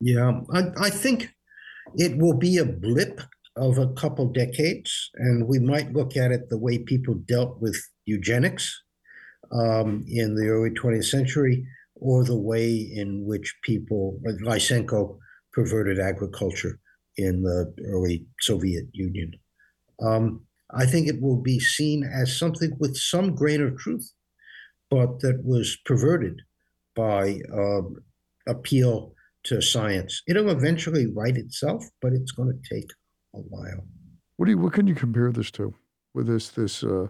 Yeah, 0.00 0.40
I, 0.52 0.64
I 0.80 0.90
think 0.90 1.30
it 1.96 2.16
will 2.18 2.36
be 2.36 2.58
a 2.58 2.64
blip 2.64 3.20
of 3.56 3.78
a 3.78 3.92
couple 3.94 4.26
decades, 4.26 5.10
and 5.14 5.46
we 5.46 5.58
might 5.58 5.92
look 5.92 6.16
at 6.16 6.30
it 6.30 6.48
the 6.48 6.58
way 6.58 6.78
people 6.78 7.14
dealt 7.14 7.60
with 7.60 7.76
eugenics 8.06 8.82
um, 9.52 10.04
in 10.08 10.34
the 10.34 10.48
early 10.48 10.70
20th 10.70 11.06
century, 11.06 11.66
or 11.96 12.24
the 12.24 12.36
way 12.36 12.74
in 12.94 13.24
which 13.26 13.56
people, 13.62 14.20
like 14.24 14.36
Lysenko, 14.36 15.18
perverted 15.52 15.98
agriculture 15.98 16.78
in 17.16 17.42
the 17.42 17.74
early 17.86 18.26
Soviet 18.40 18.86
Union. 18.92 19.32
Um, 20.00 20.42
I 20.72 20.86
think 20.86 21.08
it 21.08 21.20
will 21.20 21.40
be 21.40 21.58
seen 21.58 22.04
as 22.04 22.36
something 22.36 22.76
with 22.78 22.96
some 22.96 23.34
grain 23.34 23.62
of 23.62 23.76
truth, 23.76 24.08
but 24.90 25.20
that 25.20 25.42
was 25.44 25.76
perverted 25.84 26.40
by 26.94 27.40
uh, 27.52 27.82
appeal 28.46 29.12
to 29.44 29.60
science. 29.60 30.22
It'll 30.26 30.50
eventually 30.50 31.06
right 31.06 31.36
itself, 31.36 31.84
but 32.02 32.12
it's 32.12 32.32
going 32.32 32.50
to 32.50 32.74
take 32.74 32.90
a 33.34 33.38
while. 33.38 33.86
What 34.36 34.46
do 34.46 34.52
you, 34.52 34.58
what 34.58 34.72
can 34.72 34.86
you 34.86 34.94
compare 34.94 35.32
this 35.32 35.50
to? 35.52 35.74
With 36.14 36.26
this 36.26 36.48
this 36.50 36.82
uh, 36.82 37.08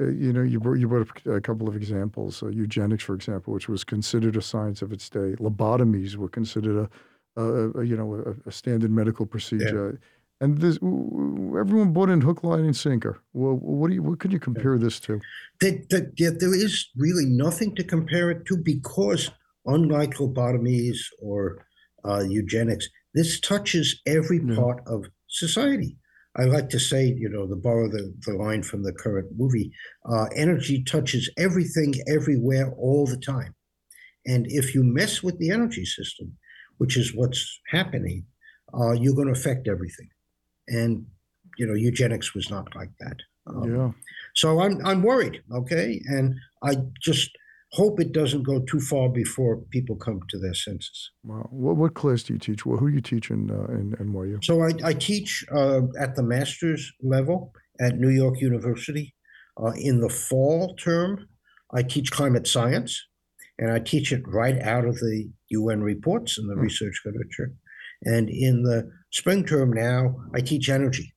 uh, 0.00 0.08
you 0.08 0.32
know 0.32 0.42
you 0.42 0.58
brought, 0.58 0.78
you 0.78 0.88
brought 0.88 1.08
up 1.08 1.26
a 1.26 1.40
couple 1.40 1.68
of 1.68 1.76
examples. 1.76 2.42
Uh, 2.42 2.48
eugenics, 2.48 3.04
for 3.04 3.14
example, 3.14 3.52
which 3.52 3.68
was 3.68 3.84
considered 3.84 4.36
a 4.36 4.42
science 4.42 4.82
of 4.82 4.92
its 4.92 5.08
day. 5.08 5.34
Lobotomies 5.38 6.16
were 6.16 6.28
considered 6.28 6.88
a, 7.36 7.40
a, 7.40 7.80
a 7.80 7.84
you 7.84 7.96
know 7.96 8.14
a, 8.14 8.48
a, 8.48 8.52
standard 8.52 8.90
medical 8.90 9.26
procedure. 9.26 9.98
Yeah. 10.00 10.08
And 10.44 10.58
this, 10.58 10.76
everyone 10.76 11.94
bought 11.94 12.10
in 12.10 12.20
hook, 12.20 12.44
line, 12.44 12.66
and 12.66 12.76
sinker. 12.76 13.22
Well, 13.32 13.54
what 13.54 13.88
do 13.88 13.94
you? 13.94 14.02
What 14.02 14.20
could 14.20 14.30
you 14.30 14.38
compare 14.38 14.76
this 14.76 15.00
to? 15.00 15.18
That, 15.60 15.88
that, 15.88 16.12
yeah, 16.18 16.32
there 16.38 16.54
is 16.54 16.90
really 16.96 17.24
nothing 17.24 17.74
to 17.76 17.82
compare 17.82 18.30
it 18.30 18.44
to 18.48 18.58
because, 18.58 19.30
unlike 19.64 20.16
lobotomies 20.16 20.98
or 21.22 21.66
uh, 22.04 22.24
eugenics, 22.28 22.86
this 23.14 23.40
touches 23.40 24.02
every 24.06 24.40
yeah. 24.46 24.54
part 24.54 24.82
of 24.86 25.06
society. 25.28 25.96
I 26.36 26.44
like 26.44 26.68
to 26.70 26.78
say, 26.78 27.06
you 27.06 27.30
know, 27.30 27.46
to 27.46 27.56
borrow 27.56 27.88
the, 27.88 28.12
the 28.26 28.34
line 28.34 28.62
from 28.62 28.82
the 28.82 28.92
current 28.92 29.30
movie, 29.38 29.72
uh, 30.04 30.26
energy 30.36 30.84
touches 30.84 31.30
everything, 31.38 31.94
everywhere, 32.06 32.74
all 32.76 33.06
the 33.06 33.16
time. 33.16 33.54
And 34.26 34.44
if 34.48 34.74
you 34.74 34.82
mess 34.84 35.22
with 35.22 35.38
the 35.38 35.50
energy 35.50 35.86
system, 35.86 36.36
which 36.76 36.98
is 36.98 37.14
what's 37.14 37.60
happening, 37.70 38.26
uh, 38.78 38.92
you're 38.92 39.14
going 39.14 39.32
to 39.32 39.40
affect 39.40 39.68
everything. 39.68 40.08
And, 40.68 41.06
you 41.58 41.66
know, 41.66 41.74
eugenics 41.74 42.34
was 42.34 42.50
not 42.50 42.74
like 42.74 42.90
that. 43.00 43.16
Um, 43.46 43.74
yeah. 43.74 43.90
So 44.34 44.60
I'm, 44.60 44.84
I'm 44.84 45.02
worried, 45.02 45.42
okay? 45.52 46.00
And 46.06 46.34
I 46.62 46.76
just 47.02 47.30
hope 47.72 48.00
it 48.00 48.12
doesn't 48.12 48.44
go 48.44 48.60
too 48.60 48.80
far 48.80 49.08
before 49.08 49.56
people 49.70 49.96
come 49.96 50.20
to 50.30 50.38
their 50.38 50.54
senses. 50.54 51.10
Wow. 51.24 51.48
What, 51.50 51.76
what 51.76 51.94
class 51.94 52.22
do 52.22 52.32
you 52.32 52.38
teach? 52.38 52.64
Well, 52.64 52.78
who 52.78 52.88
do 52.88 52.94
you 52.94 53.02
teach 53.02 53.30
in, 53.30 53.50
uh, 53.50 53.72
in 53.72 53.92
NYU? 54.00 54.42
So 54.44 54.62
I, 54.62 54.70
I 54.84 54.92
teach 54.92 55.44
uh, 55.54 55.82
at 55.98 56.14
the 56.14 56.22
master's 56.22 56.90
level 57.02 57.52
at 57.80 57.98
New 57.98 58.10
York 58.10 58.40
University. 58.40 59.14
Uh, 59.60 59.72
in 59.76 60.00
the 60.00 60.08
fall 60.08 60.74
term, 60.76 61.28
I 61.72 61.82
teach 61.82 62.10
climate 62.10 62.46
science, 62.46 63.00
and 63.58 63.72
I 63.72 63.78
teach 63.80 64.12
it 64.12 64.22
right 64.26 64.60
out 64.60 64.84
of 64.84 64.96
the 64.96 65.28
UN 65.50 65.82
reports 65.82 66.38
and 66.38 66.48
the 66.48 66.54
hmm. 66.54 66.62
research 66.62 67.00
literature. 67.04 67.52
And 68.02 68.28
in 68.28 68.62
the 68.62 68.90
spring 69.14 69.44
term 69.44 69.72
now, 69.72 70.16
I 70.34 70.40
teach 70.40 70.68
energy, 70.68 71.14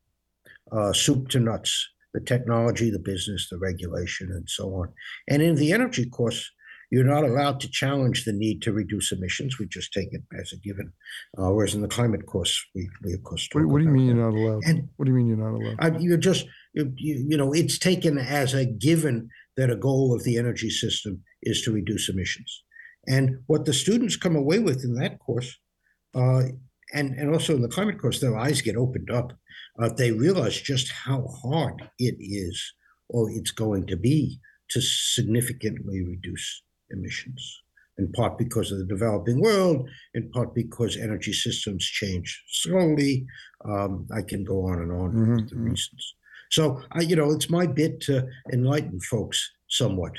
uh, 0.72 0.94
soup 0.94 1.30
to 1.30 1.40
nuts 1.40 1.88
the 2.14 2.22
technology, 2.22 2.90
the 2.90 3.00
business, 3.00 3.48
the 3.50 3.58
regulation, 3.58 4.32
and 4.32 4.50
so 4.50 4.70
on. 4.76 4.94
And 5.28 5.42
in 5.42 5.56
the 5.56 5.74
energy 5.74 6.10
course, 6.10 6.50
you're 6.90 7.04
not 7.04 7.26
allowed 7.26 7.60
to 7.60 7.70
challenge 7.70 8.24
the 8.24 8.32
need 8.32 8.62
to 8.62 8.72
reduce 8.72 9.12
emissions. 9.12 9.60
We 9.60 9.68
just 9.68 9.92
take 9.92 10.14
it 10.14 10.22
as 10.40 10.54
a 10.54 10.58
given. 10.58 10.94
Uh, 11.38 11.52
whereas 11.52 11.76
in 11.76 11.82
the 11.82 11.88
climate 11.88 12.26
course, 12.28 12.64
we, 12.74 12.90
we 13.04 13.14
of 13.14 13.24
course. 13.24 13.50
What, 13.52 13.66
what 13.66 13.80
do 13.80 13.86
you 13.86 13.92
mean 13.92 14.08
that. 14.08 14.16
you're 14.16 14.32
not 14.32 14.38
allowed? 14.38 14.64
And 14.66 14.88
what 14.96 15.06
do 15.06 15.12
you 15.12 15.18
mean 15.18 15.28
you're 15.28 15.38
not 15.38 15.58
allowed? 15.58 15.76
I, 15.80 15.98
you're 15.98 16.18
just 16.18 16.46
you, 16.74 16.94
you 16.96 17.36
know 17.36 17.52
it's 17.52 17.78
taken 17.78 18.18
as 18.18 18.54
a 18.54 18.66
given 18.66 19.30
that 19.58 19.70
a 19.70 19.76
goal 19.76 20.16
of 20.16 20.24
the 20.24 20.38
energy 20.38 20.70
system 20.70 21.22
is 21.42 21.62
to 21.64 21.72
reduce 21.72 22.08
emissions. 22.08 22.64
And 23.08 23.40
what 23.48 23.66
the 23.66 23.74
students 23.74 24.16
come 24.16 24.36
away 24.36 24.60
with 24.60 24.84
in 24.86 24.96
that 24.96 25.20
course, 25.20 25.58
uh, 26.16 26.44
and 26.94 27.16
and 27.16 27.32
also 27.32 27.56
in 27.56 27.62
the 27.62 27.68
climate 27.68 28.00
course, 28.00 28.20
their 28.20 28.38
eyes 28.38 28.62
get 28.62 28.76
opened 28.76 29.12
up 29.12 29.34
uh, 29.80 29.90
they 29.90 30.12
realize 30.12 30.60
just 30.60 30.92
how 30.92 31.28
hard 31.28 31.90
it 32.00 32.16
is 32.20 32.74
or 33.10 33.30
it's 33.32 33.52
going 33.52 33.86
to 33.88 33.96
be 33.96 34.40
to 34.70 34.82
significantly 34.82 36.04
reduce 36.04 36.64
emissions, 36.90 37.64
in 37.98 38.12
part 38.12 38.38
because 38.38 38.72
of 38.72 38.80
the 38.80 38.86
developing 38.86 39.40
world, 39.40 39.88
in 40.14 40.30
part 40.32 40.54
because 40.54 40.98
energy 40.98 41.32
systems 41.32 41.86
change 41.86 42.44
slowly. 42.50 43.26
Um, 43.66 44.08
I 44.14 44.22
can 44.22 44.44
go 44.44 44.66
on 44.66 44.80
and 44.80 44.92
on 44.92 45.12
mm-hmm. 45.12 45.36
with 45.36 45.50
the 45.50 45.56
mm-hmm. 45.56 45.70
reasons. 45.70 46.16
So, 46.50 46.82
I, 46.92 47.02
you 47.02 47.16
know, 47.16 47.32
it's 47.32 47.50
my 47.50 47.66
bit 47.66 48.02
to 48.02 48.28
enlighten 48.52 49.00
folks 49.02 49.52
somewhat. 49.68 50.14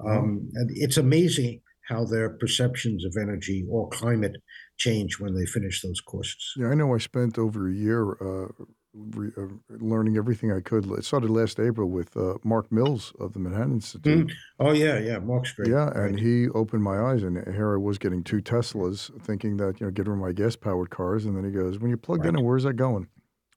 Mm-hmm. 0.00 0.10
Um, 0.10 0.50
and 0.54 0.70
it's 0.74 0.96
amazing 0.96 1.60
how 1.88 2.04
their 2.04 2.30
perceptions 2.30 3.04
of 3.04 3.14
energy 3.20 3.64
or 3.68 3.88
climate 3.88 4.36
change 4.78 5.18
when 5.18 5.34
they 5.34 5.46
finish 5.46 5.82
those 5.82 6.00
courses. 6.00 6.52
Yeah, 6.56 6.68
I 6.68 6.74
know 6.74 6.94
I 6.94 6.98
spent 6.98 7.38
over 7.38 7.68
a 7.68 7.72
year 7.72 8.12
uh, 8.12 8.64
re, 8.94 9.30
uh, 9.36 9.46
learning 9.68 10.16
everything 10.16 10.52
I 10.52 10.60
could. 10.60 10.90
It 10.90 11.04
started 11.04 11.30
last 11.30 11.58
April 11.58 11.88
with 11.88 12.16
uh, 12.16 12.34
Mark 12.44 12.70
Mills 12.70 13.12
of 13.18 13.32
the 13.32 13.38
Manhattan 13.38 13.74
Institute. 13.74 14.28
Mm. 14.28 14.32
Oh 14.60 14.72
yeah, 14.72 14.98
yeah, 14.98 15.18
Mark's 15.18 15.52
great. 15.52 15.70
Yeah, 15.70 15.90
and 15.94 16.18
he 16.18 16.48
opened 16.50 16.82
my 16.82 17.00
eyes, 17.00 17.22
and 17.22 17.36
here 17.52 17.74
I 17.74 17.78
was 17.78 17.98
getting 17.98 18.22
two 18.22 18.40
Teslas, 18.40 19.10
thinking 19.22 19.56
that 19.58 19.80
you 19.80 19.86
know, 19.86 19.90
get 19.92 20.06
rid 20.06 20.14
of 20.14 20.20
my 20.20 20.32
gas 20.32 20.56
powered 20.56 20.90
cars, 20.90 21.24
and 21.24 21.36
then 21.36 21.44
he 21.44 21.50
goes, 21.50 21.78
"When 21.78 21.90
you 21.90 21.96
plug 21.96 22.20
right. 22.20 22.34
in, 22.34 22.44
where's 22.44 22.64
that 22.64 22.74
going? 22.74 23.08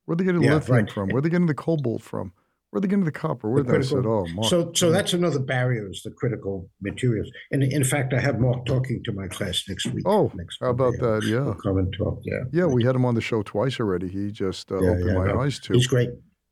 Where're 0.06 0.16
they 0.18 0.24
getting 0.24 0.44
yeah, 0.44 0.56
lithium 0.56 0.78
right. 0.78 0.92
from? 0.92 1.10
Where 1.10 1.18
are 1.18 1.22
they 1.22 1.30
getting 1.30 1.48
the 1.48 1.54
cobalt 1.54 2.02
from?" 2.02 2.34
Where 2.76 2.82
they 2.82 2.90
getting 2.90 3.06
the 3.06 3.12
copper? 3.14 3.50
Where 3.50 3.64
they 3.64 3.82
said, 3.84 4.06
"Oh, 4.06 4.28
Mark." 4.34 4.50
So, 4.50 4.74
so 4.74 4.92
that's 4.92 5.14
another 5.14 5.40
barrier 5.40 5.90
is 5.90 6.02
the 6.04 6.12
critical 6.12 6.70
materials. 6.82 7.32
And 7.50 7.64
in 7.64 7.86
fact, 7.86 8.14
I 8.14 8.20
have 8.20 8.42
Mark 8.42 8.66
talking 8.66 9.02
to 9.06 9.14
my 9.14 9.30
class 9.30 9.64
next 9.70 9.86
week. 9.94 10.04
Oh, 10.06 10.30
next 10.36 10.58
how 10.60 10.72
about 10.72 10.92
that? 11.00 11.24
Yeah, 11.26 11.40
we'll 11.40 11.54
come 11.54 11.78
and 11.78 11.96
talk. 11.98 12.20
Yeah, 12.26 12.40
yeah. 12.52 12.66
We 12.66 12.84
had 12.84 12.94
him 12.94 13.06
on 13.06 13.16
the 13.16 13.22
show 13.22 13.44
twice 13.44 13.80
already. 13.80 14.10
He 14.10 14.30
just 14.30 14.74
uh, 14.74 14.82
yeah, 14.82 14.90
opened 14.90 15.06
yeah, 15.06 15.14
my 15.14 15.28
no, 15.28 15.40
eyes 15.40 15.58
to. 15.60 15.74
He's 15.74 15.88
great. 15.88 16.10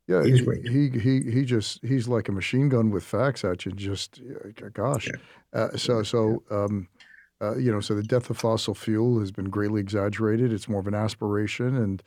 Yeah, 0.08 0.24
he's 0.24 0.38
he, 0.38 0.44
great. 0.46 0.66
He 0.66 0.88
he 0.88 1.30
he 1.30 1.44
just 1.44 1.84
he's 1.84 2.08
like 2.08 2.30
a 2.30 2.32
machine 2.32 2.70
gun 2.70 2.90
with 2.90 3.04
facts 3.04 3.44
at 3.44 3.66
you. 3.66 3.72
Just 3.72 4.18
gosh, 4.72 5.08
yeah. 5.08 5.60
uh, 5.60 5.76
so 5.76 6.02
so. 6.02 6.42
Um, 6.50 6.88
uh, 7.42 7.56
you 7.56 7.70
know, 7.70 7.80
so 7.80 7.94
the 7.94 8.02
death 8.02 8.30
of 8.30 8.38
fossil 8.38 8.74
fuel 8.74 9.18
has 9.18 9.30
been 9.30 9.50
greatly 9.50 9.80
exaggerated. 9.80 10.52
It's 10.52 10.68
more 10.68 10.80
of 10.80 10.86
an 10.86 10.94
aspiration, 10.94 11.76
and 11.76 12.02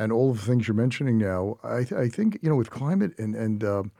and 0.00 0.12
all 0.12 0.30
of 0.30 0.40
the 0.40 0.46
things 0.46 0.66
you're 0.66 0.74
mentioning 0.74 1.18
now, 1.18 1.58
I, 1.62 1.84
th- 1.84 1.92
I 1.92 2.08
think 2.08 2.38
you 2.42 2.48
know 2.48 2.56
with 2.56 2.70
climate 2.70 3.12
and 3.18 3.36
and 3.36 3.62
um, 3.62 3.92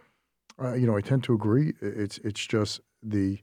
uh, 0.60 0.72
you 0.72 0.86
know 0.86 0.96
I 0.96 1.02
tend 1.02 1.22
to 1.24 1.34
agree. 1.34 1.74
It's 1.80 2.18
it's 2.18 2.44
just 2.44 2.80
the 3.02 3.38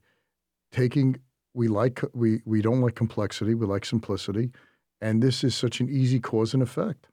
taking 0.72 1.20
we 1.54 1.68
like 1.68 2.02
we 2.12 2.42
we 2.44 2.60
don't 2.60 2.80
like 2.80 2.96
complexity. 2.96 3.54
We 3.54 3.64
like 3.64 3.84
simplicity, 3.84 4.50
and 5.00 5.22
this 5.22 5.44
is 5.44 5.54
such 5.54 5.80
an 5.80 5.88
easy 5.88 6.18
cause 6.18 6.52
and 6.52 6.62
effect. 6.62 7.06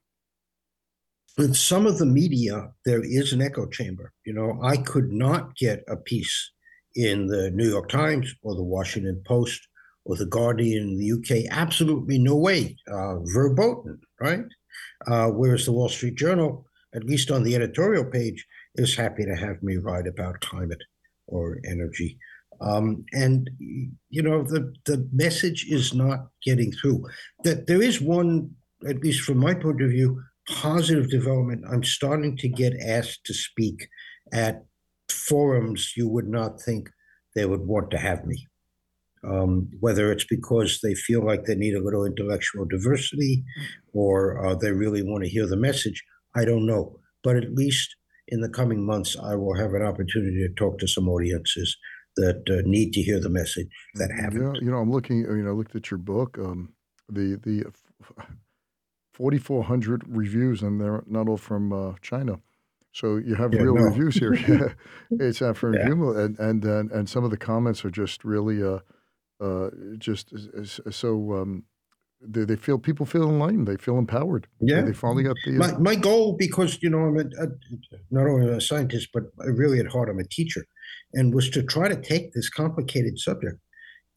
In 1.38 1.54
some 1.54 1.86
of 1.86 2.00
the 2.00 2.06
media, 2.08 2.72
there 2.86 3.04
is 3.04 3.32
an 3.32 3.42
echo 3.42 3.68
chamber. 3.68 4.14
You 4.26 4.34
know, 4.34 4.60
I 4.64 4.78
could 4.78 5.12
not 5.12 5.56
get 5.58 5.84
a 5.88 5.96
piece 5.96 6.52
in 6.96 7.28
the 7.28 7.52
New 7.52 7.70
York 7.70 7.90
Times 7.90 8.34
or 8.42 8.56
the 8.56 8.64
Washington 8.64 9.22
Post 9.28 9.68
or 10.06 10.16
the 10.16 10.26
Guardian 10.26 10.84
in 10.90 10.98
the 10.98 11.12
UK. 11.12 11.52
Absolutely 11.52 12.18
no 12.18 12.36
way, 12.36 12.78
uh, 12.92 13.20
verboten, 13.34 14.00
right? 14.20 14.46
Uh, 15.08 15.28
whereas 15.28 15.66
the 15.66 15.72
Wall 15.72 15.90
Street 15.90 16.16
Journal, 16.16 16.66
at 16.94 17.04
least 17.04 17.32
on 17.32 17.44
the 17.44 17.56
editorial 17.56 18.06
page, 18.06 18.46
is 18.76 18.96
happy 18.96 19.26
to 19.26 19.36
have 19.36 19.62
me 19.62 19.78
write 19.78 20.08
about 20.08 20.42
climate 20.42 20.82
or 21.28 21.60
energy. 21.66 22.18
Um, 22.62 23.04
and 23.12 23.50
you 24.10 24.22
know 24.22 24.44
the 24.44 24.74
the 24.86 25.08
message 25.12 25.66
is 25.70 25.94
not 25.94 26.28
getting 26.44 26.72
through. 26.72 27.06
That 27.44 27.68
there 27.68 27.82
is 27.82 28.00
one, 28.00 28.52
at 28.88 29.02
least 29.02 29.22
from 29.22 29.40
my 29.40 29.54
point 29.54 29.82
of 29.82 29.90
view, 29.90 30.22
positive 30.48 31.10
development. 31.10 31.66
I'm 31.70 31.84
starting 31.84 32.38
to 32.38 32.48
get 32.48 32.74
asked 32.82 33.26
to 33.26 33.34
speak 33.34 33.90
at 34.34 34.64
forums 35.10 35.94
you 35.96 36.08
would 36.08 36.28
not 36.28 36.62
think 36.62 36.90
they 37.36 37.46
would 37.46 37.62
want 37.62 37.92
to 37.92 37.98
have 37.98 38.26
me. 38.26 38.48
Um, 39.28 39.70
whether 39.80 40.12
it's 40.12 40.26
because 40.26 40.80
they 40.84 40.94
feel 40.94 41.26
like 41.26 41.46
they 41.46 41.56
need 41.56 41.76
a 41.76 41.84
little 41.84 42.06
intellectual 42.06 42.66
diversity 42.66 43.44
or 43.94 44.46
uh, 44.46 44.56
they 44.56 44.72
really 44.72 45.02
want 45.04 45.24
to 45.24 45.30
hear 45.30 45.48
the 45.48 45.58
message, 45.58 46.04
I 46.36 46.46
don't 46.46 46.66
know. 46.66 47.00
But 47.24 47.38
at 47.38 47.54
least 47.54 47.96
in 48.28 48.42
the 48.42 48.50
coming 48.50 48.86
months, 48.86 49.16
I 49.18 49.36
will 49.36 49.56
have 49.56 49.74
an 49.74 49.82
opportunity 49.82 50.46
to 50.48 50.54
talk 50.54 50.80
to 50.80 50.88
some 50.88 51.10
audiences 51.10 51.76
that 52.18 52.44
uh, 52.50 52.62
need 52.66 52.94
to 52.94 53.02
hear 53.02 53.20
the 53.20 53.30
message 53.30 53.68
that 53.96 54.12
haven't. 54.12 54.42
Yeah, 54.42 54.62
you 54.62 54.72
know, 54.72 54.78
I'm 54.78 54.92
looking. 54.92 55.20
You 55.20 55.44
know, 55.44 55.50
I 55.50 55.54
looked 55.54 55.76
at 55.76 55.92
your 55.92 55.98
book. 55.98 56.38
Um, 56.38 56.74
the 57.10 57.40
the 57.44 57.66
4,400 59.14 60.04
reviews, 60.08 60.62
and 60.62 60.80
they're 60.80 61.04
not 61.08 61.30
all 61.30 61.38
from 61.38 61.72
uh, 61.72 61.94
China. 62.02 62.40
So 62.92 63.18
you 63.18 63.36
have 63.36 63.54
Yeah, 63.54 63.62
real 63.62 63.74
no. 63.76 63.82
reviews 63.82 64.18
here. 64.18 64.34
It's 65.12 65.42
uh, 65.42 65.54
from 65.54 65.74
Yeah. 65.74 65.92
And 65.92 66.40
and 66.40 66.66
and 66.66 66.92
and 66.92 67.10
some 67.10 67.24
of 67.24 67.32
the 67.32 67.38
comments 67.38 67.86
are 67.86 67.90
just 67.92 68.24
really, 68.24 68.64
uh, 68.64 68.80
uh, 69.42 69.70
just 69.98 70.34
s- 70.34 70.80
s- 70.88 70.96
so. 70.96 71.34
Um, 71.34 71.64
they, 72.28 72.46
they 72.46 72.56
feel 72.56 72.80
people 72.80 73.06
feel 73.06 73.30
enlightened. 73.30 73.68
They 73.68 73.78
feel 73.78 73.98
empowered. 74.00 74.48
Yeah. 74.60 74.82
they 74.82 74.94
finally 74.94 75.24
got 75.24 75.36
the. 75.46 75.52
My, 75.52 75.78
my 75.78 75.96
goal, 75.96 76.36
because 76.38 76.82
you 76.82 76.90
know 76.90 77.00
I'm 77.00 77.18
a, 77.18 77.44
a, 77.44 77.48
not 78.10 78.26
only 78.26 78.50
a 78.50 78.62
scientist, 78.62 79.10
but 79.14 79.24
really 79.38 79.80
at 79.80 79.88
heart 79.88 80.10
I'm 80.10 80.20
a 80.20 80.24
teacher, 80.24 80.66
and 81.14 81.36
was 81.36 81.50
to 81.52 81.62
try 81.62 81.88
to 81.88 82.02
take 82.02 82.34
this 82.34 82.50
complicated 82.50 83.20
subject 83.20 83.60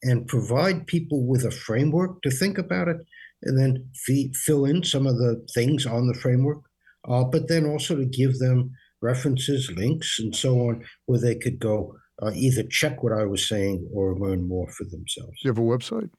and 0.01 0.27
provide 0.27 0.87
people 0.87 1.27
with 1.27 1.43
a 1.43 1.51
framework 1.51 2.21
to 2.21 2.31
think 2.31 2.57
about 2.57 2.87
it, 2.87 2.97
and 3.43 3.59
then 3.59 3.87
fill 4.33 4.65
in 4.65 4.83
some 4.83 5.05
of 5.05 5.17
the 5.17 5.45
things 5.53 5.85
on 5.85 6.07
the 6.07 6.13
framework, 6.13 6.59
uh, 7.07 7.23
but 7.25 7.47
then 7.47 7.65
also 7.65 7.95
to 7.95 8.05
give 8.05 8.39
them 8.39 8.71
references, 9.01 9.69
links, 9.71 10.19
and 10.19 10.35
so 10.35 10.59
on, 10.69 10.83
where 11.05 11.19
they 11.19 11.35
could 11.35 11.59
go 11.59 11.95
uh, 12.21 12.31
either 12.35 12.63
check 12.63 13.03
what 13.03 13.13
I 13.13 13.25
was 13.25 13.47
saying 13.47 13.87
or 13.93 14.17
learn 14.17 14.47
more 14.47 14.69
for 14.71 14.83
themselves. 14.85 15.39
Do 15.41 15.47
you 15.47 15.49
have 15.51 15.57
a 15.57 15.61
website? 15.61 16.09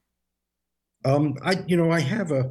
Um, 1.05 1.35
I, 1.43 1.63
you 1.67 1.77
know, 1.77 1.91
I 1.91 1.99
have 1.99 2.31
a 2.31 2.49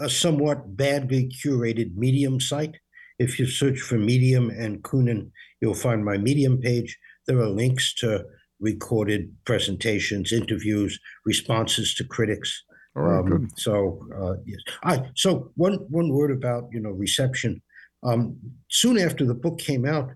a 0.00 0.10
somewhat 0.10 0.76
badly 0.76 1.30
curated 1.44 1.94
Medium 1.96 2.40
site. 2.40 2.76
If 3.20 3.38
you 3.38 3.46
search 3.46 3.78
for 3.78 3.96
Medium 3.96 4.50
and 4.50 4.82
Koonin, 4.82 5.30
you'll 5.60 5.74
find 5.74 6.04
my 6.04 6.18
Medium 6.18 6.58
page. 6.60 6.98
There 7.28 7.38
are 7.38 7.48
links 7.48 7.94
to 7.96 8.24
recorded 8.60 9.32
presentations, 9.44 10.32
interviews, 10.32 10.98
responses 11.24 11.94
to 11.94 12.04
critics. 12.04 12.62
All 12.96 13.02
right, 13.02 13.18
Um, 13.20 13.26
good. 13.26 13.58
So, 13.58 14.00
uh, 14.20 14.34
yes. 14.46 14.58
I, 14.82 15.10
so 15.14 15.52
one 15.54 15.74
one 15.90 16.08
word 16.12 16.30
about 16.30 16.64
you 16.72 16.80
know 16.80 16.90
reception. 16.90 17.62
Um, 18.02 18.36
soon 18.68 18.98
after 18.98 19.24
the 19.24 19.34
book 19.34 19.58
came 19.58 19.86
out, 19.86 20.10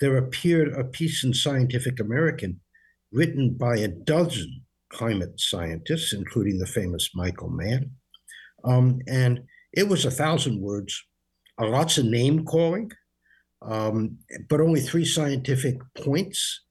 there 0.00 0.16
appeared 0.16 0.72
a 0.72 0.84
piece 0.84 1.24
in 1.24 1.34
Scientific 1.34 2.00
American, 2.00 2.60
written 3.12 3.54
by 3.54 3.76
a 3.76 3.88
dozen 3.88 4.62
climate 4.90 5.38
scientists, 5.38 6.12
including 6.12 6.58
the 6.58 6.66
famous 6.66 7.10
Michael 7.14 7.50
Mann, 7.50 7.90
um, 8.64 9.00
and 9.06 9.40
it 9.72 9.88
was 9.88 10.04
a 10.04 10.10
thousand 10.10 10.60
words, 10.60 11.02
uh, 11.60 11.68
lots 11.68 11.98
of 11.98 12.06
name 12.06 12.44
calling, 12.44 12.90
um, 13.62 14.18
but 14.48 14.60
only 14.60 14.80
three 14.80 15.04
scientific 15.04 15.76
points, 15.96 16.64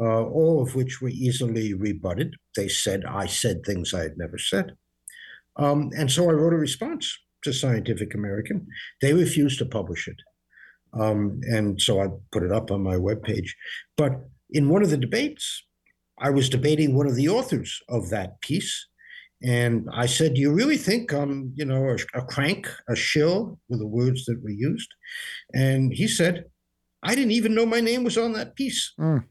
uh, 0.00 0.24
all 0.24 0.62
of 0.62 0.74
which 0.74 1.00
were 1.00 1.08
easily 1.08 1.74
rebutted. 1.74 2.34
They 2.56 2.68
said 2.68 3.04
I 3.04 3.26
said 3.26 3.62
things 3.64 3.94
I 3.94 4.02
had 4.02 4.18
never 4.18 4.38
said. 4.38 4.76
Um, 5.56 5.90
and 5.96 6.10
so 6.10 6.28
I 6.28 6.32
wrote 6.32 6.52
a 6.52 6.58
response 6.58 7.16
to 7.44 7.52
Scientific 7.52 8.14
American. 8.14 8.66
They 9.00 9.12
refused 9.12 9.58
to 9.60 9.66
publish 9.66 10.08
it. 10.08 10.16
Um, 10.98 11.40
and 11.44 11.80
so 11.80 12.00
I 12.00 12.08
put 12.32 12.42
it 12.42 12.52
up 12.52 12.70
on 12.70 12.82
my 12.82 12.96
webpage. 12.96 13.50
But 13.96 14.12
in 14.50 14.68
one 14.68 14.82
of 14.82 14.90
the 14.90 14.96
debates, 14.96 15.64
I 16.18 16.30
was 16.30 16.48
debating 16.48 16.94
one 16.94 17.06
of 17.06 17.16
the 17.16 17.28
authors 17.28 17.80
of 17.88 18.10
that 18.10 18.40
piece. 18.40 18.86
And 19.42 19.88
I 19.92 20.06
said, 20.06 20.34
Do 20.34 20.40
you 20.40 20.52
really 20.52 20.76
think 20.76 21.12
I'm, 21.12 21.52
you 21.54 21.64
know, 21.64 21.90
a, 21.90 22.18
a 22.18 22.22
crank, 22.22 22.68
a 22.88 22.96
shill, 22.96 23.58
were 23.68 23.76
the 23.76 23.86
words 23.86 24.24
that 24.24 24.42
were 24.42 24.50
used? 24.50 24.88
And 25.52 25.92
he 25.92 26.08
said, 26.08 26.44
I 27.02 27.14
didn't 27.14 27.32
even 27.32 27.54
know 27.54 27.66
my 27.66 27.80
name 27.80 28.04
was 28.04 28.16
on 28.16 28.32
that 28.32 28.56
piece. 28.56 28.92
Mm. 28.98 29.24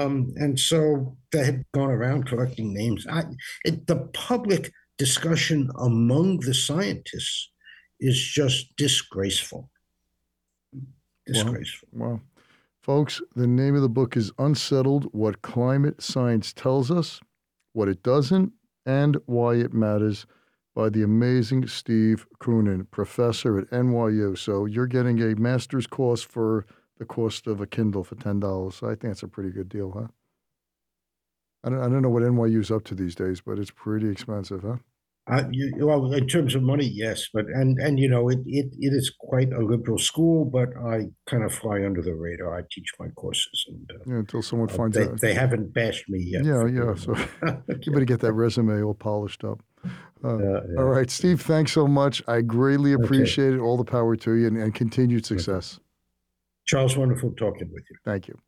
Um, 0.00 0.32
and 0.36 0.58
so 0.58 1.16
they 1.32 1.44
had 1.44 1.64
gone 1.74 1.90
around 1.90 2.26
collecting 2.26 2.72
names. 2.72 3.06
I, 3.10 3.24
it, 3.64 3.86
the 3.86 4.08
public 4.14 4.72
discussion 4.96 5.70
among 5.78 6.40
the 6.40 6.54
scientists 6.54 7.50
is 8.00 8.18
just 8.18 8.74
disgraceful. 8.76 9.70
Disgraceful. 11.32 11.88
Wow. 11.92 12.20
Folks, 12.80 13.20
the 13.36 13.46
name 13.46 13.74
of 13.74 13.82
the 13.82 13.88
book 13.88 14.16
is 14.16 14.32
Unsettled 14.38 15.04
What 15.12 15.42
Climate 15.42 16.00
Science 16.02 16.52
Tells 16.52 16.90
Us, 16.90 17.20
What 17.72 17.88
It 17.88 18.02
Doesn't, 18.02 18.52
and 18.86 19.18
Why 19.26 19.54
It 19.56 19.74
Matters 19.74 20.26
by 20.74 20.88
the 20.88 21.02
amazing 21.02 21.66
Steve 21.66 22.26
Koonin, 22.40 22.90
professor 22.90 23.58
at 23.58 23.68
NYU. 23.70 24.38
So 24.38 24.64
you're 24.64 24.86
getting 24.86 25.20
a 25.20 25.34
master's 25.34 25.86
course 25.86 26.22
for 26.22 26.64
the 26.98 27.04
cost 27.04 27.46
of 27.46 27.60
a 27.60 27.66
Kindle 27.66 28.04
for 28.04 28.14
$10. 28.14 28.82
I 28.82 28.88
think 28.90 29.00
that's 29.00 29.22
a 29.22 29.28
pretty 29.28 29.50
good 29.50 29.68
deal, 29.68 29.90
huh? 29.90 30.08
I 31.64 31.70
don't, 31.70 31.80
I 31.80 31.88
don't 31.88 32.02
know 32.02 32.08
what 32.08 32.22
NYU's 32.22 32.70
up 32.70 32.84
to 32.84 32.94
these 32.94 33.14
days, 33.14 33.40
but 33.40 33.58
it's 33.58 33.70
pretty 33.70 34.08
expensive, 34.08 34.62
huh? 34.62 34.76
I, 35.30 35.46
you, 35.50 35.72
well, 35.86 36.12
in 36.12 36.26
terms 36.26 36.54
of 36.54 36.62
money, 36.62 36.86
yes, 36.86 37.28
but 37.32 37.46
and 37.46 37.78
and 37.78 37.98
you 38.00 38.08
know 38.08 38.28
it, 38.28 38.38
it 38.46 38.66
it 38.78 38.92
is 38.94 39.12
quite 39.20 39.52
a 39.52 39.60
liberal 39.60 39.98
school, 39.98 40.44
but 40.44 40.68
I 40.82 41.06
kind 41.26 41.44
of 41.44 41.52
fly 41.54 41.84
under 41.84 42.00
the 42.02 42.14
radar. 42.14 42.56
I 42.58 42.62
teach 42.70 42.88
my 42.98 43.08
courses, 43.08 43.64
and 43.68 43.90
uh, 43.90 44.04
Yeah, 44.06 44.18
until 44.20 44.42
someone 44.42 44.70
uh, 44.70 44.74
finds 44.74 44.96
they, 44.96 45.04
out. 45.04 45.20
they 45.20 45.34
haven't 45.34 45.74
bashed 45.74 46.08
me 46.08 46.18
yet. 46.20 46.44
yeah, 46.44 46.66
yeah. 46.66 46.94
So 46.94 47.12
that. 47.42 47.82
you 47.86 47.92
better 47.92 48.04
get 48.04 48.20
that 48.20 48.32
resume 48.32 48.82
all 48.82 48.94
polished 48.94 49.44
up. 49.44 49.60
Uh, 50.24 50.38
Yeah, 50.38 50.60
yeah. 50.70 50.78
All 50.80 50.86
right, 50.88 51.10
Steve, 51.10 51.42
thanks 51.42 51.72
so 51.72 51.86
much. 51.86 52.22
I 52.26 52.40
greatly 52.40 52.94
Okay. 52.94 53.04
appreciate 53.04 53.54
it. 53.54 53.58
All 53.60 53.76
the 53.76 53.84
power 53.84 54.16
to 54.16 54.32
you 54.34 54.46
and, 54.46 54.56
and 54.56 54.74
continued 54.74 55.26
success. 55.26 55.78
Charles, 56.64 56.96
wonderful 56.96 57.32
talking 57.32 57.70
with 57.72 57.84
you. 57.90 57.96
Thank 58.04 58.28
you. 58.28 58.38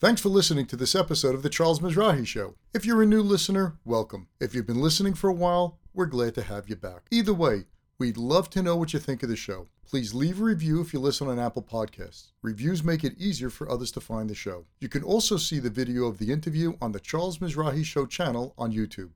Thanks 0.00 0.20
for 0.20 0.28
listening 0.28 0.66
to 0.66 0.76
this 0.76 0.94
episode 0.94 1.34
of 1.34 1.42
The 1.42 1.48
Charles 1.48 1.80
Mizrahi 1.80 2.26
Show. 2.26 2.54
If 2.74 2.84
you're 2.84 3.02
a 3.02 3.06
new 3.06 3.22
listener, 3.22 3.78
welcome. 3.84 4.28
If 4.40 4.54
you've 4.54 4.66
been 4.66 4.80
listening 4.82 5.14
for 5.14 5.28
a 5.30 5.34
while, 5.34 5.78
we're 5.96 6.04
glad 6.04 6.34
to 6.34 6.42
have 6.42 6.68
you 6.68 6.76
back. 6.76 7.06
Either 7.10 7.32
way, 7.32 7.64
we'd 7.98 8.18
love 8.18 8.50
to 8.50 8.62
know 8.62 8.76
what 8.76 8.92
you 8.92 8.98
think 8.98 9.22
of 9.22 9.30
the 9.30 9.34
show. 9.34 9.66
Please 9.88 10.12
leave 10.12 10.38
a 10.38 10.44
review 10.44 10.82
if 10.82 10.92
you 10.92 11.00
listen 11.00 11.26
on 11.26 11.38
Apple 11.38 11.62
Podcasts. 11.62 12.32
Reviews 12.42 12.84
make 12.84 13.02
it 13.02 13.16
easier 13.16 13.48
for 13.48 13.70
others 13.70 13.90
to 13.92 14.00
find 14.00 14.28
the 14.28 14.34
show. 14.34 14.66
You 14.78 14.90
can 14.90 15.02
also 15.02 15.38
see 15.38 15.58
the 15.58 15.70
video 15.70 16.04
of 16.04 16.18
the 16.18 16.30
interview 16.30 16.74
on 16.82 16.92
the 16.92 17.00
Charles 17.00 17.38
Mizrahi 17.38 17.82
Show 17.82 18.04
channel 18.04 18.52
on 18.58 18.74
YouTube. 18.74 19.12